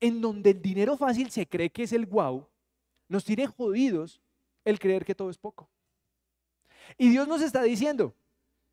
en 0.00 0.20
donde 0.20 0.50
el 0.50 0.60
dinero 0.60 0.98
fácil 0.98 1.30
se 1.30 1.48
cree 1.48 1.70
que 1.70 1.84
es 1.84 1.94
el 1.94 2.04
guau, 2.04 2.46
nos 3.08 3.24
tiene 3.24 3.46
jodidos 3.46 4.20
el 4.66 4.78
creer 4.78 5.02
que 5.06 5.14
todo 5.14 5.30
es 5.30 5.38
poco. 5.38 5.70
Y 6.98 7.08
Dios 7.08 7.26
nos 7.26 7.40
está 7.40 7.62
diciendo, 7.62 8.14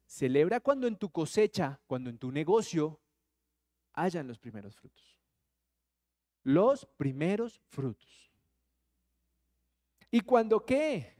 celebra 0.05 0.59
cuando 0.59 0.87
en 0.87 0.97
tu 0.97 1.09
cosecha, 1.09 1.79
cuando 1.87 2.09
en 2.09 2.17
tu 2.17 2.33
negocio, 2.33 2.99
hayan 3.93 4.27
los 4.27 4.39
primeros 4.39 4.75
frutos. 4.75 5.17
Los 6.43 6.85
primeros 6.97 7.61
frutos. 7.69 8.30
¿Y 10.11 10.19
cuando 10.21 10.65
qué? 10.65 11.15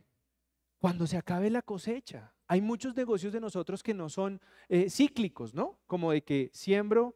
Cuando 0.79 1.07
se 1.07 1.17
acabe 1.17 1.49
la 1.49 1.61
cosecha. 1.61 2.33
Hay 2.47 2.59
muchos 2.61 2.95
negocios 2.95 3.31
de 3.31 3.39
nosotros 3.39 3.81
que 3.81 3.93
no 3.93 4.09
son 4.09 4.41
eh, 4.67 4.89
cíclicos, 4.89 5.53
¿no? 5.53 5.79
Como 5.87 6.11
de 6.11 6.21
que 6.21 6.49
siembro, 6.53 7.15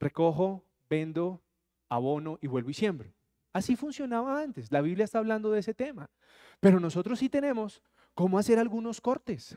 recojo, 0.00 0.64
vendo, 0.90 1.40
abono 1.88 2.38
y 2.42 2.48
vuelvo 2.48 2.70
y 2.70 2.74
siembro. 2.74 3.14
Así 3.52 3.76
funcionaba 3.76 4.42
antes. 4.42 4.72
La 4.72 4.82
Biblia 4.82 5.04
está 5.04 5.18
hablando 5.18 5.52
de 5.52 5.60
ese 5.60 5.72
tema. 5.72 6.10
Pero 6.58 6.80
nosotros 6.80 7.20
sí 7.20 7.28
tenemos 7.28 7.80
cómo 8.12 8.38
hacer 8.38 8.58
algunos 8.58 9.00
cortes. 9.00 9.56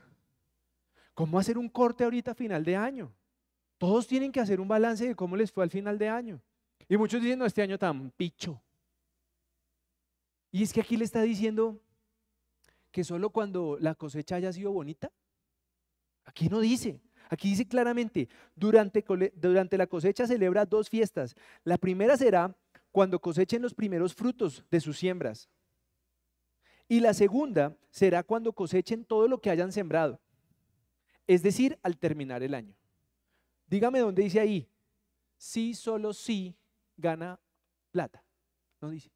¿Cómo 1.16 1.40
hacer 1.40 1.58
un 1.58 1.70
corte 1.70 2.04
ahorita 2.04 2.32
a 2.32 2.36
final 2.36 2.64
de 2.64 2.76
año? 2.76 3.12
Todos 3.78 4.08
tienen 4.08 4.32
que 4.32 4.40
hacer 4.40 4.62
un 4.62 4.68
balance 4.68 5.08
de 5.08 5.16
cómo 5.16 5.36
les 5.36 5.52
fue 5.52 5.64
al 5.64 5.70
final 5.70 5.98
de 5.98 6.10
año. 6.10 6.42
Y 6.88 6.98
muchos 6.98 7.22
dicen, 7.22 7.40
no, 7.40 7.46
este 7.46 7.62
año 7.62 7.78
tan 7.78 8.12
picho. 8.12 8.62
Y 10.52 10.64
es 10.64 10.74
que 10.74 10.82
aquí 10.82 10.98
le 10.98 11.06
está 11.06 11.22
diciendo 11.22 11.80
que 12.92 13.04
solo 13.04 13.30
cuando 13.30 13.78
la 13.80 13.96
cosecha 13.96 14.36
haya 14.36 14.52
sido 14.52 14.72
bonita. 14.72 15.12
Aquí 16.26 16.50
no 16.50 16.60
dice. 16.60 17.00
Aquí 17.30 17.50
dice 17.50 17.68
claramente, 17.68 18.28
durante, 18.56 19.06
durante 19.36 19.78
la 19.78 19.86
cosecha 19.86 20.26
celebra 20.26 20.66
dos 20.66 20.90
fiestas. 20.90 21.36
La 21.64 21.78
primera 21.78 22.18
será 22.18 22.56
cuando 22.92 23.20
cosechen 23.20 23.62
los 23.62 23.76
primeros 23.76 24.16
frutos 24.16 24.64
de 24.72 24.80
sus 24.80 24.98
siembras. 24.98 25.48
Y 26.88 27.02
la 27.02 27.14
segunda 27.14 27.78
será 27.92 28.24
cuando 28.24 28.52
cosechen 28.52 29.06
todo 29.06 29.28
lo 29.28 29.40
que 29.40 29.52
hayan 29.52 29.72
sembrado. 29.72 30.20
es 31.28 31.44
decir, 31.44 31.78
al 31.84 31.96
terminar 31.96 32.42
el 32.42 32.56
año. 32.56 32.76
Dígame 33.68 34.00
dónde 34.00 34.24
dice 34.24 34.40
ahí, 34.40 34.68
sí, 35.38 35.76
solo 35.76 36.12
sí 36.12 36.56
gana 36.98 37.40
plata. 37.92 38.24
No 38.82 38.90
dice. 38.90 39.12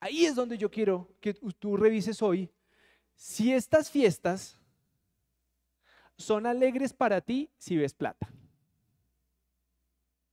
Ahí 0.00 0.24
es 0.24 0.34
donde 0.34 0.56
yo 0.56 0.70
quiero 0.70 1.08
que 1.20 1.34
tú 1.34 1.76
revises 1.76 2.22
hoy 2.22 2.50
si 3.14 3.52
estas 3.52 3.90
fiestas 3.90 4.56
son 6.16 6.46
alegres 6.46 6.92
para 6.92 7.20
ti 7.20 7.50
si 7.58 7.76
ves 7.76 7.94
plata. 7.94 8.28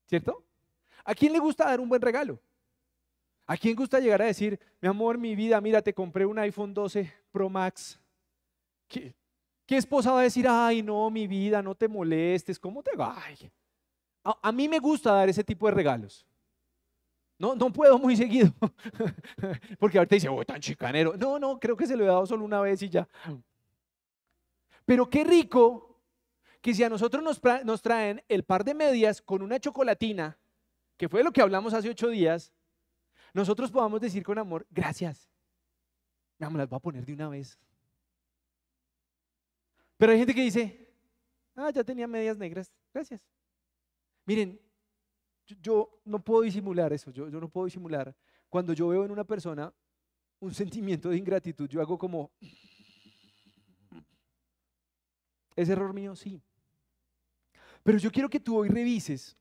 ¿Cierto? 0.06 0.44
¿A 1.04 1.16
quién 1.16 1.34
le 1.34 1.40
gusta 1.40 1.66
dar 1.66 1.80
un 1.80 1.90
buen 1.90 2.02
regalo? 2.02 2.40
¿A 3.48 3.58
quién 3.58 3.76
gusta 3.76 4.00
llegar 4.00 4.22
a 4.22 4.26
decir, 4.26 4.60
mi 4.82 4.88
amor, 4.88 5.18
mi 5.18 5.36
vida, 5.36 5.62
mira, 5.62 5.82
te 5.82 5.94
compré 5.94 6.26
un 6.26 6.40
iPhone 6.40 6.74
12 6.74 7.12
Pro 7.32 7.50
Max? 7.50 8.00
¿Qué, 8.88 9.14
esposa 9.68 10.12
va 10.12 10.22
a 10.22 10.24
decir, 10.24 10.48
ay, 10.48 10.82
no, 10.82 11.10
mi 11.10 11.28
vida, 11.28 11.62
no 11.62 11.76
te 11.76 11.88
molestes, 11.88 12.60
¿cómo 12.60 12.82
te 12.82 12.96
va? 12.96 13.16
A, 14.24 14.40
a, 14.42 14.52
mí 14.52 14.68
me 14.68 14.80
gusta 14.80 15.12
dar 15.12 15.30
ese 15.30 15.44
tipo 15.44 15.68
de 15.68 15.74
regalos. 15.74 16.26
No, 17.38 17.54
no 17.56 17.72
puedo 17.72 18.00
muy 18.00 18.16
seguido, 18.16 18.54
porque 19.80 19.98
ahorita 19.98 20.16
dice, 20.16 20.30
oh, 20.30 20.44
tan 20.46 20.62
chicanero. 20.62 21.16
No, 21.18 21.38
no, 21.38 21.60
creo 21.60 21.76
que 21.76 21.86
se 21.86 21.98
lo 21.98 22.04
he 22.04 22.08
dado 22.08 22.26
solo 22.26 22.46
una 22.46 22.62
vez 22.62 22.82
y 22.82 22.90
ya. 22.90 23.08
Pero 24.86 25.10
qué 25.10 25.24
rico 25.24 26.00
que 26.62 26.74
si 26.74 26.84
a 26.84 26.90
nosotros 26.90 27.24
nos, 27.24 27.82
traen 27.82 28.24
el 28.28 28.44
par 28.44 28.64
de 28.64 28.74
medias 28.74 29.22
con 29.22 29.42
una 29.42 29.60
chocolatina, 29.60 30.38
que 30.98 31.10
fue 31.10 31.24
lo 31.24 31.32
que 31.32 31.42
hablamos 31.42 31.74
hace 31.74 31.90
ocho 31.90 32.08
días, 32.08 32.54
nosotros 33.34 33.70
podamos 33.70 34.00
decir 34.00 34.24
con 34.24 34.38
amor, 34.40 34.66
gracias. 34.72 35.30
Me 36.38 36.50
las 36.58 36.70
voy 36.70 36.78
a 36.78 36.80
poner 36.80 37.06
de 37.06 37.14
una 37.14 37.30
vez. 37.30 37.60
Pero 39.98 40.12
hay 40.12 40.20
gente 40.20 40.34
que 40.34 40.42
dice, 40.42 40.90
ah, 41.56 41.70
ya 41.70 41.84
tenía 41.84 42.08
medias 42.08 42.38
negras, 42.38 42.72
gracias. 42.94 43.22
Miren, 44.26 44.60
yo, 45.46 46.02
no 46.06 46.20
puedo 46.20 46.42
disimular 46.42 46.92
eso, 46.94 47.12
yo, 47.12 47.30
yo 47.30 47.40
no 47.40 47.50
puedo 47.50 47.66
disimular. 47.66 48.16
Cuando 48.50 48.74
yo 48.74 48.88
veo 48.88 49.06
en 49.06 49.12
una 49.12 49.24
persona 49.24 49.74
un 50.40 50.54
sentimiento 50.54 51.10
de 51.10 51.18
ingratitud, 51.18 51.70
yo 51.70 51.82
hago 51.82 51.98
como, 51.98 52.32
¿es 55.56 55.70
error 55.70 55.94
mío? 55.94 56.16
Sí. 56.16 56.42
Pero 57.84 57.98
yo 57.98 58.12
quiero 58.12 58.30
que 58.30 58.40
tú 58.40 58.58
hoy 58.58 58.70
revises 58.70 59.38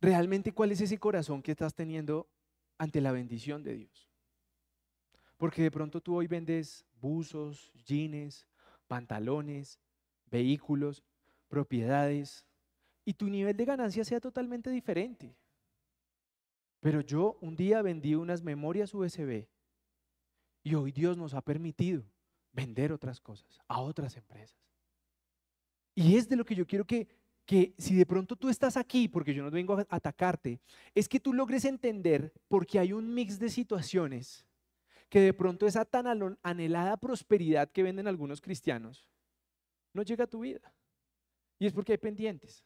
realmente 0.00 0.52
cuál 0.52 0.72
es 0.72 0.80
ese 0.80 0.98
corazón 0.98 1.42
que 1.42 1.52
estás 1.52 1.74
teniendo 1.74 2.28
ante 2.78 3.00
la 3.00 3.12
bendición 3.12 3.62
de 3.62 3.74
Dios. 3.74 4.10
Porque 5.38 5.62
de 5.62 5.70
pronto 5.70 6.00
tú 6.00 6.16
hoy 6.16 6.26
vendes 6.26 6.84
buzos, 7.00 7.72
jeans, 7.84 8.46
pantalones, 8.86 9.78
vehículos, 10.30 11.02
propiedades, 11.48 12.44
y 13.06 13.14
tu 13.14 13.30
nivel 13.30 13.56
de 13.56 13.64
ganancia 13.64 14.04
sea 14.04 14.20
totalmente 14.20 14.68
diferente. 14.68 15.34
Pero 16.80 17.00
yo 17.00 17.38
un 17.40 17.56
día 17.56 17.80
vendí 17.80 18.16
unas 18.16 18.42
memorias 18.42 18.92
USB 18.92 19.46
y 20.64 20.74
hoy 20.74 20.90
Dios 20.90 21.16
nos 21.16 21.32
ha 21.32 21.40
permitido 21.40 22.02
vender 22.52 22.92
otras 22.92 23.20
cosas 23.20 23.60
a 23.68 23.80
otras 23.80 24.16
empresas. 24.16 24.58
Y 25.94 26.16
es 26.16 26.28
de 26.28 26.36
lo 26.36 26.44
que 26.44 26.56
yo 26.56 26.66
quiero 26.66 26.84
que, 26.84 27.06
que 27.46 27.74
si 27.78 27.94
de 27.94 28.04
pronto 28.04 28.34
tú 28.34 28.48
estás 28.48 28.76
aquí, 28.76 29.06
porque 29.06 29.32
yo 29.32 29.44
no 29.44 29.52
vengo 29.52 29.78
a 29.78 29.86
atacarte, 29.88 30.60
es 30.92 31.08
que 31.08 31.20
tú 31.20 31.32
logres 31.32 31.64
entender 31.64 32.32
porque 32.48 32.80
hay 32.80 32.92
un 32.92 33.14
mix 33.14 33.38
de 33.38 33.48
situaciones 33.48 34.44
que 35.08 35.20
de 35.20 35.32
pronto 35.32 35.66
esa 35.66 35.84
tan 35.84 36.36
anhelada 36.42 36.96
prosperidad 36.96 37.70
que 37.70 37.84
venden 37.84 38.08
algunos 38.08 38.40
cristianos 38.40 39.08
no 39.92 40.02
llega 40.02 40.24
a 40.24 40.26
tu 40.26 40.40
vida. 40.40 40.74
Y 41.60 41.66
es 41.66 41.72
porque 41.72 41.92
hay 41.92 41.98
pendientes 41.98 42.64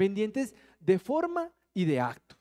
pendientes 0.00 0.54
de 0.78 0.98
forma 0.98 1.52
y 1.74 1.84
de 1.84 2.00
acto. 2.00 2.34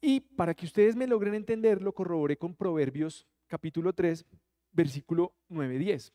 Y 0.00 0.20
para 0.20 0.54
que 0.54 0.66
ustedes 0.66 0.94
me 0.94 1.08
logren 1.08 1.34
entender, 1.34 1.82
lo 1.82 1.92
corroboré 1.92 2.36
con 2.36 2.54
Proverbios 2.54 3.26
capítulo 3.48 3.92
3, 3.92 4.24
versículo 4.70 5.34
9-10. 5.48 6.12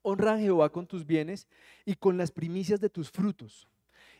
Honra 0.00 0.32
a 0.32 0.38
Jehová 0.38 0.72
con 0.72 0.86
tus 0.86 1.04
bienes 1.04 1.48
y 1.84 1.96
con 1.96 2.16
las 2.16 2.30
primicias 2.30 2.80
de 2.80 2.88
tus 2.88 3.10
frutos, 3.10 3.68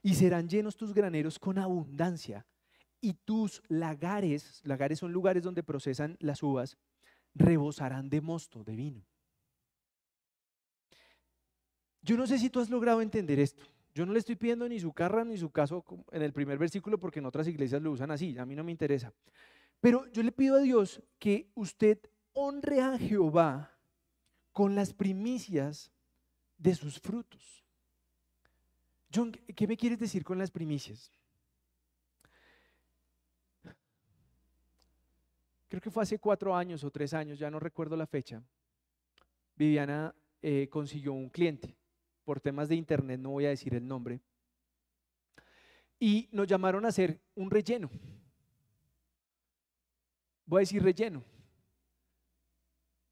y 0.02 0.16
serán 0.16 0.50
llenos 0.50 0.76
tus 0.76 0.92
graneros 0.92 1.38
con 1.38 1.56
abundancia, 1.56 2.44
y 3.00 3.14
tus 3.14 3.62
lagares, 3.68 4.60
lagares 4.64 4.98
son 4.98 5.12
lugares 5.14 5.42
donde 5.42 5.62
procesan 5.62 6.18
las 6.20 6.42
uvas, 6.42 6.76
rebosarán 7.34 8.10
de 8.10 8.20
mosto, 8.20 8.62
de 8.64 8.76
vino. 8.76 9.02
Yo 12.02 12.18
no 12.18 12.26
sé 12.26 12.38
si 12.38 12.50
tú 12.50 12.60
has 12.60 12.68
logrado 12.68 13.00
entender 13.00 13.40
esto. 13.40 13.64
Yo 13.98 14.06
no 14.06 14.12
le 14.12 14.20
estoy 14.20 14.36
pidiendo 14.36 14.68
ni 14.68 14.78
su 14.78 14.92
carra 14.92 15.24
ni 15.24 15.36
su 15.36 15.50
caso 15.50 15.84
en 16.12 16.22
el 16.22 16.32
primer 16.32 16.56
versículo 16.56 17.00
porque 17.00 17.18
en 17.18 17.26
otras 17.26 17.48
iglesias 17.48 17.82
lo 17.82 17.90
usan 17.90 18.12
así, 18.12 18.38
a 18.38 18.46
mí 18.46 18.54
no 18.54 18.62
me 18.62 18.70
interesa. 18.70 19.12
Pero 19.80 20.06
yo 20.12 20.22
le 20.22 20.30
pido 20.30 20.54
a 20.54 20.60
Dios 20.60 21.02
que 21.18 21.50
usted 21.56 21.98
honre 22.32 22.80
a 22.80 22.96
Jehová 22.96 23.76
con 24.52 24.76
las 24.76 24.94
primicias 24.94 25.90
de 26.58 26.76
sus 26.76 27.00
frutos. 27.00 27.64
John, 29.12 29.32
¿qué 29.32 29.66
me 29.66 29.76
quieres 29.76 29.98
decir 29.98 30.22
con 30.22 30.38
las 30.38 30.52
primicias? 30.52 31.10
Creo 35.66 35.80
que 35.82 35.90
fue 35.90 36.04
hace 36.04 36.20
cuatro 36.20 36.54
años 36.54 36.84
o 36.84 36.90
tres 36.92 37.14
años, 37.14 37.36
ya 37.36 37.50
no 37.50 37.58
recuerdo 37.58 37.96
la 37.96 38.06
fecha. 38.06 38.40
Viviana 39.56 40.14
eh, 40.40 40.68
consiguió 40.70 41.14
un 41.14 41.30
cliente 41.30 41.77
por 42.28 42.42
temas 42.42 42.68
de 42.68 42.74
internet, 42.74 43.18
no 43.18 43.30
voy 43.30 43.46
a 43.46 43.48
decir 43.48 43.72
el 43.72 43.88
nombre, 43.88 44.20
y 45.98 46.28
nos 46.30 46.46
llamaron 46.46 46.84
a 46.84 46.88
hacer 46.88 47.18
un 47.34 47.50
relleno. 47.50 47.90
Voy 50.44 50.58
a 50.58 50.60
decir 50.60 50.82
relleno. 50.82 51.24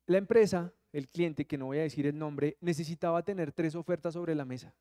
La 0.05 0.19
empresa, 0.19 0.71
el 0.93 1.09
cliente, 1.09 1.47
que 1.47 1.57
no 1.57 1.65
voy 1.65 1.79
a 1.79 1.85
decir 1.85 2.07
el 2.07 2.19
nombre, 2.19 2.59
necesitaba 2.61 3.23
tener 3.23 3.53
tres 3.53 3.75
ofertas 3.75 4.13
sobre 4.13 4.35
la 4.35 4.45
mesa. 4.45 4.75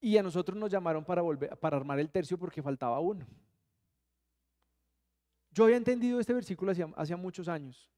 Y 0.00 0.16
a 0.16 0.22
nosotros 0.22 0.56
nos 0.56 0.70
llamaron 0.70 1.04
para, 1.04 1.20
volver, 1.20 1.58
para 1.58 1.76
armar 1.76 1.98
el 2.00 2.08
tercio 2.08 2.38
porque 2.38 2.62
faltaba 2.62 2.98
uno. 3.00 3.26
Yo 5.50 5.64
había 5.64 5.76
entendido 5.76 6.20
este 6.20 6.32
versículo 6.32 6.72
hacía, 6.96 7.16
muchos 7.18 7.48
años. 7.48 7.90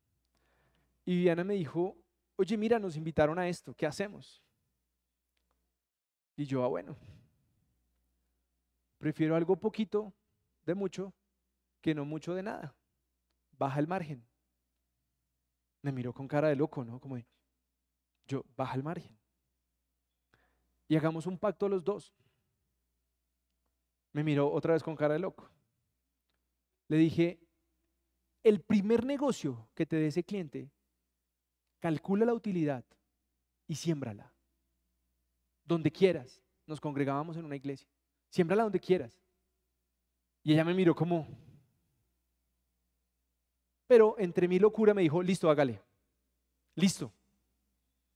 Y 1.05 1.15
Viviana 1.15 1.45
me 1.45 1.55
dijo, 1.55 1.97
oye, 2.37 2.57
mira, 2.57 2.79
nos 2.79 2.97
invitaron 2.97 3.39
a 3.39 3.49
esto, 3.49 3.75
¿qué 3.75 3.87
hacemos? 3.87 4.43
Y 6.37 6.45
yo, 6.47 6.65
ah, 6.65 6.69
bueno, 6.69 6.97
prefiero 8.99 9.37
algo 9.37 9.57
poquito 9.57 10.13
de 10.65 10.75
mucho 10.75 11.13
que 11.81 11.95
no 11.95 12.05
mucho 12.05 12.35
de 12.35 12.43
nada. 12.43 12.75
Baja 13.53 13.79
el 13.79 13.87
margen. 13.87 14.27
Me 15.83 15.93
miró 15.93 16.13
con 16.13 16.27
cara 16.27 16.49
de 16.49 16.57
loco, 16.57 16.85
¿no? 16.85 16.99
Como 16.99 17.19
yo, 18.27 18.45
baja 18.57 18.75
el 18.75 18.83
margen. 18.83 19.17
Y 20.89 20.97
hagamos 20.97 21.27
un 21.27 21.39
pacto 21.39 21.69
los 21.69 21.85
dos. 21.85 22.15
Me 24.13 24.25
miró 24.25 24.51
otra 24.51 24.73
vez 24.73 24.83
con 24.83 24.97
cara 24.97 25.15
de 25.15 25.21
loco. 25.21 25.51
Le 26.89 26.97
dije, 26.97 27.39
el 28.43 28.61
primer 28.61 29.05
negocio 29.05 29.69
que 29.75 29.87
te 29.87 29.97
dé 29.97 30.07
ese 30.09 30.25
cliente 30.25 30.71
calcula 31.85 32.25
la 32.25 32.33
utilidad 32.33 32.83
y 33.67 33.75
siémbrala. 33.75 34.33
Donde 35.67 35.93
quieras. 35.93 36.41
Nos 36.67 36.81
congregábamos 36.81 37.37
en 37.37 37.45
una 37.45 37.57
iglesia. 37.57 37.87
Siémbrala 38.31 38.63
donde 38.63 38.81
quieras. 38.81 39.21
Y 40.43 40.55
ella 40.55 40.65
me 40.65 40.73
miró 40.73 40.95
como... 40.95 41.29
Pero 43.87 44.17
entre 44.19 44.49
mi 44.49 44.59
locura 44.59 44.95
me 44.95 45.03
dijo, 45.03 45.23
listo, 45.23 45.51
hágale. 45.51 45.83
Listo. 46.75 47.13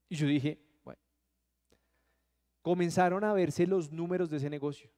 Y 0.08 0.16
yo 0.16 0.26
dije, 0.26 0.58
bueno. 0.82 1.02
Comenzaron 2.62 3.22
a 3.22 3.34
verse 3.34 3.66
los 3.66 3.92
números 3.92 4.30
de 4.30 4.38
ese 4.38 4.48
negocio. 4.48 4.90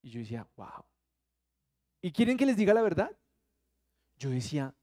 Y 0.00 0.08
yo 0.08 0.20
decía, 0.20 0.48
wow. 0.56 0.86
¿Y 2.00 2.10
quieren 2.12 2.38
que 2.38 2.46
les 2.46 2.56
diga 2.56 2.72
la 2.72 2.80
verdad? 2.80 3.14
Yo 4.16 4.30
decía, 4.30 4.74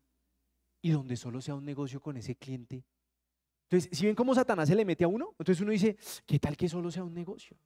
y 0.85 0.91
donde 0.91 1.17
solo 1.17 1.41
sea 1.41 1.55
un 1.55 1.65
negocio 1.65 1.99
con 1.99 2.15
ese 2.15 2.35
cliente. 2.35 2.85
Entonces, 3.63 3.89
si 3.91 4.05
ven 4.05 4.13
cómo 4.13 4.35
Satanás 4.35 4.69
se 4.69 4.75
le 4.75 4.85
mete 4.85 5.03
a 5.03 5.07
uno, 5.07 5.33
entonces 5.39 5.59
uno 5.59 5.71
dice, 5.71 5.97
¿qué 6.27 6.37
tal 6.37 6.55
que 6.55 6.69
solo 6.69 6.91
sea 6.91 7.03
un 7.03 7.11
negocio? 7.11 7.57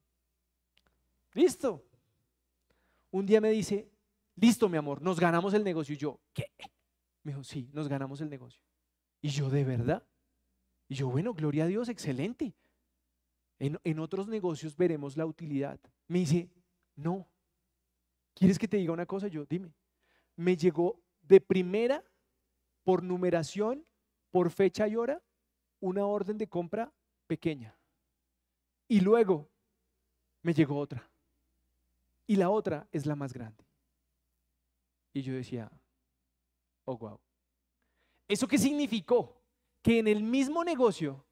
Listo. 1.34 1.84
Un 3.10 3.26
día 3.26 3.42
me 3.42 3.50
dice, 3.50 3.90
listo, 4.36 4.70
mi 4.70 4.78
amor, 4.78 5.02
nos 5.02 5.20
ganamos 5.20 5.52
el 5.52 5.62
negocio. 5.62 5.94
Y 5.94 5.98
yo, 5.98 6.18
¿qué? 6.32 6.46
Me 7.22 7.32
dijo, 7.32 7.44
sí, 7.44 7.68
nos 7.74 7.88
ganamos 7.88 8.22
el 8.22 8.30
negocio. 8.30 8.62
Y 9.20 9.28
yo, 9.28 9.50
¿de 9.50 9.64
verdad? 9.64 10.02
Y 10.88 10.94
yo, 10.94 11.10
bueno, 11.10 11.34
gloria 11.34 11.64
a 11.64 11.66
Dios, 11.66 11.90
excelente. 11.90 12.54
En, 13.58 13.78
en 13.84 13.98
otros 13.98 14.28
negocios 14.28 14.74
veremos 14.78 15.18
la 15.18 15.26
utilidad. 15.26 15.78
Me 16.08 16.20
dice, 16.20 16.48
no. 16.96 17.28
¿Quieres 18.32 18.58
que 18.58 18.66
te 18.66 18.78
diga 18.78 18.94
una 18.94 19.04
cosa? 19.04 19.28
Yo, 19.28 19.44
dime. 19.44 19.74
Me 20.36 20.56
llegó 20.56 20.98
de 21.20 21.38
primera 21.38 22.02
por 22.84 23.02
numeración, 23.02 23.86
por 24.30 24.50
fecha 24.50 24.88
y 24.88 24.96
hora, 24.96 25.22
una 25.80 26.06
orden 26.06 26.38
de 26.38 26.48
compra 26.48 26.92
pequeña. 27.26 27.76
Y 28.88 29.00
luego 29.00 29.48
me 30.42 30.54
llegó 30.54 30.78
otra. 30.78 31.08
Y 32.26 32.36
la 32.36 32.50
otra 32.50 32.88
es 32.92 33.06
la 33.06 33.16
más 33.16 33.32
grande. 33.32 33.64
Y 35.12 35.22
yo 35.22 35.34
decía, 35.34 35.70
oh, 36.84 36.96
wow. 36.96 37.20
¿Eso 38.28 38.46
qué 38.46 38.58
significó? 38.58 39.42
Que 39.82 39.98
en 39.98 40.06
el 40.08 40.22
mismo 40.22 40.62
negocio, 40.62 41.24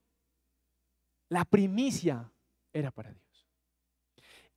la 1.29 1.45
primicia 1.45 2.31
era 2.73 2.91
para 2.91 3.11
Dios. 3.11 3.47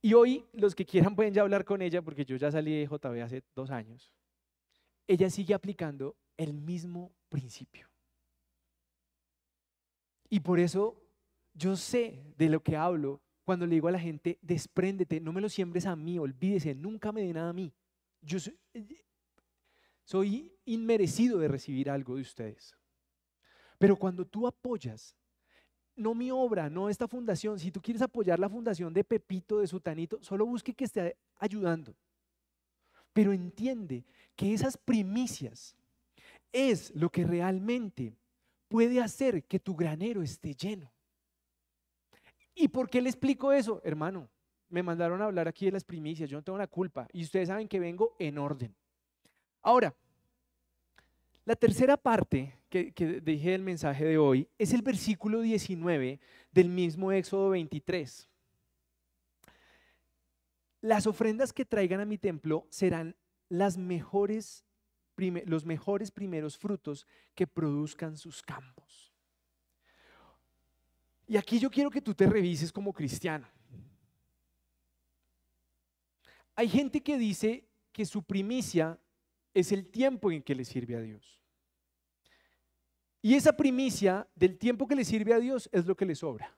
Y 0.01 0.13
hoy 0.13 0.45
los 0.51 0.75
que 0.75 0.85
quieran 0.85 1.15
pueden 1.15 1.33
ya 1.33 1.43
hablar 1.43 1.63
con 1.63 1.81
ella, 1.81 2.01
porque 2.01 2.25
yo 2.25 2.35
ya 2.35 2.51
salí 2.51 2.77
de 2.77 2.85
JB 2.85 3.21
hace 3.23 3.43
dos 3.55 3.71
años. 3.71 4.11
Ella 5.07 5.29
sigue 5.29 5.53
aplicando 5.53 6.17
el 6.37 6.53
mismo 6.53 7.11
principio. 7.29 7.87
Y 10.29 10.39
por 10.39 10.59
eso 10.59 10.99
yo 11.53 11.75
sé 11.75 12.33
de 12.37 12.49
lo 12.49 12.63
que 12.63 12.75
hablo 12.75 13.21
cuando 13.43 13.67
le 13.67 13.75
digo 13.75 13.87
a 13.87 13.91
la 13.91 13.99
gente, 13.99 14.39
despréndete, 14.41 15.19
no 15.19 15.33
me 15.33 15.41
lo 15.41 15.49
siembres 15.49 15.85
a 15.85 15.95
mí, 15.95 16.17
olvídese, 16.17 16.73
nunca 16.73 17.11
me 17.11 17.21
dé 17.21 17.33
nada 17.33 17.49
a 17.49 17.53
mí. 17.53 17.73
Yo 18.21 18.37
soy, 20.05 20.51
inmerecido 20.65 21.39
de 21.39 21.49
recibir 21.49 21.89
algo 21.89 22.15
de 22.15 22.21
ustedes. 22.21 22.75
Pero 23.77 23.97
cuando 23.97 24.25
tú 24.25 24.47
apoyas, 24.47 25.15
no 25.95 26.15
mi 26.15 26.31
obra, 26.31 26.69
no 26.69 26.89
esta 26.89 27.07
fundación, 27.07 27.59
si 27.59 27.69
tú 27.69 27.81
quieres 27.81 28.01
apoyar 28.01 28.39
la 28.39 28.49
fundación 28.49 28.93
de 28.93 29.03
Pepito, 29.03 29.59
de 29.59 29.67
Sutanito, 29.67 30.23
solo 30.23 30.45
busque 30.45 30.73
que 30.73 30.85
esté 30.85 31.17
ayudando. 31.37 31.93
Pero 33.11 33.33
entiende 33.33 34.05
que 34.35 34.53
esas 34.53 34.77
primicias 34.77 35.75
es 36.53 36.95
lo 36.95 37.09
que 37.09 37.25
realmente 37.25 38.15
puede 38.69 39.01
hacer 39.01 39.43
que 39.43 39.59
tu 39.59 39.75
granero 39.75 40.21
esté 40.21 40.53
lleno. 40.53 40.91
¿Y 42.55 42.69
por 42.69 42.89
qué 42.89 43.01
le 43.01 43.09
explico 43.09 43.51
eso? 43.51 43.81
Hermano, 43.83 44.29
me 44.69 44.83
mandaron 44.83 45.21
a 45.21 45.25
hablar 45.25 45.47
aquí 45.47 45.65
de 45.65 45.71
las 45.71 45.83
primicias, 45.83 46.29
yo 46.29 46.37
no 46.37 46.43
tengo 46.43 46.57
la 46.57 46.67
culpa 46.67 47.07
y 47.11 47.23
ustedes 47.23 47.49
saben 47.49 47.67
que 47.67 47.79
vengo 47.79 48.15
en 48.19 48.37
orden. 48.37 48.75
Ahora, 49.61 49.93
la 51.45 51.55
tercera 51.55 51.97
parte 51.97 52.57
que, 52.69 53.21
dije 53.23 53.51
del 53.51 53.61
mensaje 53.61 54.05
de 54.05 54.17
hoy 54.17 54.47
es 54.57 54.73
el 54.73 54.81
versículo 54.81 55.41
19 55.41 56.19
del 56.51 56.69
mismo 56.69 57.11
Éxodo 57.11 57.49
23. 57.49 58.29
Las 60.81 61.05
ofrendas 61.05 61.53
que 61.53 61.65
traigan 61.65 61.99
a 61.99 62.05
mi 62.05 62.17
templo 62.17 62.65
serán 62.69 63.15
las 63.49 63.77
mejores, 63.77 64.65
los 65.15 65.65
mejores 65.65 66.11
primeros 66.11 66.57
frutos 66.57 67.05
que 67.35 67.47
produzcan 67.47 68.17
sus 68.17 68.41
campos. 68.41 69.13
Y 71.27 71.37
aquí 71.37 71.59
yo 71.59 71.69
quiero 71.69 71.89
que 71.89 72.01
tú 72.01 72.13
te 72.13 72.27
revises 72.27 72.71
como 72.71 72.93
cristiano. 72.93 73.47
Hay 76.55 76.69
gente 76.69 77.01
que 77.01 77.17
dice 77.17 77.67
que 77.91 78.05
su 78.05 78.23
primicia 78.23 78.99
es 79.53 79.71
el 79.71 79.89
tiempo 79.89 80.31
en 80.31 80.43
que 80.43 80.55
le 80.55 80.65
sirve 80.65 80.95
a 80.95 81.01
Dios. 81.01 81.41
Y 83.21 83.35
esa 83.35 83.55
primicia 83.55 84.27
del 84.35 84.57
tiempo 84.57 84.87
que 84.87 84.95
le 84.95 85.05
sirve 85.05 85.33
a 85.33 85.39
Dios 85.39 85.69
es 85.71 85.85
lo 85.85 85.95
que 85.95 86.05
le 86.05 86.15
sobra. 86.15 86.55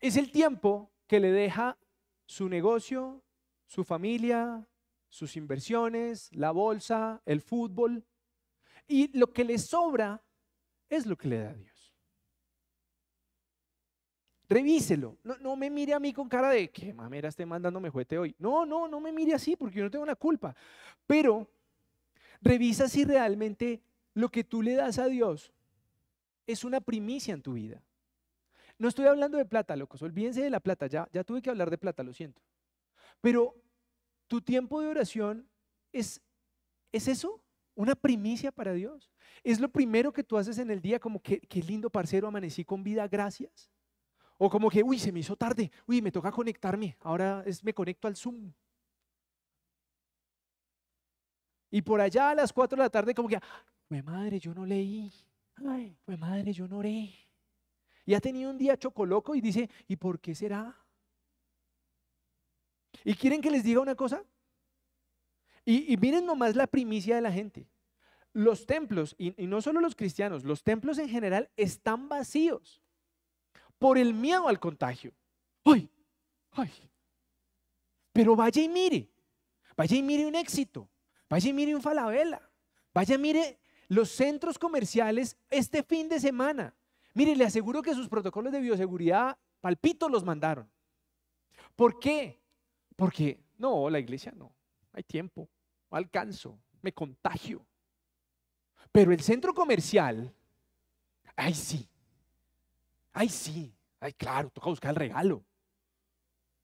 Es 0.00 0.16
el 0.16 0.32
tiempo 0.32 0.90
que 1.06 1.20
le 1.20 1.30
deja 1.30 1.78
su 2.26 2.48
negocio, 2.48 3.22
su 3.66 3.84
familia, 3.84 4.66
sus 5.08 5.36
inversiones, 5.36 6.30
la 6.34 6.50
bolsa, 6.50 7.22
el 7.24 7.40
fútbol. 7.40 8.04
Y 8.86 9.16
lo 9.18 9.32
que 9.32 9.44
le 9.44 9.58
sobra 9.58 10.22
es 10.88 11.06
lo 11.06 11.16
que 11.16 11.28
le 11.28 11.38
da 11.38 11.52
Dios. 11.54 11.94
Revíselo. 14.48 15.18
No, 15.24 15.36
no, 15.38 15.56
me 15.56 15.68
mire 15.68 15.92
a 15.92 16.00
mí 16.00 16.12
con 16.12 16.28
cara 16.28 16.50
de 16.50 16.70
que 16.70 16.94
mamera 16.94 17.28
esté 17.28 17.44
mandándome 17.44 17.90
juguete 17.90 18.18
hoy. 18.18 18.34
No, 18.38 18.64
no, 18.64 18.88
no 18.88 18.98
me 18.98 19.12
mire 19.12 19.34
así 19.34 19.56
porque 19.56 19.76
yo 19.76 19.84
no 19.84 19.90
tengo 19.90 20.06
la 20.06 20.16
culpa. 20.16 20.54
Pero 21.06 21.50
revisa 22.40 22.88
si 22.88 23.04
realmente 23.04 23.82
lo 24.14 24.30
que 24.30 24.44
tú 24.44 24.62
le 24.62 24.74
das 24.74 24.98
a 24.98 25.06
Dios 25.06 25.52
es 26.46 26.64
una 26.64 26.80
primicia 26.80 27.34
en 27.34 27.42
tu 27.42 27.52
vida. 27.52 27.82
No 28.78 28.88
estoy 28.88 29.06
hablando 29.06 29.36
de 29.36 29.44
plata, 29.44 29.76
locos. 29.76 30.00
Olvídense 30.00 30.40
de 30.40 30.50
la 30.50 30.60
plata. 30.60 30.86
Ya, 30.86 31.08
ya 31.12 31.24
tuve 31.24 31.42
que 31.42 31.50
hablar 31.50 31.68
de 31.68 31.76
plata, 31.76 32.02
lo 32.02 32.14
siento. 32.14 32.40
Pero 33.20 33.54
tu 34.28 34.40
tiempo 34.40 34.80
de 34.80 34.88
oración 34.88 35.48
es, 35.92 36.20
es 36.92 37.08
eso, 37.08 37.42
una 37.74 37.94
primicia 37.94 38.52
para 38.52 38.72
Dios. 38.72 39.10
Es 39.42 39.60
lo 39.60 39.68
primero 39.70 40.12
que 40.12 40.22
tú 40.22 40.36
haces 40.36 40.58
en 40.58 40.70
el 40.70 40.80
día, 40.80 40.98
como 40.98 41.20
que 41.20 41.40
qué 41.40 41.62
lindo 41.62 41.90
parcero, 41.90 42.28
amanecí 42.28 42.64
con 42.64 42.82
vida, 42.84 43.08
gracias. 43.08 43.70
O 44.36 44.48
como 44.48 44.70
que, 44.70 44.82
uy, 44.82 44.98
se 44.98 45.10
me 45.10 45.20
hizo 45.20 45.36
tarde, 45.36 45.70
uy, 45.86 46.00
me 46.00 46.12
toca 46.12 46.30
conectarme, 46.30 46.96
ahora 47.00 47.42
es, 47.44 47.64
me 47.64 47.74
conecto 47.74 48.06
al 48.06 48.16
Zoom. 48.16 48.52
Y 51.70 51.82
por 51.82 52.00
allá 52.00 52.30
a 52.30 52.34
las 52.34 52.52
4 52.52 52.76
de 52.76 52.82
la 52.82 52.90
tarde 52.90 53.14
como 53.14 53.28
que, 53.28 53.38
fue 53.88 54.02
madre, 54.02 54.38
yo 54.38 54.54
no 54.54 54.64
leí, 54.64 55.12
ay, 55.56 55.96
madre, 56.18 56.52
yo 56.52 56.68
no 56.68 56.78
oré. 56.78 57.12
Y 58.04 58.14
ha 58.14 58.20
tenido 58.20 58.50
un 58.50 58.58
día 58.58 58.76
chocoloco 58.76 59.34
y 59.34 59.40
dice, 59.40 59.68
¿y 59.86 59.96
por 59.96 60.18
qué 60.20 60.34
será? 60.34 60.74
¿Y 63.04 63.14
quieren 63.14 63.40
que 63.40 63.50
les 63.50 63.64
diga 63.64 63.80
una 63.80 63.94
cosa? 63.94 64.22
Y, 65.64 65.96
miren 65.98 66.24
nomás 66.24 66.56
la 66.56 66.66
primicia 66.66 67.16
de 67.16 67.20
la 67.20 67.30
gente. 67.30 67.68
Los 68.32 68.64
templos, 68.64 69.14
y 69.18 69.34
no 69.46 69.60
solo 69.60 69.80
los 69.80 69.94
cristianos, 69.94 70.44
los 70.44 70.62
templos 70.62 70.98
en 70.98 71.08
general 71.08 71.50
están 71.56 72.08
vacíos 72.08 72.82
por 73.78 73.98
el 73.98 74.14
miedo 74.14 74.48
al 74.48 74.58
contagio. 74.58 75.12
¡Ay! 75.64 75.88
¡Ay! 76.52 76.70
Pero 78.12 78.34
vaya 78.34 78.62
y 78.62 78.68
mire, 78.68 79.08
vaya 79.76 79.96
y 79.96 80.02
mire 80.02 80.26
un 80.26 80.34
éxito, 80.34 80.88
vaya 81.28 81.50
y 81.50 81.52
mire 81.52 81.74
un 81.74 81.82
falabella, 81.82 82.40
vaya 82.92 83.14
y 83.14 83.18
mire 83.18 83.58
los 83.88 84.10
centros 84.10 84.58
comerciales 84.58 85.36
este 85.50 85.82
fin 85.82 86.08
de 86.08 86.20
semana. 86.20 86.74
Mire, 87.14 87.36
le 87.36 87.44
aseguro 87.44 87.82
que 87.82 87.94
sus 87.94 88.08
protocolos 88.08 88.52
de 88.52 88.60
bioseguridad 88.60 89.38
palpito 89.60 90.08
los 90.08 90.24
mandaron. 90.24 90.70
¿Por 91.76 91.98
qué? 91.98 92.40
Porque 92.98 93.38
no, 93.56 93.88
la 93.88 94.00
iglesia 94.00 94.32
no, 94.34 94.52
hay 94.92 95.04
tiempo, 95.04 95.48
no 95.90 95.96
alcanzo, 95.96 96.58
me 96.82 96.92
contagio. 96.92 97.64
Pero 98.90 99.12
el 99.12 99.20
centro 99.20 99.54
comercial, 99.54 100.34
ay 101.36 101.54
sí, 101.54 101.88
Ay, 103.18 103.28
sí, 103.28 103.74
ay, 103.98 104.12
claro, 104.12 104.48
toca 104.48 104.70
buscar 104.70 104.90
el 104.90 104.96
regalo. 104.96 105.44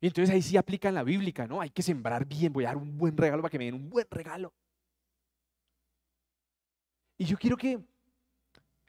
Y 0.01 0.07
entonces 0.07 0.33
ahí 0.33 0.41
sí 0.41 0.57
aplican 0.57 0.95
la 0.95 1.03
bíblica, 1.03 1.49
¿no? 1.49 1.61
Hay 1.61 1.71
que 1.71 1.83
sembrar 1.83 2.25
bien, 2.25 2.53
voy 2.53 2.65
a 2.65 2.69
dar 2.69 2.77
un 2.77 2.97
buen 2.97 3.17
regalo 3.17 3.43
para 3.43 3.51
que 3.51 3.59
me 3.59 3.65
den 3.65 3.75
un 3.75 3.91
buen 3.91 4.07
regalo. 4.09 4.53
Y 7.19 7.25
yo 7.25 7.37
quiero 7.37 7.57
que, 7.57 7.81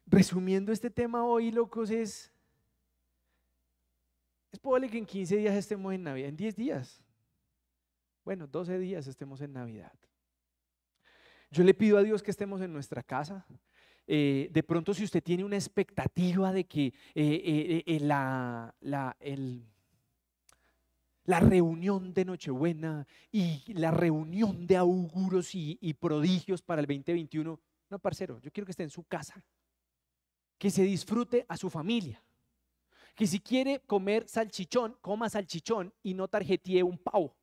resumiendo 0.06 0.72
este 0.72 0.92
tema 0.92 1.24
hoy, 1.24 1.52
locos, 1.52 1.90
es, 1.90 2.32
es 4.52 4.60
probable 4.60 4.88
que 4.88 5.00
en 5.00 5.06
15 5.08 5.38
días 5.38 5.56
estemos 5.56 5.92
en 5.92 6.04
Navidad, 6.04 6.30
en 6.30 6.38
10 6.38 6.56
días. 6.56 7.05
Bueno, 8.26 8.48
12 8.48 8.80
días 8.80 9.06
estemos 9.06 9.40
en 9.42 9.54
Navidad. 9.54 9.94
Yo 11.52 11.64
le 11.64 11.76
pido 11.76 12.00
a 12.00 12.04
Dios 12.04 12.24
que 12.24 12.32
estemos 12.32 12.60
en 12.60 12.74
nuestra 12.74 13.04
casa, 13.04 13.46
eh, 14.08 14.50
de 14.52 14.64
pronto 14.64 14.96
si 14.96 15.04
usted 15.04 15.22
tiene 15.22 15.44
una 15.44 15.58
expectativa 15.58 16.52
de 16.52 16.64
que 16.64 16.88
eh, 17.14 17.84
eh, 17.86 18.00
la, 18.00 18.74
la, 18.82 19.16
la, 21.26 21.40
reunión 21.40 22.16
de 22.16 22.26
Nochebuena 22.26 23.08
y 23.32 23.62
la 23.74 23.92
reunión 23.92 24.66
de 24.66 24.78
auguros 24.78 25.54
y, 25.54 25.78
y 25.80 25.94
prodigios 25.94 26.64
para 26.64 26.82
el 26.82 26.88
2021, 26.88 27.60
no, 27.92 28.00
parcero, 28.00 28.40
yo 28.42 28.52
quiero 28.52 28.66
que 28.66 28.72
esté 28.72 28.84
en 28.84 28.90
su 28.90 29.04
casa, 29.04 29.46
que 30.58 30.72
se 30.72 30.82
disfrute 30.82 31.46
a 31.48 31.58
su 31.58 31.70
familia, 31.70 32.24
que 33.14 33.28
si 33.28 33.40
quiere 33.40 33.82
comer 33.82 34.28
salchichón, 34.28 34.98
coma 35.00 35.30
salchichón 35.30 35.94
y 36.02 36.16
no 36.16 36.28
tarjetee 36.28 36.82
un 36.82 36.98
pavo. 36.98 37.36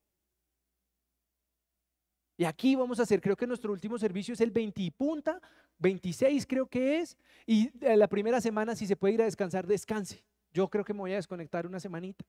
Y 2.36 2.44
aquí 2.44 2.74
vamos 2.74 2.98
a 2.98 3.02
hacer, 3.02 3.20
creo 3.20 3.36
que 3.36 3.46
nuestro 3.46 3.72
último 3.72 3.98
servicio 3.98 4.34
es 4.34 4.40
el 4.40 4.50
20 4.50 4.82
y 4.82 4.90
punta, 4.90 5.40
26 5.78 6.46
creo 6.46 6.66
que 6.66 7.00
es, 7.00 7.16
y 7.46 7.70
la 7.80 8.08
primera 8.08 8.40
semana 8.40 8.74
si 8.74 8.86
se 8.86 8.96
puede 8.96 9.14
ir 9.14 9.22
a 9.22 9.26
descansar, 9.26 9.66
descanse. 9.66 10.24
Yo 10.52 10.68
creo 10.68 10.84
que 10.84 10.92
me 10.92 11.00
voy 11.00 11.12
a 11.12 11.16
desconectar 11.16 11.66
una 11.66 11.80
semanita. 11.80 12.24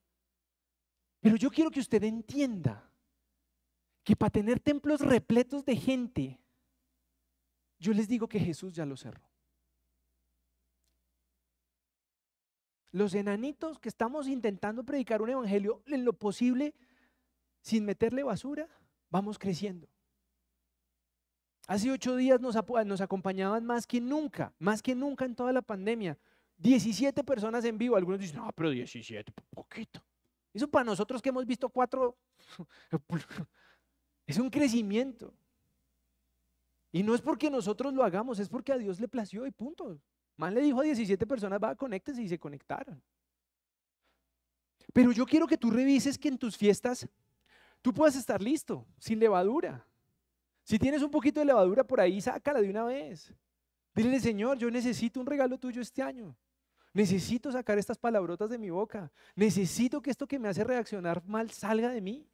Pero 1.20 1.36
yo 1.36 1.50
quiero 1.50 1.70
que 1.70 1.80
usted 1.80 2.02
entienda 2.04 2.90
que 4.02 4.14
para 4.14 4.30
tener 4.30 4.60
templos 4.60 5.00
repletos 5.00 5.64
de 5.64 5.76
gente, 5.76 6.40
yo 7.78 7.92
les 7.92 8.06
digo 8.06 8.28
que 8.28 8.38
Jesús 8.38 8.74
ya 8.74 8.84
lo 8.84 8.96
cerró. 8.96 9.22
Los 12.92 13.14
enanitos 13.14 13.78
que 13.78 13.88
estamos 13.88 14.28
intentando 14.28 14.84
predicar 14.84 15.20
un 15.20 15.30
evangelio 15.30 15.82
en 15.86 16.04
lo 16.04 16.12
posible 16.12 16.74
sin 17.60 17.84
meterle 17.84 18.22
basura, 18.22 18.68
vamos 19.10 19.38
creciendo. 19.38 19.88
Hace 21.66 21.90
ocho 21.90 22.16
días 22.16 22.40
nos, 22.40 22.56
acompañaban 23.00 23.64
más 23.64 23.86
que 23.86 24.00
nunca, 24.00 24.52
más 24.58 24.82
que 24.82 24.94
nunca 24.94 25.24
en 25.24 25.34
toda 25.34 25.52
la 25.52 25.62
pandemia. 25.62 26.18
17 26.58 27.24
personas 27.24 27.64
en 27.64 27.78
vivo. 27.78 27.96
Algunos 27.96 28.20
dicen, 28.20 28.36
no, 28.36 28.50
pero 28.52 28.70
17, 28.70 29.32
poquito. 29.50 30.02
Eso 30.52 30.68
para 30.68 30.84
nosotros 30.84 31.22
que 31.22 31.30
hemos 31.30 31.46
visto 31.46 31.68
cuatro, 31.68 32.16
es 34.26 34.38
un 34.38 34.50
crecimiento. 34.50 35.32
Y 36.92 37.02
no 37.02 37.14
es 37.14 37.20
porque 37.20 37.50
nosotros 37.50 37.92
lo 37.92 38.04
hagamos, 38.04 38.38
es 38.38 38.48
porque 38.48 38.72
a 38.72 38.78
Dios 38.78 39.00
le 39.00 39.08
plació 39.08 39.46
y 39.46 39.50
punto. 39.50 39.98
Man 40.36 40.54
le 40.54 40.60
dijo 40.60 40.80
a 40.80 40.84
17 40.84 41.26
personas, 41.26 41.58
va, 41.60 41.74
conéctense 41.74 42.22
y 42.22 42.28
se 42.28 42.38
conectaron. 42.38 43.02
Pero 44.92 45.10
yo 45.12 45.26
quiero 45.26 45.46
que 45.46 45.56
tú 45.56 45.70
revises 45.70 46.18
que 46.18 46.28
en 46.28 46.38
tus 46.38 46.56
fiestas 46.56 47.08
tú 47.82 47.92
puedas 47.92 48.14
estar 48.14 48.40
listo, 48.40 48.86
sin 48.98 49.18
levadura. 49.18 49.84
Si 50.64 50.78
tienes 50.78 51.02
un 51.02 51.10
poquito 51.10 51.40
de 51.40 51.46
levadura 51.46 51.84
por 51.84 52.00
ahí, 52.00 52.20
sácala 52.20 52.60
de 52.60 52.70
una 52.70 52.84
vez. 52.84 53.32
Dile, 53.94 54.18
Señor, 54.18 54.58
yo 54.58 54.70
necesito 54.70 55.20
un 55.20 55.26
regalo 55.26 55.58
tuyo 55.58 55.80
este 55.80 56.02
año. 56.02 56.36
Necesito 56.92 57.52
sacar 57.52 57.78
estas 57.78 57.98
palabrotas 57.98 58.48
de 58.50 58.58
mi 58.58 58.70
boca. 58.70 59.12
Necesito 59.34 60.00
que 60.00 60.10
esto 60.10 60.26
que 60.26 60.38
me 60.38 60.48
hace 60.48 60.64
reaccionar 60.64 61.22
mal 61.26 61.50
salga 61.50 61.90
de 61.90 62.00
mí. 62.00 62.26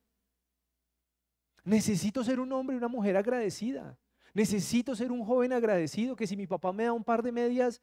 Necesito 1.64 2.22
ser 2.22 2.41
un 2.41 2.53
hombre 2.53 2.76
y 2.76 2.78
una 2.78 2.89
mujer 2.89 3.16
agradecida. 3.16 3.99
Necesito 4.33 4.95
ser 4.95 5.11
un 5.11 5.24
joven 5.24 5.53
agradecido, 5.53 6.14
que 6.14 6.26
si 6.26 6.37
mi 6.37 6.47
papá 6.47 6.72
me 6.72 6.85
da 6.85 6.93
un 6.93 7.03
par 7.03 7.22
de 7.22 7.33
medias, 7.33 7.81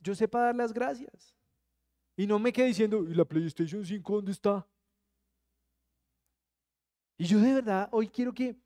yo 0.00 0.14
sepa 0.14 0.42
dar 0.42 0.54
las 0.54 0.72
gracias. 0.72 1.34
Y 2.16 2.26
no 2.26 2.38
me 2.38 2.52
quede 2.52 2.66
diciendo, 2.66 3.04
¿y 3.04 3.14
la 3.14 3.24
PlayStation 3.24 3.84
5 3.84 4.14
dónde 4.14 4.32
está? 4.32 4.66
Y 7.16 7.24
yo 7.24 7.40
de 7.40 7.54
verdad 7.54 7.88
hoy 7.90 8.08
quiero 8.08 8.32
que, 8.32 8.56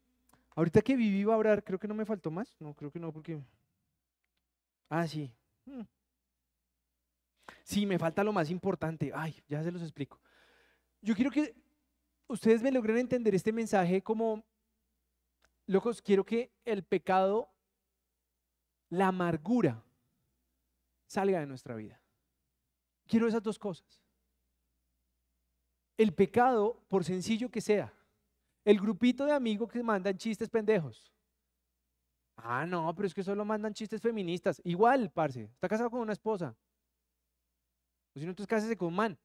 ahorita 0.55 0.83
que 0.83 0.97
viví 0.97 1.23
a 1.23 1.37
orar, 1.37 1.63
creo 1.63 1.79
que 1.79 1.89
no 1.89 1.95
me 1.95 2.05
faltó 2.05 2.31
más. 2.31 2.55
No, 2.61 2.75
creo 2.75 2.91
que 2.91 3.01
no, 3.01 3.13
porque... 3.13 3.41
Ah, 4.89 5.07
sí. 5.07 5.33
Hmm. 5.65 5.83
Sí, 7.65 7.87
me 7.87 7.99
falta 7.99 8.25
lo 8.25 8.33
más 8.33 8.51
importante. 8.51 9.13
Ay, 9.15 9.43
ya 9.49 9.63
se 9.63 9.71
los 9.71 9.83
explico. 9.83 10.21
Yo 11.01 11.15
quiero 11.15 11.31
que 11.31 11.55
ustedes 12.29 12.63
me 12.63 12.73
logren 12.73 12.99
entender 12.99 13.35
este 13.35 13.53
mensaje 13.53 14.03
como 14.03 14.45
Locos, 15.67 16.03
quiero 16.03 16.25
que 16.25 16.53
el 16.65 16.83
pecado, 16.83 17.49
la 18.91 19.09
amargura, 19.09 19.83
salga 21.07 21.41
de 21.41 21.47
nuestra 21.47 21.75
vida. 21.77 22.01
Quiero 23.07 23.29
esas 23.29 23.43
dos 23.43 23.59
cosas. 23.59 24.03
El 25.97 26.13
pecado, 26.13 26.83
por 26.89 27.05
sencillo 27.05 27.51
que 27.51 27.61
sea, 27.61 27.93
el 28.65 28.79
grupito 28.79 29.25
de 29.25 29.33
amigos 29.33 29.71
que 29.71 29.83
mandan 29.83 30.17
chistes 30.17 30.49
pendejos. 30.49 31.13
Ah, 32.37 32.67
no, 32.67 32.93
pero 32.95 33.07
es 33.07 33.15
que 33.15 33.23
solo 33.23 33.45
mandan 33.45 33.75
chistes 33.75 34.01
feministas. 34.01 34.61
Igual, 34.65 35.11
parce, 35.11 35.45
está 35.45 35.69
casado 35.69 35.91
con 35.91 36.01
una 36.01 36.13
esposa. 36.13 36.57
O 38.15 38.19
si 38.19 38.25
no, 38.25 38.31
entonces 38.31 38.49
cásese 38.49 38.77
con 38.77 38.89
un 38.89 38.95
man. 38.95 39.19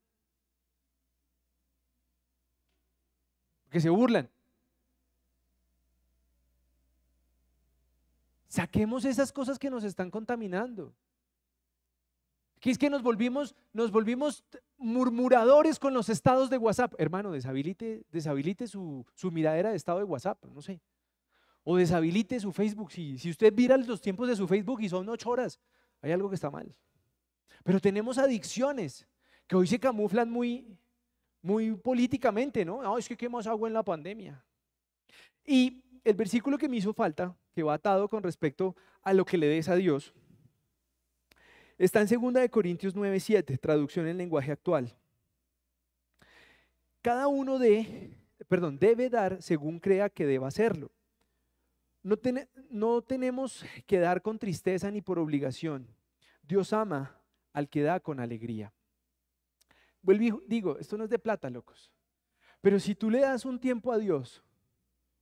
Que 3.69 3.79
se 3.79 3.89
burlan. 3.89 4.29
Saquemos 8.47 9.03
esas 9.05 9.31
cosas 9.31 9.59
que 9.59 9.69
nos 9.69 9.83
están 9.83 10.09
contaminando. 10.09 10.93
Que 12.59 12.71
es 12.71 12.77
que 12.77 12.89
nos 12.89 13.03
volvimos, 13.03 13.55
nos 13.73 13.91
volvimos 13.91 14.43
murmuradores 14.77 15.79
con 15.79 15.93
los 15.93 16.09
estados 16.09 16.49
de 16.49 16.57
WhatsApp. 16.57 16.93
Hermano, 16.97 17.31
deshabilite, 17.31 18.67
su, 18.67 19.05
miradera 19.31 19.71
de 19.71 19.75
estado 19.75 19.99
de 19.99 20.05
WhatsApp, 20.05 20.43
no 20.45 20.61
sé. 20.61 20.81
O 21.63 21.75
deshabilite 21.75 22.39
su 22.39 22.51
Facebook. 22.51 22.91
Si, 22.91 23.17
si 23.17 23.29
usted 23.29 23.53
mira 23.53 23.77
los 23.77 24.01
tiempos 24.01 24.27
de 24.27 24.35
su 24.35 24.47
Facebook 24.47 24.81
y 24.81 24.89
son 24.89 25.07
ocho 25.09 25.29
horas, 25.29 25.59
hay 26.01 26.11
algo 26.11 26.29
que 26.29 26.35
está 26.35 26.49
mal. 26.49 26.73
Pero 27.63 27.79
tenemos 27.79 28.17
adicciones 28.17 29.07
que 29.47 29.55
hoy 29.55 29.67
se 29.67 29.79
camuflan 29.79 30.29
muy, 30.29 30.77
muy 31.41 31.75
políticamente, 31.75 32.65
¿no? 32.65 32.81
No, 32.81 32.97
es 32.97 33.07
que 33.07 33.17
qué 33.17 33.29
más 33.29 33.45
en 33.45 33.73
la 33.73 33.83
pandemia. 33.83 34.43
Y 35.45 35.81
el 36.03 36.15
versículo 36.15 36.57
que 36.57 36.69
me 36.69 36.77
hizo 36.77 36.93
falta, 36.93 37.35
que 37.53 37.63
va 37.63 37.75
atado 37.75 38.07
con 38.07 38.23
respecto 38.23 38.75
a 39.01 39.13
lo 39.13 39.25
que 39.25 39.37
le 39.37 39.47
des 39.47 39.69
a 39.69 39.75
Dios, 39.75 40.13
está 41.77 42.01
en 42.01 42.07
2 42.07 42.33
de 42.33 42.49
Corintios 42.49 42.95
9, 42.95 43.19
7, 43.19 43.57
traducción 43.57 44.07
en 44.07 44.17
lenguaje 44.17 44.51
actual. 44.51 44.95
Cada 47.01 47.27
uno 47.27 47.59
de, 47.59 48.17
perdón, 48.47 48.79
debe 48.79 49.09
dar 49.09 49.41
según 49.41 49.79
crea 49.79 50.09
que 50.09 50.25
deba 50.25 50.47
hacerlo. 50.47 50.91
No, 52.03 52.17
no 52.69 53.01
tenemos 53.01 53.65
que 53.85 53.99
dar 53.99 54.21
con 54.21 54.39
tristeza 54.39 54.89
ni 54.91 55.01
por 55.01 55.19
obligación. 55.19 55.87
Dios 56.41 56.73
ama 56.73 57.19
al 57.53 57.69
que 57.69 57.81
da 57.81 57.99
con 57.99 58.19
alegría. 58.19 58.73
Vuelvo 60.01 60.41
digo, 60.47 60.77
esto 60.79 60.97
no 60.97 61.03
es 61.03 61.09
de 61.09 61.19
plata, 61.19 61.49
locos. 61.49 61.91
Pero 62.61 62.79
si 62.79 62.95
tú 62.95 63.09
le 63.09 63.19
das 63.19 63.45
un 63.45 63.59
tiempo 63.59 63.91
a 63.91 63.97
Dios, 63.97 64.43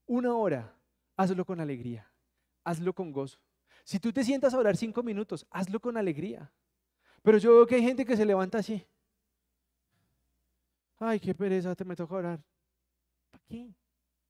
una 0.06 0.36
hora, 0.36 0.76
hazlo 1.18 1.46
con 1.46 1.60
alegría, 1.60 2.12
hazlo 2.64 2.94
con 2.94 3.12
gozo. 3.12 3.40
Si 3.86 4.00
tú 4.00 4.12
te 4.12 4.24
sientas 4.24 4.54
a 4.54 4.58
orar 4.58 4.76
cinco 4.76 5.04
minutos, 5.04 5.46
hazlo 5.52 5.80
con 5.80 5.96
alegría. 5.96 6.52
Pero 7.22 7.38
yo 7.38 7.54
veo 7.54 7.68
que 7.68 7.76
hay 7.76 7.84
gente 7.84 8.04
que 8.04 8.18
se 8.18 8.26
levanta 8.26 8.58
así. 8.58 8.84
Ay, 10.98 11.20
qué 11.20 11.36
pereza, 11.36 11.76
te 11.76 11.86
me 11.86 11.96
toca 11.96 12.16
orar. 12.16 12.44
¿Para 13.30 13.44
qué? 13.46 13.76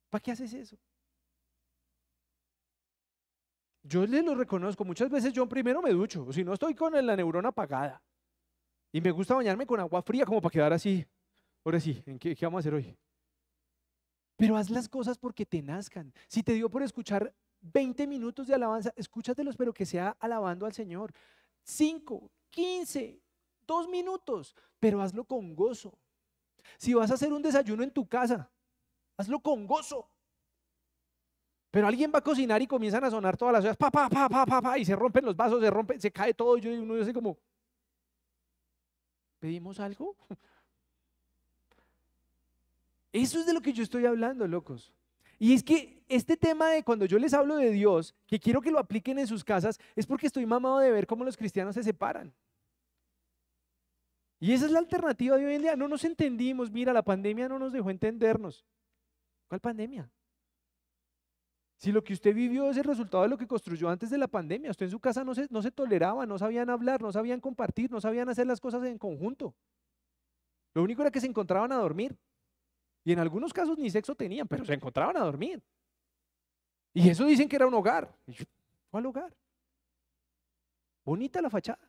¿Para 0.10 0.22
qué 0.22 0.32
haces 0.32 0.54
eso? 0.54 0.78
Yo 3.84 4.06
le 4.06 4.22
lo 4.22 4.36
reconozco. 4.36 4.84
Muchas 4.84 5.10
veces 5.10 5.32
yo 5.32 5.48
primero 5.48 5.82
me 5.82 5.92
ducho, 5.92 6.34
si 6.34 6.44
no 6.44 6.54
estoy 6.54 6.76
con 6.76 6.94
la 6.94 7.16
neurona 7.16 7.50
apagada. 7.50 8.04
Y 8.92 9.00
me 9.00 9.12
gusta 9.12 9.36
bañarme 9.36 9.66
con 9.66 9.80
agua 9.80 10.02
fría 10.02 10.26
como 10.26 10.42
para 10.42 10.52
quedar 10.52 10.74
así. 10.74 11.06
Ahora 11.64 11.80
sí, 11.80 12.04
¿en 12.06 12.20
qué, 12.20 12.36
qué 12.36 12.46
vamos 12.46 12.60
a 12.60 12.62
hacer 12.62 12.74
hoy? 12.74 12.98
Pero 14.36 14.58
haz 14.58 14.70
las 14.70 14.90
cosas 14.90 15.18
porque 15.18 15.46
te 15.46 15.62
nazcan. 15.62 16.14
Si 16.28 16.44
te 16.44 16.54
dio 16.54 16.70
por 16.70 16.84
escuchar 16.84 17.34
20 17.74 18.08
minutos 18.08 18.48
de 18.48 18.56
alabanza, 18.56 18.94
escúchatelos, 18.96 19.56
pero 19.56 19.74
que 19.74 19.86
sea 19.86 20.16
alabando 20.20 20.66
al 20.66 20.74
Señor. 20.74 21.14
5, 21.64 22.32
15, 22.50 23.20
2 23.66 23.88
minutos, 23.90 24.56
pero 24.80 25.02
hazlo 25.02 25.26
con 25.26 25.56
gozo. 25.56 25.98
Si 26.78 26.94
vas 26.94 27.12
a 27.12 27.16
hacer 27.16 27.34
un 27.34 27.42
desayuno 27.42 27.84
en 27.84 27.92
tu 27.92 28.08
casa, 28.08 28.50
hazlo 29.18 29.40
con 29.40 29.66
gozo. 29.66 30.10
Pero 31.72 31.88
alguien 31.88 32.12
va 32.14 32.20
a 32.20 32.24
cocinar 32.24 32.62
y 32.62 32.68
comienzan 32.68 33.04
a 33.04 33.12
sonar 33.12 33.36
todas 33.36 33.54
las 33.54 33.64
horas, 33.66 33.78
pa, 33.78 33.92
pa, 33.92 34.08
pa, 34.10 34.30
pa, 34.30 34.62
pa, 34.62 34.78
y 34.78 34.86
se 34.86 34.96
rompen 34.96 35.26
los 35.26 35.36
vasos, 35.36 35.62
se 35.62 35.70
rompe, 35.70 36.00
se 36.00 36.12
cae 36.12 36.34
todo. 36.34 36.58
Y 36.58 36.62
yo 36.62 36.72
uno 36.72 36.96
dice 36.96 37.14
como, 37.14 37.38
¿pedimos 39.40 39.80
algo? 39.80 40.16
Eso 43.12 43.40
es 43.40 43.46
de 43.46 43.54
lo 43.54 43.62
que 43.62 43.74
yo 43.74 43.84
estoy 43.84 44.06
hablando, 44.06 44.48
locos. 44.48 44.94
Y 45.40 45.54
es 45.54 45.64
que 45.64 46.04
este 46.08 46.38
tema 46.38 46.70
de 46.70 46.84
cuando 46.84 47.06
yo 47.06 47.18
les 47.20 47.34
hablo 47.34 47.58
de 47.58 47.72
Dios, 47.72 48.16
que 48.28 48.40
quiero 48.40 48.62
que 48.62 48.72
lo 48.72 48.80
apliquen 48.80 49.20
en 49.20 49.28
sus 49.28 49.44
casas, 49.44 49.80
es 49.96 50.06
porque 50.06 50.28
estoy 50.28 50.46
mamado 50.46 50.80
de 50.80 50.92
ver 50.92 51.08
cómo 51.08 51.24
los 51.24 51.38
cristianos 51.38 51.76
se 51.76 51.84
separan. 51.84 52.34
Y 54.40 54.54
esa 54.54 54.66
es 54.66 54.72
la 54.72 54.80
alternativa 54.80 55.38
de 55.38 55.46
hoy 55.46 55.56
en 55.56 55.62
día. 55.62 55.76
No 55.76 55.88
nos 55.88 56.04
entendimos. 56.04 56.70
Mira, 56.72 56.94
la 56.94 57.04
pandemia 57.04 57.50
no 57.50 57.58
nos 57.58 57.74
dejó 57.74 57.90
entendernos. 57.90 58.66
¿Cuál 59.48 59.62
pandemia? 59.62 60.10
Si 61.78 61.92
lo 61.92 62.04
que 62.04 62.14
usted 62.14 62.34
vivió 62.34 62.70
es 62.70 62.78
el 62.78 62.84
resultado 62.84 63.24
de 63.24 63.30
lo 63.30 63.38
que 63.38 63.48
construyó 63.48 63.90
antes 63.90 64.10
de 64.10 64.18
la 64.18 64.28
pandemia, 64.28 64.72
usted 64.72 64.86
en 64.86 64.92
su 64.92 65.00
casa 65.00 65.24
no 65.24 65.36
se, 65.36 65.48
no 65.50 65.62
se 65.62 65.72
toleraba, 65.72 66.26
no 66.26 66.38
sabían 66.38 66.70
hablar, 66.70 67.02
no 67.02 67.12
sabían 67.12 67.42
compartir, 67.42 67.92
no 67.92 68.00
sabían 68.00 68.30
hacer 68.30 68.48
las 68.48 68.62
cosas 68.62 68.84
en 68.86 68.98
conjunto. 68.98 69.54
Lo 70.74 70.84
único 70.84 71.02
era 71.02 71.12
que 71.12 71.22
se 71.22 71.28
encontraban 71.28 71.72
a 71.72 71.78
dormir. 71.78 72.18
Y 73.06 73.14
en 73.14 73.20
algunos 73.20 73.54
casos 73.54 73.78
ni 73.78 73.90
sexo 73.90 74.16
tenían, 74.16 74.48
pero 74.48 74.66
se 74.66 74.74
encontraban 74.74 75.16
a 75.16 75.22
dormir. 75.22 75.62
Y 76.92 77.08
eso 77.08 77.24
dicen 77.26 77.48
que 77.48 77.56
era 77.56 77.68
un 77.68 77.74
hogar. 77.76 78.14
¿Cuál 78.90 79.06
hogar? 79.06 79.34
Bonita 81.06 81.40
la 81.40 81.52
fachada. 81.52 81.88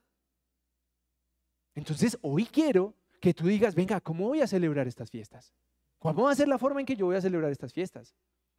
Entonces, 1.74 2.18
hoy 2.20 2.44
quiero 2.44 2.94
que 3.18 3.32
tú 3.32 3.46
digas, 3.46 3.74
venga, 3.74 3.98
¿cómo 4.00 4.26
voy 4.26 4.42
a 4.42 4.46
celebrar 4.46 4.86
estas 4.86 5.10
fiestas? 5.10 5.54
¿Cómo 5.98 6.24
va 6.24 6.32
a 6.32 6.34
ser 6.34 6.48
la 6.48 6.58
forma 6.58 6.80
en 6.80 6.86
que 6.86 6.96
yo 6.96 7.06
voy 7.06 7.16
a 7.16 7.20
celebrar 7.20 7.50
estas 7.50 7.72
fiestas? 7.72 8.14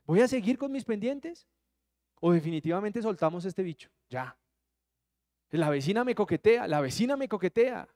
¿Voy 0.05 0.22
a 0.22 0.28
seguir 0.28 0.58
con 0.58 0.72
mis 0.72 0.84
pendientes? 0.84 1.47
¿O 2.20 2.32
definitivamente 2.32 3.01
soltamos 3.03 3.45
este 3.45 3.62
bicho? 3.62 3.89
Ya. 4.10 4.36
La 5.51 5.70
vecina 5.70 6.03
me 6.03 6.16
coquetea, 6.16 6.68
la 6.68 6.82
vecina 6.82 7.16
me 7.16 7.30
coquetea. 7.30 7.88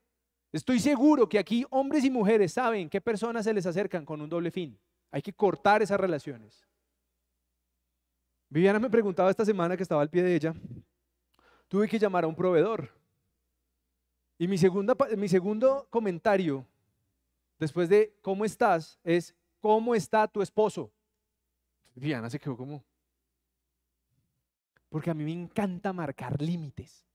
Estoy 0.51 0.79
seguro 0.79 1.29
que 1.29 1.39
aquí 1.39 1.65
hombres 1.69 2.03
y 2.03 2.09
mujeres 2.09 2.53
saben 2.53 2.89
qué 2.89 2.99
personas 2.99 3.45
se 3.45 3.53
les 3.53 3.65
acercan 3.65 4.05
con 4.05 4.21
un 4.21 4.29
doble 4.29 4.51
fin. 4.51 4.77
Hay 5.09 5.21
que 5.21 5.33
cortar 5.33 5.81
esas 5.81 5.99
relaciones. 5.99 6.67
Viviana 8.49 8.79
me 8.79 8.89
preguntaba 8.89 9.29
esta 9.29 9.45
semana 9.45 9.77
que 9.77 9.83
estaba 9.83 10.01
al 10.01 10.09
pie 10.09 10.23
de 10.23 10.35
ella, 10.35 10.53
tuve 11.69 11.87
que 11.87 11.97
llamar 11.97 12.25
a 12.25 12.27
un 12.27 12.35
proveedor. 12.35 12.89
Y 14.37 14.47
mi, 14.47 14.57
segunda, 14.57 14.93
mi 15.15 15.29
segundo 15.29 15.87
comentario, 15.89 16.65
después 17.57 17.87
de 17.87 18.13
¿cómo 18.21 18.43
estás? 18.43 18.99
es 19.03 19.33
¿cómo 19.61 19.95
está 19.95 20.27
tu 20.27 20.41
esposo? 20.41 20.91
Viviana 21.95 22.29
se 22.29 22.39
quedó 22.39 22.57
como... 22.57 22.83
Porque 24.89 25.09
a 25.09 25.13
mí 25.13 25.23
me 25.23 25.31
encanta 25.31 25.93
marcar 25.93 26.41
límites. 26.41 27.05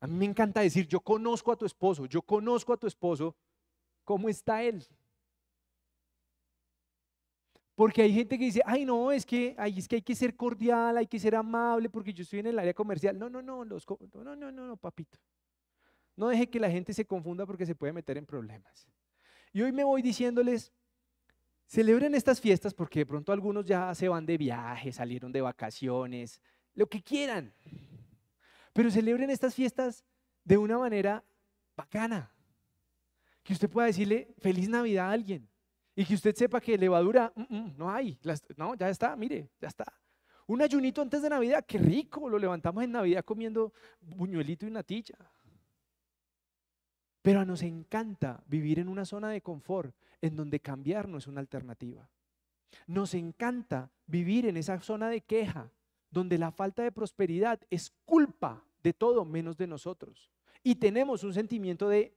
A 0.00 0.06
mí 0.06 0.14
me 0.14 0.24
encanta 0.24 0.60
decir, 0.60 0.86
yo 0.86 1.00
conozco 1.00 1.52
a 1.52 1.56
tu 1.56 1.66
esposo, 1.66 2.06
yo 2.06 2.22
conozco 2.22 2.72
a 2.72 2.76
tu 2.76 2.86
esposo, 2.86 3.36
¿cómo 4.02 4.28
está 4.28 4.62
él? 4.62 4.82
Porque 7.74 8.02
hay 8.02 8.12
gente 8.12 8.38
que 8.38 8.44
dice, 8.44 8.62
ay 8.64 8.84
no, 8.84 9.12
es 9.12 9.24
que, 9.24 9.54
ay, 9.58 9.78
es 9.78 9.88
que 9.88 9.96
hay 9.96 10.02
que 10.02 10.14
ser 10.14 10.36
cordial, 10.36 10.96
hay 10.96 11.06
que 11.06 11.18
ser 11.18 11.34
amable 11.34 11.88
porque 11.88 12.12
yo 12.12 12.22
estoy 12.22 12.40
en 12.40 12.48
el 12.48 12.58
área 12.58 12.74
comercial. 12.74 13.18
No, 13.18 13.30
no, 13.30 13.40
no, 13.40 13.64
los, 13.64 13.86
no, 14.12 14.36
no, 14.36 14.36
no, 14.36 14.66
no, 14.66 14.76
papito. 14.76 15.18
No 16.16 16.28
deje 16.28 16.50
que 16.50 16.60
la 16.60 16.70
gente 16.70 16.92
se 16.92 17.06
confunda 17.06 17.46
porque 17.46 17.64
se 17.64 17.74
puede 17.74 17.92
meter 17.92 18.18
en 18.18 18.26
problemas. 18.26 18.86
Y 19.52 19.62
hoy 19.62 19.72
me 19.72 19.84
voy 19.84 20.02
diciéndoles, 20.02 20.72
celebren 21.66 22.14
estas 22.14 22.40
fiestas 22.40 22.74
porque 22.74 23.00
de 23.00 23.06
pronto 23.06 23.32
algunos 23.32 23.64
ya 23.64 23.94
se 23.94 24.08
van 24.08 24.26
de 24.26 24.36
viaje, 24.36 24.92
salieron 24.92 25.32
de 25.32 25.40
vacaciones, 25.40 26.40
lo 26.74 26.86
que 26.86 27.02
quieran. 27.02 27.54
Pero 28.72 28.90
celebren 28.90 29.30
estas 29.30 29.54
fiestas 29.54 30.04
de 30.44 30.56
una 30.56 30.78
manera 30.78 31.24
bacana. 31.76 32.32
Que 33.42 33.52
usted 33.52 33.70
pueda 33.70 33.86
decirle 33.86 34.34
feliz 34.38 34.68
Navidad 34.68 35.08
a 35.08 35.12
alguien. 35.12 35.48
Y 35.94 36.04
que 36.04 36.14
usted 36.14 36.34
sepa 36.34 36.60
que 36.60 36.78
levadura 36.78 37.32
mm, 37.34 37.56
mm, 37.56 37.74
no 37.76 37.90
hay. 37.90 38.18
No, 38.56 38.74
ya 38.74 38.88
está, 38.88 39.16
mire, 39.16 39.50
ya 39.60 39.68
está. 39.68 39.84
Un 40.46 40.62
ayunito 40.62 41.02
antes 41.02 41.22
de 41.22 41.30
Navidad, 41.30 41.64
qué 41.66 41.78
rico. 41.78 42.28
Lo 42.28 42.38
levantamos 42.38 42.84
en 42.84 42.92
Navidad 42.92 43.24
comiendo 43.24 43.72
buñuelito 44.00 44.66
y 44.66 44.70
natilla. 44.70 45.16
Pero 47.22 47.44
nos 47.44 47.62
encanta 47.62 48.42
vivir 48.46 48.78
en 48.78 48.88
una 48.88 49.04
zona 49.04 49.28
de 49.30 49.42
confort 49.42 49.94
en 50.20 50.36
donde 50.36 50.60
cambiar 50.60 51.08
no 51.08 51.18
es 51.18 51.26
una 51.26 51.40
alternativa. 51.40 52.08
Nos 52.86 53.14
encanta 53.14 53.90
vivir 54.06 54.46
en 54.46 54.56
esa 54.56 54.80
zona 54.80 55.08
de 55.08 55.20
queja 55.20 55.70
donde 56.10 56.38
la 56.38 56.50
falta 56.50 56.82
de 56.82 56.92
prosperidad 56.92 57.60
es 57.70 57.90
culpa 58.04 58.64
de 58.82 58.92
todo 58.92 59.24
menos 59.24 59.56
de 59.56 59.66
nosotros. 59.66 60.30
Y 60.62 60.74
tenemos 60.74 61.24
un 61.24 61.32
sentimiento 61.32 61.88
de, 61.88 62.14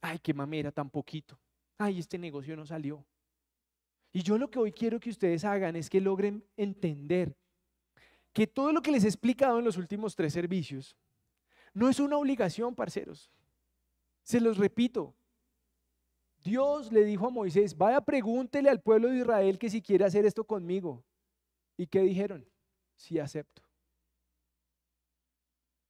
ay, 0.00 0.18
qué 0.18 0.34
mamera, 0.34 0.72
tan 0.72 0.90
poquito. 0.90 1.38
Ay, 1.78 1.98
este 1.98 2.18
negocio 2.18 2.56
no 2.56 2.66
salió. 2.66 3.04
Y 4.12 4.22
yo 4.22 4.36
lo 4.36 4.50
que 4.50 4.58
hoy 4.58 4.72
quiero 4.72 5.00
que 5.00 5.10
ustedes 5.10 5.44
hagan 5.44 5.76
es 5.76 5.88
que 5.88 6.00
logren 6.00 6.44
entender 6.56 7.36
que 8.32 8.46
todo 8.46 8.72
lo 8.72 8.82
que 8.82 8.92
les 8.92 9.04
he 9.04 9.08
explicado 9.08 9.58
en 9.58 9.64
los 9.64 9.76
últimos 9.76 10.16
tres 10.16 10.32
servicios 10.32 10.96
no 11.74 11.88
es 11.88 12.00
una 12.00 12.18
obligación, 12.18 12.74
parceros. 12.74 13.30
Se 14.22 14.40
los 14.40 14.58
repito. 14.58 15.14
Dios 16.44 16.92
le 16.92 17.04
dijo 17.04 17.26
a 17.26 17.30
Moisés, 17.30 17.76
vaya 17.76 18.00
pregúntele 18.00 18.68
al 18.68 18.80
pueblo 18.80 19.08
de 19.08 19.18
Israel 19.18 19.58
que 19.58 19.70
si 19.70 19.80
quiere 19.80 20.04
hacer 20.04 20.26
esto 20.26 20.44
conmigo. 20.44 21.04
¿Y 21.76 21.86
qué 21.86 22.00
dijeron? 22.00 22.46
Sí 23.02 23.18
acepto. 23.18 23.62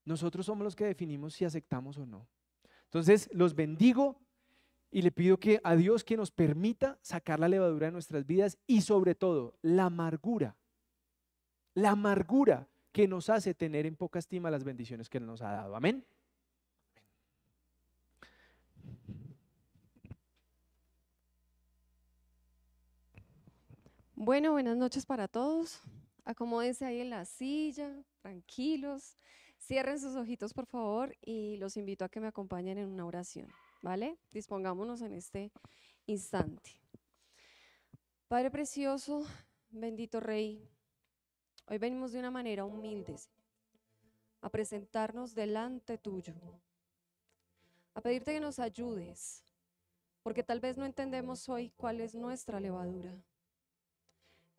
Nosotros 0.06 0.46
somos 0.46 0.64
los 0.64 0.74
que 0.74 0.86
definimos 0.86 1.34
si 1.34 1.44
aceptamos 1.44 1.98
o 1.98 2.06
no. 2.06 2.26
Entonces, 2.84 3.28
los 3.34 3.54
bendigo 3.54 4.18
y 4.90 5.02
le 5.02 5.12
pido 5.12 5.38
que 5.38 5.60
a 5.62 5.76
Dios 5.76 6.04
que 6.04 6.16
nos 6.16 6.30
permita 6.30 6.98
sacar 7.02 7.38
la 7.38 7.50
levadura 7.50 7.88
de 7.88 7.92
nuestras 7.92 8.26
vidas 8.26 8.56
y 8.66 8.80
sobre 8.80 9.14
todo 9.14 9.58
la 9.60 9.84
amargura. 9.84 10.56
La 11.74 11.90
amargura 11.90 12.66
que 12.92 13.06
nos 13.06 13.28
hace 13.28 13.52
tener 13.52 13.84
en 13.84 13.94
poca 13.94 14.18
estima 14.18 14.50
las 14.50 14.64
bendiciones 14.64 15.10
que 15.10 15.18
Él 15.18 15.26
nos 15.26 15.42
ha 15.42 15.52
dado. 15.52 15.76
Amén. 15.76 16.06
Bueno, 24.14 24.52
buenas 24.52 24.78
noches 24.78 25.04
para 25.04 25.28
todos. 25.28 25.82
Acomódense 26.24 26.84
ahí 26.84 27.00
en 27.00 27.10
la 27.10 27.24
silla, 27.24 28.04
tranquilos. 28.20 29.16
Cierren 29.58 29.98
sus 29.98 30.16
ojitos, 30.16 30.54
por 30.54 30.66
favor, 30.66 31.16
y 31.20 31.56
los 31.56 31.76
invito 31.76 32.04
a 32.04 32.08
que 32.08 32.20
me 32.20 32.28
acompañen 32.28 32.78
en 32.78 32.88
una 32.88 33.06
oración, 33.06 33.48
¿vale? 33.80 34.18
Dispongámonos 34.30 35.02
en 35.02 35.12
este 35.12 35.52
instante. 36.06 36.80
Padre 38.28 38.50
precioso, 38.50 39.24
bendito 39.70 40.18
Rey, 40.18 40.68
hoy 41.66 41.78
venimos 41.78 42.12
de 42.12 42.18
una 42.18 42.30
manera 42.30 42.64
humilde 42.64 43.16
a 44.40 44.48
presentarnos 44.48 45.34
delante 45.34 45.98
tuyo, 45.98 46.34
a 47.94 48.00
pedirte 48.00 48.32
que 48.32 48.40
nos 48.40 48.58
ayudes, 48.58 49.44
porque 50.22 50.42
tal 50.42 50.60
vez 50.60 50.76
no 50.76 50.84
entendemos 50.86 51.48
hoy 51.48 51.70
cuál 51.76 52.00
es 52.00 52.14
nuestra 52.14 52.58
levadura. 52.58 53.22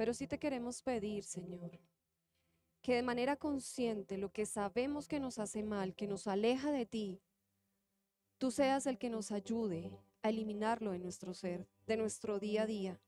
Pero 0.03 0.13
sí 0.13 0.27
te 0.27 0.37
queremos 0.37 0.81
pedir, 0.81 1.23
Señor, 1.23 1.79
que 2.81 2.93
de 2.93 3.03
manera 3.03 3.37
consciente 3.37 4.17
lo 4.17 4.33
que 4.33 4.45
sabemos 4.45 5.07
que 5.07 5.21
nos 5.21 5.39
hace 5.39 5.63
mal, 5.63 5.95
que 5.95 6.07
nos 6.07 6.27
aleja 6.27 6.73
de 6.73 6.85
ti, 6.85 7.21
tú 8.37 8.51
seas 8.51 8.85
el 8.85 8.97
que 8.97 9.09
nos 9.09 9.31
ayude 9.31 9.97
a 10.21 10.27
eliminarlo 10.27 10.91
de 10.91 10.99
nuestro 10.99 11.33
ser, 11.33 11.69
de 11.87 11.95
nuestro 11.95 12.37
día 12.37 12.63
a 12.63 12.65
día, 12.65 12.99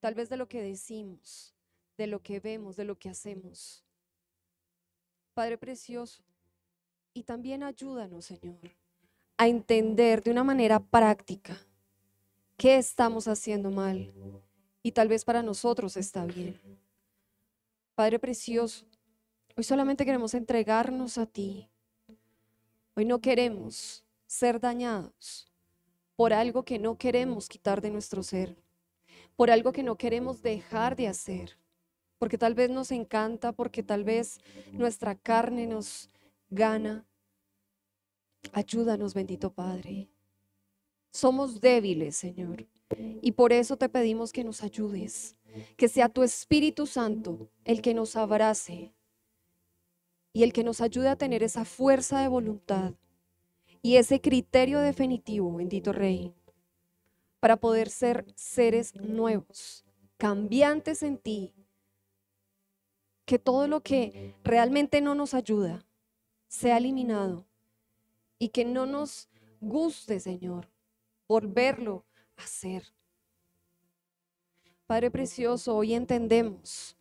tal 0.00 0.16
vez 0.16 0.28
de 0.28 0.36
lo 0.36 0.48
que 0.48 0.60
decimos, 0.60 1.54
de 1.96 2.08
lo 2.08 2.20
que 2.20 2.40
vemos, 2.40 2.74
de 2.74 2.86
lo 2.86 2.98
que 2.98 3.08
hacemos. 3.08 3.84
Padre 5.32 5.58
precioso, 5.58 6.24
y 7.14 7.22
también 7.22 7.62
ayúdanos, 7.62 8.24
Señor, 8.24 8.76
a 9.36 9.46
entender 9.46 10.24
de 10.24 10.32
una 10.32 10.42
manera 10.42 10.80
práctica 10.80 11.56
qué 12.56 12.78
estamos 12.78 13.28
haciendo 13.28 13.70
mal, 13.70 14.12
y 14.86 14.92
tal 14.92 15.08
vez 15.08 15.24
para 15.24 15.42
nosotros 15.42 15.96
está 15.96 16.24
bien. 16.26 16.60
Padre 17.96 18.20
precioso, 18.20 18.86
hoy 19.56 19.64
solamente 19.64 20.04
queremos 20.04 20.32
entregarnos 20.32 21.18
a 21.18 21.26
ti. 21.26 21.68
Hoy 22.94 23.04
no 23.04 23.20
queremos 23.20 24.04
ser 24.28 24.60
dañados 24.60 25.50
por 26.14 26.32
algo 26.32 26.64
que 26.64 26.78
no 26.78 26.96
queremos 26.98 27.48
quitar 27.48 27.80
de 27.80 27.90
nuestro 27.90 28.22
ser, 28.22 28.56
por 29.34 29.50
algo 29.50 29.72
que 29.72 29.82
no 29.82 29.96
queremos 29.96 30.40
dejar 30.40 30.94
de 30.94 31.08
hacer, 31.08 31.58
porque 32.18 32.38
tal 32.38 32.54
vez 32.54 32.70
nos 32.70 32.92
encanta, 32.92 33.50
porque 33.50 33.82
tal 33.82 34.04
vez 34.04 34.38
nuestra 34.70 35.16
carne 35.16 35.66
nos 35.66 36.10
gana. 36.48 37.04
Ayúdanos, 38.52 39.14
bendito 39.14 39.52
Padre. 39.52 40.08
Somos 41.10 41.60
débiles, 41.60 42.14
Señor. 42.14 42.68
Y 43.20 43.32
por 43.32 43.52
eso 43.52 43.76
te 43.76 43.88
pedimos 43.88 44.32
que 44.32 44.44
nos 44.44 44.62
ayudes, 44.62 45.36
que 45.76 45.88
sea 45.88 46.08
tu 46.08 46.22
Espíritu 46.22 46.86
Santo 46.86 47.50
el 47.64 47.82
que 47.82 47.94
nos 47.94 48.16
abrace 48.16 48.94
y 50.32 50.42
el 50.42 50.52
que 50.52 50.64
nos 50.64 50.80
ayude 50.80 51.08
a 51.08 51.16
tener 51.16 51.42
esa 51.42 51.64
fuerza 51.64 52.20
de 52.20 52.28
voluntad 52.28 52.94
y 53.82 53.96
ese 53.96 54.20
criterio 54.20 54.80
definitivo, 54.80 55.54
bendito 55.54 55.92
Rey, 55.92 56.34
para 57.40 57.56
poder 57.56 57.88
ser 57.88 58.26
seres 58.34 58.94
nuevos, 58.94 59.84
cambiantes 60.16 61.02
en 61.02 61.18
ti, 61.18 61.54
que 63.24 63.38
todo 63.38 63.66
lo 63.66 63.82
que 63.82 64.34
realmente 64.44 65.00
no 65.00 65.14
nos 65.14 65.34
ayuda 65.34 65.84
sea 66.48 66.78
eliminado 66.78 67.46
y 68.38 68.48
que 68.50 68.64
no 68.64 68.86
nos 68.86 69.28
guste, 69.60 70.20
Señor, 70.20 70.68
por 71.26 71.48
verlo 71.48 72.05
hacer. 72.36 72.92
Padre 74.86 75.10
precioso, 75.10 75.76
hoy 75.76 75.94
entendemos 75.94 76.96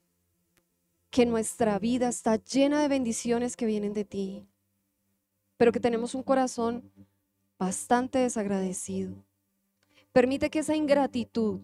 que 1.10 1.26
nuestra 1.26 1.80
vida 1.80 2.10
está 2.10 2.36
llena 2.36 2.82
de 2.82 2.88
bendiciones 2.88 3.56
que 3.56 3.66
vienen 3.66 3.94
de 3.94 4.06
ti, 4.06 4.48
pero 5.58 5.72
que 5.72 5.80
tenemos 5.80 6.16
un 6.16 6.24
corazón 6.24 6.92
bastante 7.58 8.20
desagradecido. 8.20 9.16
Permite 10.12 10.50
que 10.50 10.60
esa 10.60 10.76
ingratitud 10.76 11.62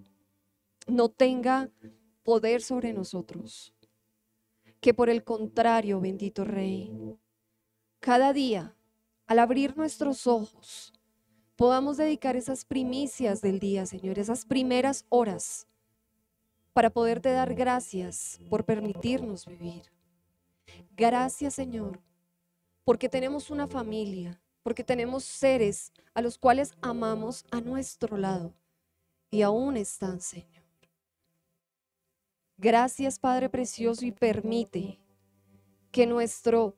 no 0.88 1.10
tenga 1.10 1.70
poder 2.24 2.62
sobre 2.62 2.94
nosotros. 2.94 3.74
Que 4.80 4.94
por 4.94 5.10
el 5.10 5.24
contrario, 5.24 6.00
bendito 6.00 6.44
Rey, 6.44 7.18
cada 8.00 8.34
día, 8.34 8.76
al 9.28 9.40
abrir 9.40 9.78
nuestros 9.78 10.28
ojos, 10.28 10.94
podamos 11.62 11.98
dedicar 11.98 12.36
esas 12.36 12.66
primicias 12.66 13.40
del 13.40 13.60
día, 13.60 13.86
Señor, 13.86 14.18
esas 14.18 14.46
primeras 14.46 15.06
horas, 15.10 15.68
para 16.74 16.90
poderte 16.90 17.30
dar 17.30 17.54
gracias 17.54 18.40
por 18.50 18.66
permitirnos 18.66 19.46
vivir. 19.46 19.84
Gracias, 20.98 21.54
Señor, 21.54 22.02
porque 22.84 23.10
tenemos 23.10 23.52
una 23.52 23.68
familia, 23.68 24.42
porque 24.64 24.84
tenemos 24.84 25.24
seres 25.24 25.94
a 26.16 26.24
los 26.24 26.40
cuales 26.40 26.74
amamos 26.82 27.46
a 27.52 27.62
nuestro 27.62 28.18
lado 28.18 28.56
y 29.30 29.44
aún 29.44 29.78
están, 29.78 30.20
Señor. 30.20 30.64
Gracias, 32.58 33.20
Padre 33.20 33.50
Precioso, 33.50 34.04
y 34.04 34.12
permite 34.12 35.00
que 35.92 36.08
nuestro 36.08 36.76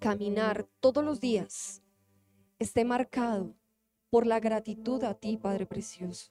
caminar 0.00 0.66
todos 0.80 1.04
los 1.04 1.20
días 1.20 1.82
esté 2.58 2.86
marcado 2.86 3.54
por 4.14 4.28
la 4.28 4.38
gratitud 4.38 5.02
a 5.02 5.14
ti, 5.14 5.36
Padre 5.36 5.66
Precioso. 5.66 6.30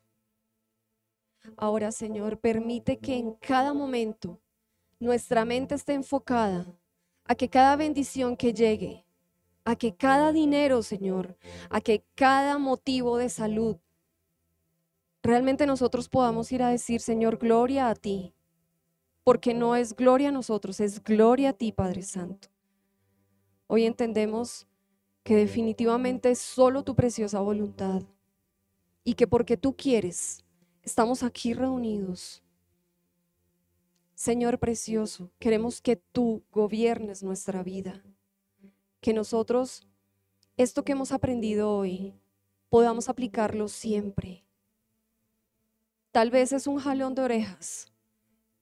Ahora, 1.58 1.92
Señor, 1.92 2.40
permite 2.40 2.98
que 2.98 3.18
en 3.18 3.34
cada 3.34 3.74
momento 3.74 4.40
nuestra 5.02 5.44
mente 5.44 5.76
esté 5.76 5.92
enfocada 5.92 6.66
a 7.26 7.36
que 7.36 7.50
cada 7.50 7.76
bendición 7.76 8.38
que 8.38 8.54
llegue, 8.54 9.06
a 9.66 9.76
que 9.76 9.94
cada 9.98 10.32
dinero, 10.32 10.82
Señor, 10.82 11.38
a 11.70 11.82
que 11.82 12.06
cada 12.16 12.58
motivo 12.58 13.18
de 13.18 13.28
salud, 13.28 13.76
realmente 15.22 15.66
nosotros 15.66 16.08
podamos 16.08 16.54
ir 16.54 16.64
a 16.64 16.70
decir, 16.70 17.02
Señor, 17.02 17.38
gloria 17.38 17.90
a 17.90 17.96
ti, 17.96 18.34
porque 19.26 19.54
no 19.54 19.76
es 19.76 19.94
gloria 19.94 20.30
a 20.30 20.32
nosotros, 20.32 20.80
es 20.80 21.04
gloria 21.04 21.50
a 21.50 21.54
ti, 21.54 21.74
Padre 21.74 22.04
Santo. 22.04 22.48
Hoy 23.68 23.84
entendemos 23.86 24.68
que 25.24 25.36
definitivamente 25.36 26.32
es 26.32 26.40
solo 26.40 26.84
tu 26.84 26.96
preciosa 26.96 27.40
voluntad 27.40 28.04
y 29.04 29.16
que 29.16 29.28
porque 29.28 29.58
tú 29.58 29.76
quieres, 29.76 30.46
estamos 30.84 31.24
aquí 31.24 31.54
reunidos. 31.54 32.44
Señor 34.16 34.60
precioso, 34.60 35.32
queremos 35.40 35.82
que 35.82 35.96
tú 35.96 36.44
gobiernes 36.52 37.24
nuestra 37.24 37.64
vida, 37.64 38.04
que 39.02 39.14
nosotros, 39.14 39.88
esto 40.56 40.84
que 40.84 40.92
hemos 40.92 41.12
aprendido 41.12 41.76
hoy, 41.76 42.14
podamos 42.70 43.10
aplicarlo 43.10 43.68
siempre. 43.68 44.46
Tal 46.12 46.30
vez 46.32 46.54
es 46.54 46.68
un 46.68 46.80
jalón 46.80 47.16
de 47.16 47.24
orejas, 47.24 47.92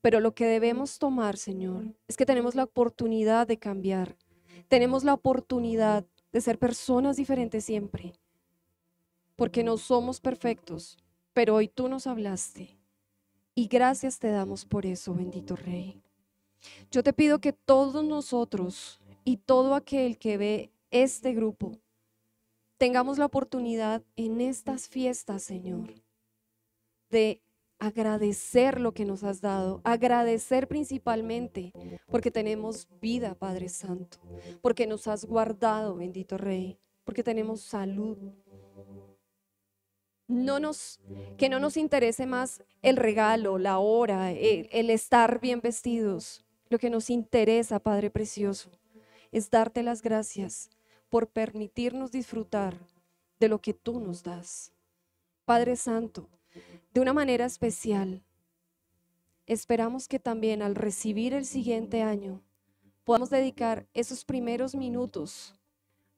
pero 0.01 0.19
lo 0.19 0.33
que 0.33 0.45
debemos 0.45 0.99
tomar, 0.99 1.37
Señor, 1.37 1.95
es 2.07 2.17
que 2.17 2.25
tenemos 2.25 2.55
la 2.55 2.63
oportunidad 2.63 3.45
de 3.45 3.59
cambiar. 3.59 4.17
Tenemos 4.67 5.03
la 5.03 5.13
oportunidad 5.13 6.05
de 6.31 6.41
ser 6.41 6.57
personas 6.57 7.17
diferentes 7.17 7.65
siempre, 7.65 8.13
porque 9.35 9.63
no 9.63 9.77
somos 9.77 10.19
perfectos, 10.19 10.97
pero 11.33 11.55
hoy 11.55 11.67
tú 11.67 11.89
nos 11.89 12.07
hablaste 12.07 12.77
y 13.55 13.67
gracias 13.67 14.19
te 14.19 14.29
damos 14.29 14.65
por 14.65 14.85
eso, 14.85 15.13
bendito 15.13 15.55
Rey. 15.55 16.01
Yo 16.91 17.03
te 17.03 17.13
pido 17.13 17.39
que 17.39 17.53
todos 17.53 18.03
nosotros 18.03 19.01
y 19.23 19.37
todo 19.37 19.75
aquel 19.75 20.17
que 20.17 20.37
ve 20.37 20.71
este 20.91 21.33
grupo 21.33 21.79
tengamos 22.77 23.17
la 23.17 23.25
oportunidad 23.25 24.03
en 24.15 24.41
estas 24.41 24.87
fiestas, 24.87 25.43
Señor, 25.43 25.93
de 27.09 27.41
agradecer 27.81 28.79
lo 28.79 28.93
que 28.93 29.05
nos 29.05 29.23
has 29.23 29.41
dado, 29.41 29.81
agradecer 29.83 30.67
principalmente 30.67 31.73
porque 32.11 32.29
tenemos 32.29 32.87
vida, 33.01 33.33
Padre 33.33 33.69
Santo, 33.69 34.19
porque 34.61 34.85
nos 34.85 35.07
has 35.07 35.25
guardado, 35.25 35.95
bendito 35.95 36.37
Rey, 36.37 36.77
porque 37.03 37.23
tenemos 37.23 37.61
salud. 37.61 38.19
No 40.27 40.59
nos, 40.59 41.01
que 41.39 41.49
no 41.49 41.59
nos 41.59 41.75
interese 41.75 42.27
más 42.27 42.63
el 42.83 42.97
regalo, 42.97 43.57
la 43.57 43.79
hora, 43.79 44.31
el, 44.31 44.69
el 44.71 44.91
estar 44.91 45.41
bien 45.41 45.59
vestidos. 45.59 46.45
Lo 46.69 46.77
que 46.77 46.91
nos 46.91 47.09
interesa, 47.09 47.79
Padre 47.79 48.11
Precioso, 48.11 48.69
es 49.31 49.49
darte 49.49 49.81
las 49.81 50.03
gracias 50.03 50.69
por 51.09 51.27
permitirnos 51.27 52.11
disfrutar 52.11 52.77
de 53.39 53.49
lo 53.49 53.59
que 53.59 53.73
tú 53.73 53.99
nos 53.99 54.21
das. 54.21 54.71
Padre 55.45 55.75
Santo, 55.75 56.29
de 56.93 57.01
una 57.01 57.13
manera 57.13 57.45
especial. 57.45 58.23
Esperamos 59.45 60.07
que 60.07 60.19
también 60.19 60.61
al 60.61 60.75
recibir 60.75 61.33
el 61.33 61.45
siguiente 61.45 62.01
año 62.01 62.41
podamos 63.03 63.29
dedicar 63.29 63.87
esos 63.93 64.23
primeros 64.23 64.75
minutos 64.75 65.55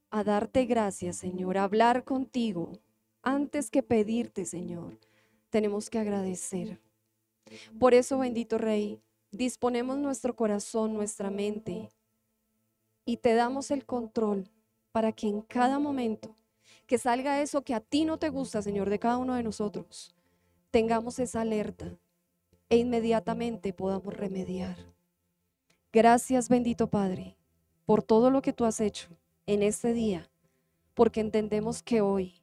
a 0.10 0.24
darte 0.24 0.66
gracias, 0.66 1.18
Señor, 1.18 1.58
a 1.58 1.64
hablar 1.64 2.04
contigo. 2.04 2.74
Antes 3.22 3.72
que 3.72 3.82
pedirte, 3.82 4.46
Señor, 4.46 5.00
tenemos 5.50 5.90
que 5.90 6.00
agradecer. 6.00 6.80
Por 7.80 7.94
eso, 7.94 8.20
bendito 8.20 8.58
Rey, 8.58 9.02
disponemos 9.32 9.98
nuestro 9.98 10.36
corazón, 10.36 10.94
nuestra 10.94 11.32
mente 11.32 11.90
y 13.06 13.18
te 13.18 13.34
damos 13.34 13.72
el 13.72 13.86
control 13.86 14.50
para 14.92 15.12
que 15.12 15.28
en 15.28 15.42
cada 15.42 15.80
momento 15.80 16.36
que 16.86 16.98
salga 16.98 17.42
eso 17.42 17.64
que 17.64 17.74
a 17.74 17.80
ti 17.80 18.06
no 18.06 18.18
te 18.18 18.30
gusta, 18.30 18.62
Señor, 18.62 18.90
de 18.90 19.00
cada 19.00 19.18
uno 19.18 19.36
de 19.36 19.44
nosotros, 19.44 20.14
tengamos 20.74 21.20
esa 21.20 21.42
alerta 21.42 22.00
e 22.68 22.78
inmediatamente 22.78 23.74
podamos 23.74 24.12
remediar. 24.12 24.76
Gracias 25.92 26.50
bendito 26.50 26.88
Padre 26.88 27.38
por 27.86 28.02
todo 28.02 28.32
lo 28.32 28.42
que 28.42 28.54
tú 28.54 28.66
has 28.66 28.82
hecho 28.82 29.10
en 29.46 29.62
este 29.62 29.94
día, 29.94 30.32
porque 30.96 31.22
entendemos 31.22 31.84
que 31.84 32.02
hoy 32.02 32.42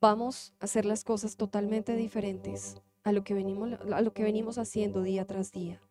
vamos 0.00 0.54
a 0.58 0.64
hacer 0.64 0.86
las 0.86 1.04
cosas 1.04 1.36
totalmente 1.36 1.94
diferentes 1.96 2.80
a 3.04 3.12
lo 3.12 3.24
que 3.24 3.34
venimos, 3.34 3.78
a 3.92 4.00
lo 4.00 4.14
que 4.14 4.22
venimos 4.22 4.56
haciendo 4.56 5.02
día 5.02 5.26
tras 5.26 5.52
día. 5.52 5.82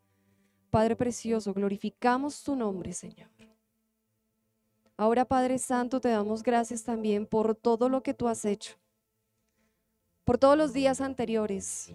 Padre 0.71 0.95
precioso, 0.95 1.53
glorificamos 1.53 2.41
tu 2.41 2.55
nombre, 2.55 2.93
Señor. 2.93 3.29
Ahora, 4.97 5.25
Padre 5.25 5.59
Santo, 5.59 6.01
te 6.01 6.09
damos 6.09 6.41
gracias 6.41 6.83
también 6.83 7.27
por 7.27 7.53
todo 7.53 7.89
lo 7.89 8.01
que 8.01 8.15
tú 8.15 8.27
has 8.27 8.43
hecho 8.43 8.77
por 10.25 10.39
todos 10.39 10.57
los 10.57 10.73
días 10.73 11.01
anteriores, 11.01 11.93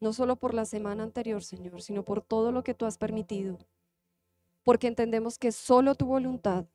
no 0.00 0.12
solo 0.12 0.36
por 0.36 0.54
la 0.54 0.66
semana 0.66 1.02
anterior, 1.02 1.42
Señor, 1.42 1.82
sino 1.82 2.04
por 2.04 2.22
todo 2.22 2.52
lo 2.52 2.62
que 2.62 2.74
tú 2.74 2.84
has 2.84 2.98
permitido, 2.98 3.58
porque 4.62 4.86
entendemos 4.86 5.38
que 5.38 5.50
solo 5.50 5.94
tu 5.94 6.06
voluntad. 6.06 6.66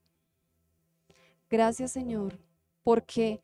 Gracias, 1.49 1.91
Señor, 1.91 2.39
porque 2.83 3.41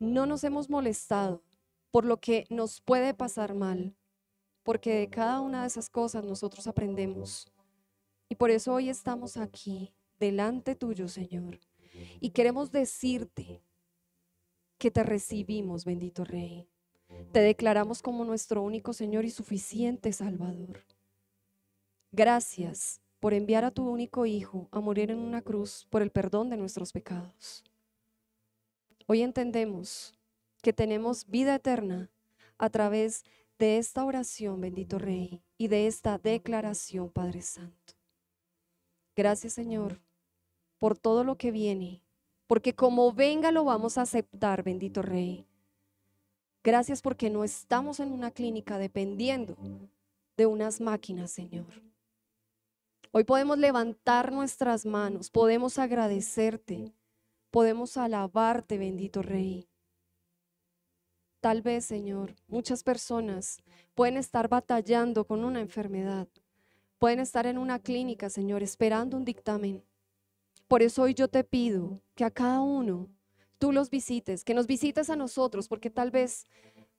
no 0.00 0.26
nos 0.26 0.42
hemos 0.42 0.70
molestado 0.70 1.42
por 1.90 2.06
lo 2.06 2.16
que 2.18 2.46
nos 2.48 2.80
puede 2.80 3.12
pasar 3.14 3.54
mal, 3.54 3.94
porque 4.62 4.94
de 4.94 5.10
cada 5.10 5.40
una 5.40 5.60
de 5.60 5.66
esas 5.66 5.90
cosas 5.90 6.24
nosotros 6.24 6.66
aprendemos. 6.66 7.46
Y 8.28 8.36
por 8.36 8.50
eso 8.50 8.72
hoy 8.72 8.88
estamos 8.88 9.36
aquí, 9.36 9.92
delante 10.18 10.74
tuyo, 10.74 11.08
Señor, 11.08 11.60
y 12.20 12.30
queremos 12.30 12.72
decirte 12.72 13.62
que 14.78 14.90
te 14.90 15.02
recibimos, 15.02 15.84
bendito 15.84 16.24
Rey. 16.24 16.68
Te 17.32 17.40
declaramos 17.40 18.02
como 18.02 18.24
nuestro 18.24 18.62
único 18.62 18.92
Señor 18.92 19.24
y 19.24 19.30
suficiente 19.30 20.12
Salvador. 20.12 20.84
Gracias 22.12 23.00
por 23.20 23.34
enviar 23.34 23.64
a 23.64 23.70
tu 23.70 23.88
único 23.88 24.26
Hijo 24.26 24.68
a 24.70 24.80
morir 24.80 25.10
en 25.10 25.18
una 25.18 25.42
cruz 25.42 25.86
por 25.90 26.02
el 26.02 26.10
perdón 26.10 26.50
de 26.50 26.56
nuestros 26.56 26.92
pecados. 26.92 27.64
Hoy 29.06 29.22
entendemos 29.22 30.14
que 30.62 30.72
tenemos 30.72 31.26
vida 31.26 31.54
eterna 31.54 32.10
a 32.58 32.70
través 32.70 33.24
de 33.58 33.78
esta 33.78 34.04
oración, 34.04 34.60
bendito 34.60 34.98
Rey, 34.98 35.42
y 35.58 35.68
de 35.68 35.86
esta 35.86 36.18
declaración, 36.18 37.10
Padre 37.10 37.42
Santo. 37.42 37.94
Gracias, 39.16 39.52
Señor, 39.52 40.00
por 40.78 40.98
todo 40.98 41.24
lo 41.24 41.36
que 41.36 41.50
viene 41.50 42.03
porque 42.46 42.74
como 42.74 43.12
venga 43.12 43.50
lo 43.52 43.64
vamos 43.64 43.98
a 43.98 44.02
aceptar, 44.02 44.62
bendito 44.62 45.02
Rey. 45.02 45.46
Gracias 46.62 47.02
porque 47.02 47.30
no 47.30 47.44
estamos 47.44 48.00
en 48.00 48.12
una 48.12 48.30
clínica 48.30 48.78
dependiendo 48.78 49.56
de 50.36 50.46
unas 50.46 50.80
máquinas, 50.80 51.30
Señor. 51.30 51.66
Hoy 53.12 53.24
podemos 53.24 53.58
levantar 53.58 54.32
nuestras 54.32 54.84
manos, 54.84 55.30
podemos 55.30 55.78
agradecerte, 55.78 56.92
podemos 57.50 57.96
alabarte, 57.96 58.78
bendito 58.78 59.22
Rey. 59.22 59.68
Tal 61.40 61.62
vez, 61.62 61.84
Señor, 61.84 62.34
muchas 62.48 62.82
personas 62.82 63.62
pueden 63.94 64.16
estar 64.16 64.48
batallando 64.48 65.26
con 65.26 65.44
una 65.44 65.60
enfermedad, 65.60 66.26
pueden 66.98 67.20
estar 67.20 67.46
en 67.46 67.58
una 67.58 67.78
clínica, 67.78 68.30
Señor, 68.30 68.62
esperando 68.62 69.16
un 69.16 69.24
dictamen. 69.24 69.84
Por 70.68 70.82
eso 70.82 71.02
hoy 71.02 71.14
yo 71.14 71.28
te 71.28 71.44
pido 71.44 72.00
que 72.14 72.24
a 72.24 72.30
cada 72.30 72.60
uno 72.60 73.08
tú 73.58 73.72
los 73.72 73.90
visites, 73.90 74.44
que 74.44 74.54
nos 74.54 74.66
visites 74.66 75.10
a 75.10 75.16
nosotros, 75.16 75.68
porque 75.68 75.90
tal 75.90 76.10
vez 76.10 76.46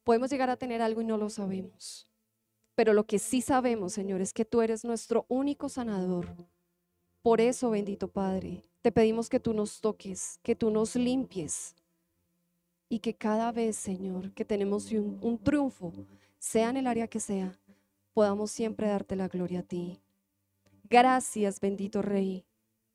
podemos 0.04 0.30
llegar 0.30 0.50
a 0.50 0.58
tener 0.58 0.82
algo 0.82 1.02
y 1.02 1.06
no 1.06 1.18
lo 1.18 1.30
sabemos. 1.30 2.08
Pero 2.76 2.94
lo 2.94 3.06
que 3.06 3.20
sí 3.20 3.42
sabemos, 3.42 3.94
Señor, 3.94 4.22
es 4.22 4.34
que 4.34 4.46
tú 4.46 4.62
eres 4.62 4.84
nuestro 4.84 5.26
único 5.30 5.70
sanador. 5.70 6.28
Por 7.22 7.42
eso, 7.42 7.70
bendito 7.72 8.08
Padre, 8.08 8.62
te 8.82 8.92
pedimos 8.92 9.30
que 9.30 9.40
tú 9.40 9.54
nos 9.54 9.82
toques, 9.82 10.40
que 10.44 10.56
tú 10.56 10.70
nos 10.70 10.96
limpies 10.96 11.76
y 12.88 13.00
que 13.00 13.16
cada 13.16 13.52
vez, 13.52 13.76
Señor, 13.76 14.32
que 14.34 14.46
tenemos 14.46 14.92
un, 14.92 15.18
un 15.22 15.38
triunfo, 15.38 15.92
sea 16.38 16.70
en 16.70 16.78
el 16.78 16.88
área 16.88 17.08
que 17.08 17.20
sea, 17.20 17.60
podamos 18.14 18.52
siempre 18.52 18.88
darte 18.88 19.16
la 19.16 19.28
gloria 19.28 19.62
a 19.62 19.64
ti. 19.64 20.00
Gracias, 20.84 21.60
bendito 21.60 22.02
Rey. 22.04 22.46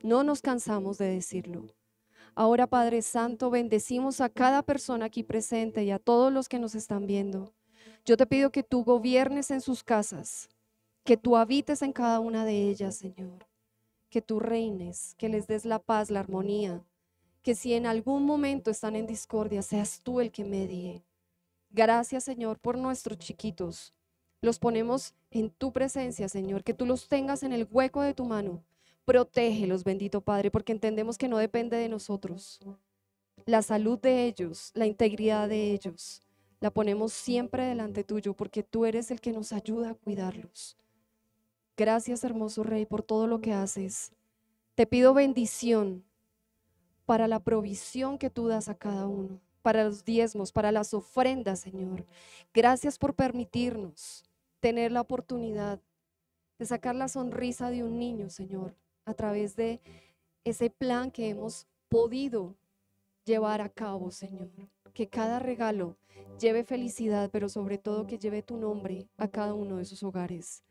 No 0.02 0.24
nos 0.24 0.40
cansamos 0.40 0.96
de 0.96 1.08
decirlo. 1.08 1.66
Ahora, 2.34 2.66
Padre 2.66 3.02
Santo, 3.02 3.50
bendecimos 3.50 4.22
a 4.22 4.30
cada 4.30 4.62
persona 4.62 5.06
aquí 5.06 5.22
presente 5.22 5.84
y 5.84 5.90
a 5.90 5.98
todos 5.98 6.32
los 6.32 6.48
que 6.48 6.58
nos 6.58 6.74
están 6.74 7.06
viendo. 7.06 7.52
Yo 8.06 8.16
te 8.16 8.24
pido 8.24 8.50
que 8.50 8.62
tú 8.62 8.82
gobiernes 8.82 9.50
en 9.50 9.60
sus 9.60 9.84
casas, 9.84 10.48
que 11.04 11.18
tú 11.18 11.36
habites 11.36 11.82
en 11.82 11.92
cada 11.92 12.18
una 12.20 12.46
de 12.46 12.70
ellas, 12.70 12.96
Señor. 12.96 13.46
Que 14.08 14.22
tú 14.22 14.40
reines, 14.40 15.14
que 15.18 15.28
les 15.28 15.46
des 15.46 15.66
la 15.66 15.78
paz, 15.78 16.10
la 16.10 16.20
armonía. 16.20 16.82
Que 17.42 17.54
si 17.54 17.74
en 17.74 17.84
algún 17.84 18.24
momento 18.24 18.70
están 18.70 18.96
en 18.96 19.06
discordia, 19.06 19.60
seas 19.60 20.00
tú 20.02 20.20
el 20.20 20.32
que 20.32 20.44
medie. 20.44 21.04
Gracias, 21.68 22.24
Señor, 22.24 22.58
por 22.58 22.78
nuestros 22.78 23.18
chiquitos. 23.18 23.92
Los 24.40 24.58
ponemos 24.58 25.14
en 25.30 25.50
tu 25.50 25.72
presencia, 25.74 26.26
Señor, 26.30 26.64
que 26.64 26.72
tú 26.72 26.86
los 26.86 27.06
tengas 27.06 27.42
en 27.42 27.52
el 27.52 27.68
hueco 27.70 28.00
de 28.00 28.14
tu 28.14 28.24
mano 28.24 28.64
Protégelos, 29.10 29.82
bendito 29.82 30.20
Padre, 30.20 30.52
porque 30.52 30.70
entendemos 30.70 31.18
que 31.18 31.26
no 31.26 31.38
depende 31.38 31.76
de 31.76 31.88
nosotros. 31.88 32.60
La 33.44 33.60
salud 33.60 33.98
de 33.98 34.26
ellos, 34.26 34.70
la 34.72 34.86
integridad 34.86 35.48
de 35.48 35.72
ellos, 35.72 36.22
la 36.60 36.70
ponemos 36.70 37.12
siempre 37.12 37.64
delante 37.64 38.04
tuyo, 38.04 38.34
porque 38.34 38.62
tú 38.62 38.86
eres 38.86 39.10
el 39.10 39.20
que 39.20 39.32
nos 39.32 39.52
ayuda 39.52 39.90
a 39.90 39.94
cuidarlos. 39.94 40.76
Gracias, 41.76 42.22
hermoso 42.22 42.62
Rey, 42.62 42.86
por 42.86 43.02
todo 43.02 43.26
lo 43.26 43.40
que 43.40 43.52
haces. 43.52 44.12
Te 44.76 44.86
pido 44.86 45.12
bendición 45.12 46.04
para 47.04 47.26
la 47.26 47.40
provisión 47.40 48.16
que 48.16 48.30
tú 48.30 48.46
das 48.46 48.68
a 48.68 48.76
cada 48.76 49.08
uno, 49.08 49.40
para 49.60 49.82
los 49.82 50.04
diezmos, 50.04 50.52
para 50.52 50.70
las 50.70 50.94
ofrendas, 50.94 51.58
Señor. 51.58 52.06
Gracias 52.54 52.96
por 52.96 53.14
permitirnos 53.14 54.22
tener 54.60 54.92
la 54.92 55.00
oportunidad 55.00 55.80
de 56.60 56.64
sacar 56.64 56.94
la 56.94 57.08
sonrisa 57.08 57.72
de 57.72 57.82
un 57.82 57.98
niño, 57.98 58.30
Señor, 58.30 58.76
a 59.04 59.14
través 59.14 59.56
de 59.56 59.80
ese 60.44 60.70
plan 60.70 61.10
que 61.10 61.28
hemos 61.28 61.66
podido 61.88 62.56
llevar 63.24 63.60
a 63.60 63.68
cabo, 63.68 64.10
Señor. 64.10 64.50
Que 64.94 65.08
cada 65.08 65.38
regalo 65.38 65.96
lleve 66.38 66.64
felicidad, 66.64 67.30
pero 67.30 67.48
sobre 67.48 67.78
todo 67.78 68.06
que 68.06 68.18
lleve 68.18 68.42
tu 68.42 68.56
nombre 68.56 69.08
a 69.16 69.28
cada 69.28 69.54
uno 69.54 69.76
de 69.76 69.84
sus 69.84 70.02
hogares. 70.02 70.62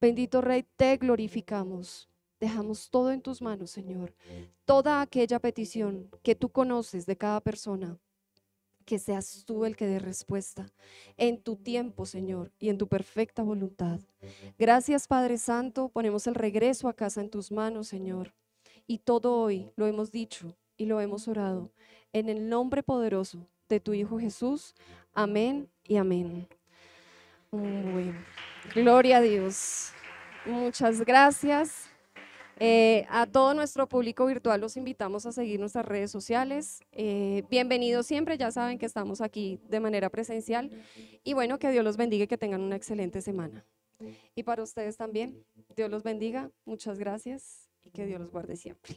Bendito 0.00 0.40
Rey, 0.40 0.66
te 0.76 0.96
glorificamos. 0.96 2.08
Dejamos 2.40 2.88
todo 2.88 3.12
en 3.12 3.20
tus 3.20 3.42
manos, 3.42 3.70
Señor. 3.70 4.14
Toda 4.64 5.02
aquella 5.02 5.38
petición 5.38 6.10
que 6.22 6.34
tú 6.34 6.48
conoces 6.48 7.04
de 7.04 7.16
cada 7.16 7.40
persona, 7.40 7.98
que 8.90 8.98
seas 8.98 9.44
tú 9.46 9.64
el 9.64 9.76
que 9.76 9.86
dé 9.86 10.00
respuesta 10.00 10.66
en 11.16 11.40
tu 11.40 11.54
tiempo, 11.54 12.06
Señor, 12.06 12.50
y 12.58 12.70
en 12.70 12.76
tu 12.76 12.88
perfecta 12.88 13.44
voluntad. 13.44 14.00
Gracias, 14.58 15.06
Padre 15.06 15.38
Santo. 15.38 15.90
Ponemos 15.90 16.26
el 16.26 16.34
regreso 16.34 16.88
a 16.88 16.92
casa 16.92 17.20
en 17.20 17.30
tus 17.30 17.52
manos, 17.52 17.86
Señor. 17.86 18.34
Y 18.88 18.98
todo 18.98 19.42
hoy 19.42 19.70
lo 19.76 19.86
hemos 19.86 20.10
dicho 20.10 20.56
y 20.76 20.86
lo 20.86 21.00
hemos 21.00 21.28
orado 21.28 21.70
en 22.12 22.28
el 22.28 22.48
nombre 22.48 22.82
poderoso 22.82 23.46
de 23.68 23.78
tu 23.78 23.94
Hijo 23.94 24.18
Jesús. 24.18 24.74
Amén 25.14 25.70
y 25.84 25.96
amén. 25.96 26.48
Gloria 28.74 29.18
a 29.18 29.20
Dios. 29.20 29.92
Muchas 30.44 31.00
gracias. 31.02 31.89
Eh, 32.62 33.06
a 33.08 33.24
todo 33.24 33.54
nuestro 33.54 33.88
público 33.88 34.26
virtual 34.26 34.60
los 34.60 34.76
invitamos 34.76 35.24
a 35.24 35.32
seguir 35.32 35.58
nuestras 35.58 35.86
redes 35.86 36.10
sociales. 36.10 36.82
Eh, 36.92 37.42
bienvenidos 37.48 38.06
siempre, 38.06 38.36
ya 38.36 38.50
saben 38.50 38.78
que 38.78 38.84
estamos 38.84 39.22
aquí 39.22 39.58
de 39.70 39.80
manera 39.80 40.10
presencial. 40.10 40.70
Y 41.24 41.32
bueno, 41.32 41.58
que 41.58 41.70
Dios 41.70 41.82
los 41.82 41.96
bendiga 41.96 42.24
y 42.24 42.26
que 42.26 42.36
tengan 42.36 42.60
una 42.60 42.76
excelente 42.76 43.22
semana. 43.22 43.64
Y 44.34 44.42
para 44.42 44.62
ustedes 44.62 44.98
también, 44.98 45.42
Dios 45.74 45.90
los 45.90 46.02
bendiga, 46.02 46.50
muchas 46.66 46.98
gracias 46.98 47.70
y 47.82 47.90
que 47.92 48.04
Dios 48.04 48.20
los 48.20 48.30
guarde 48.30 48.56
siempre. 48.56 48.94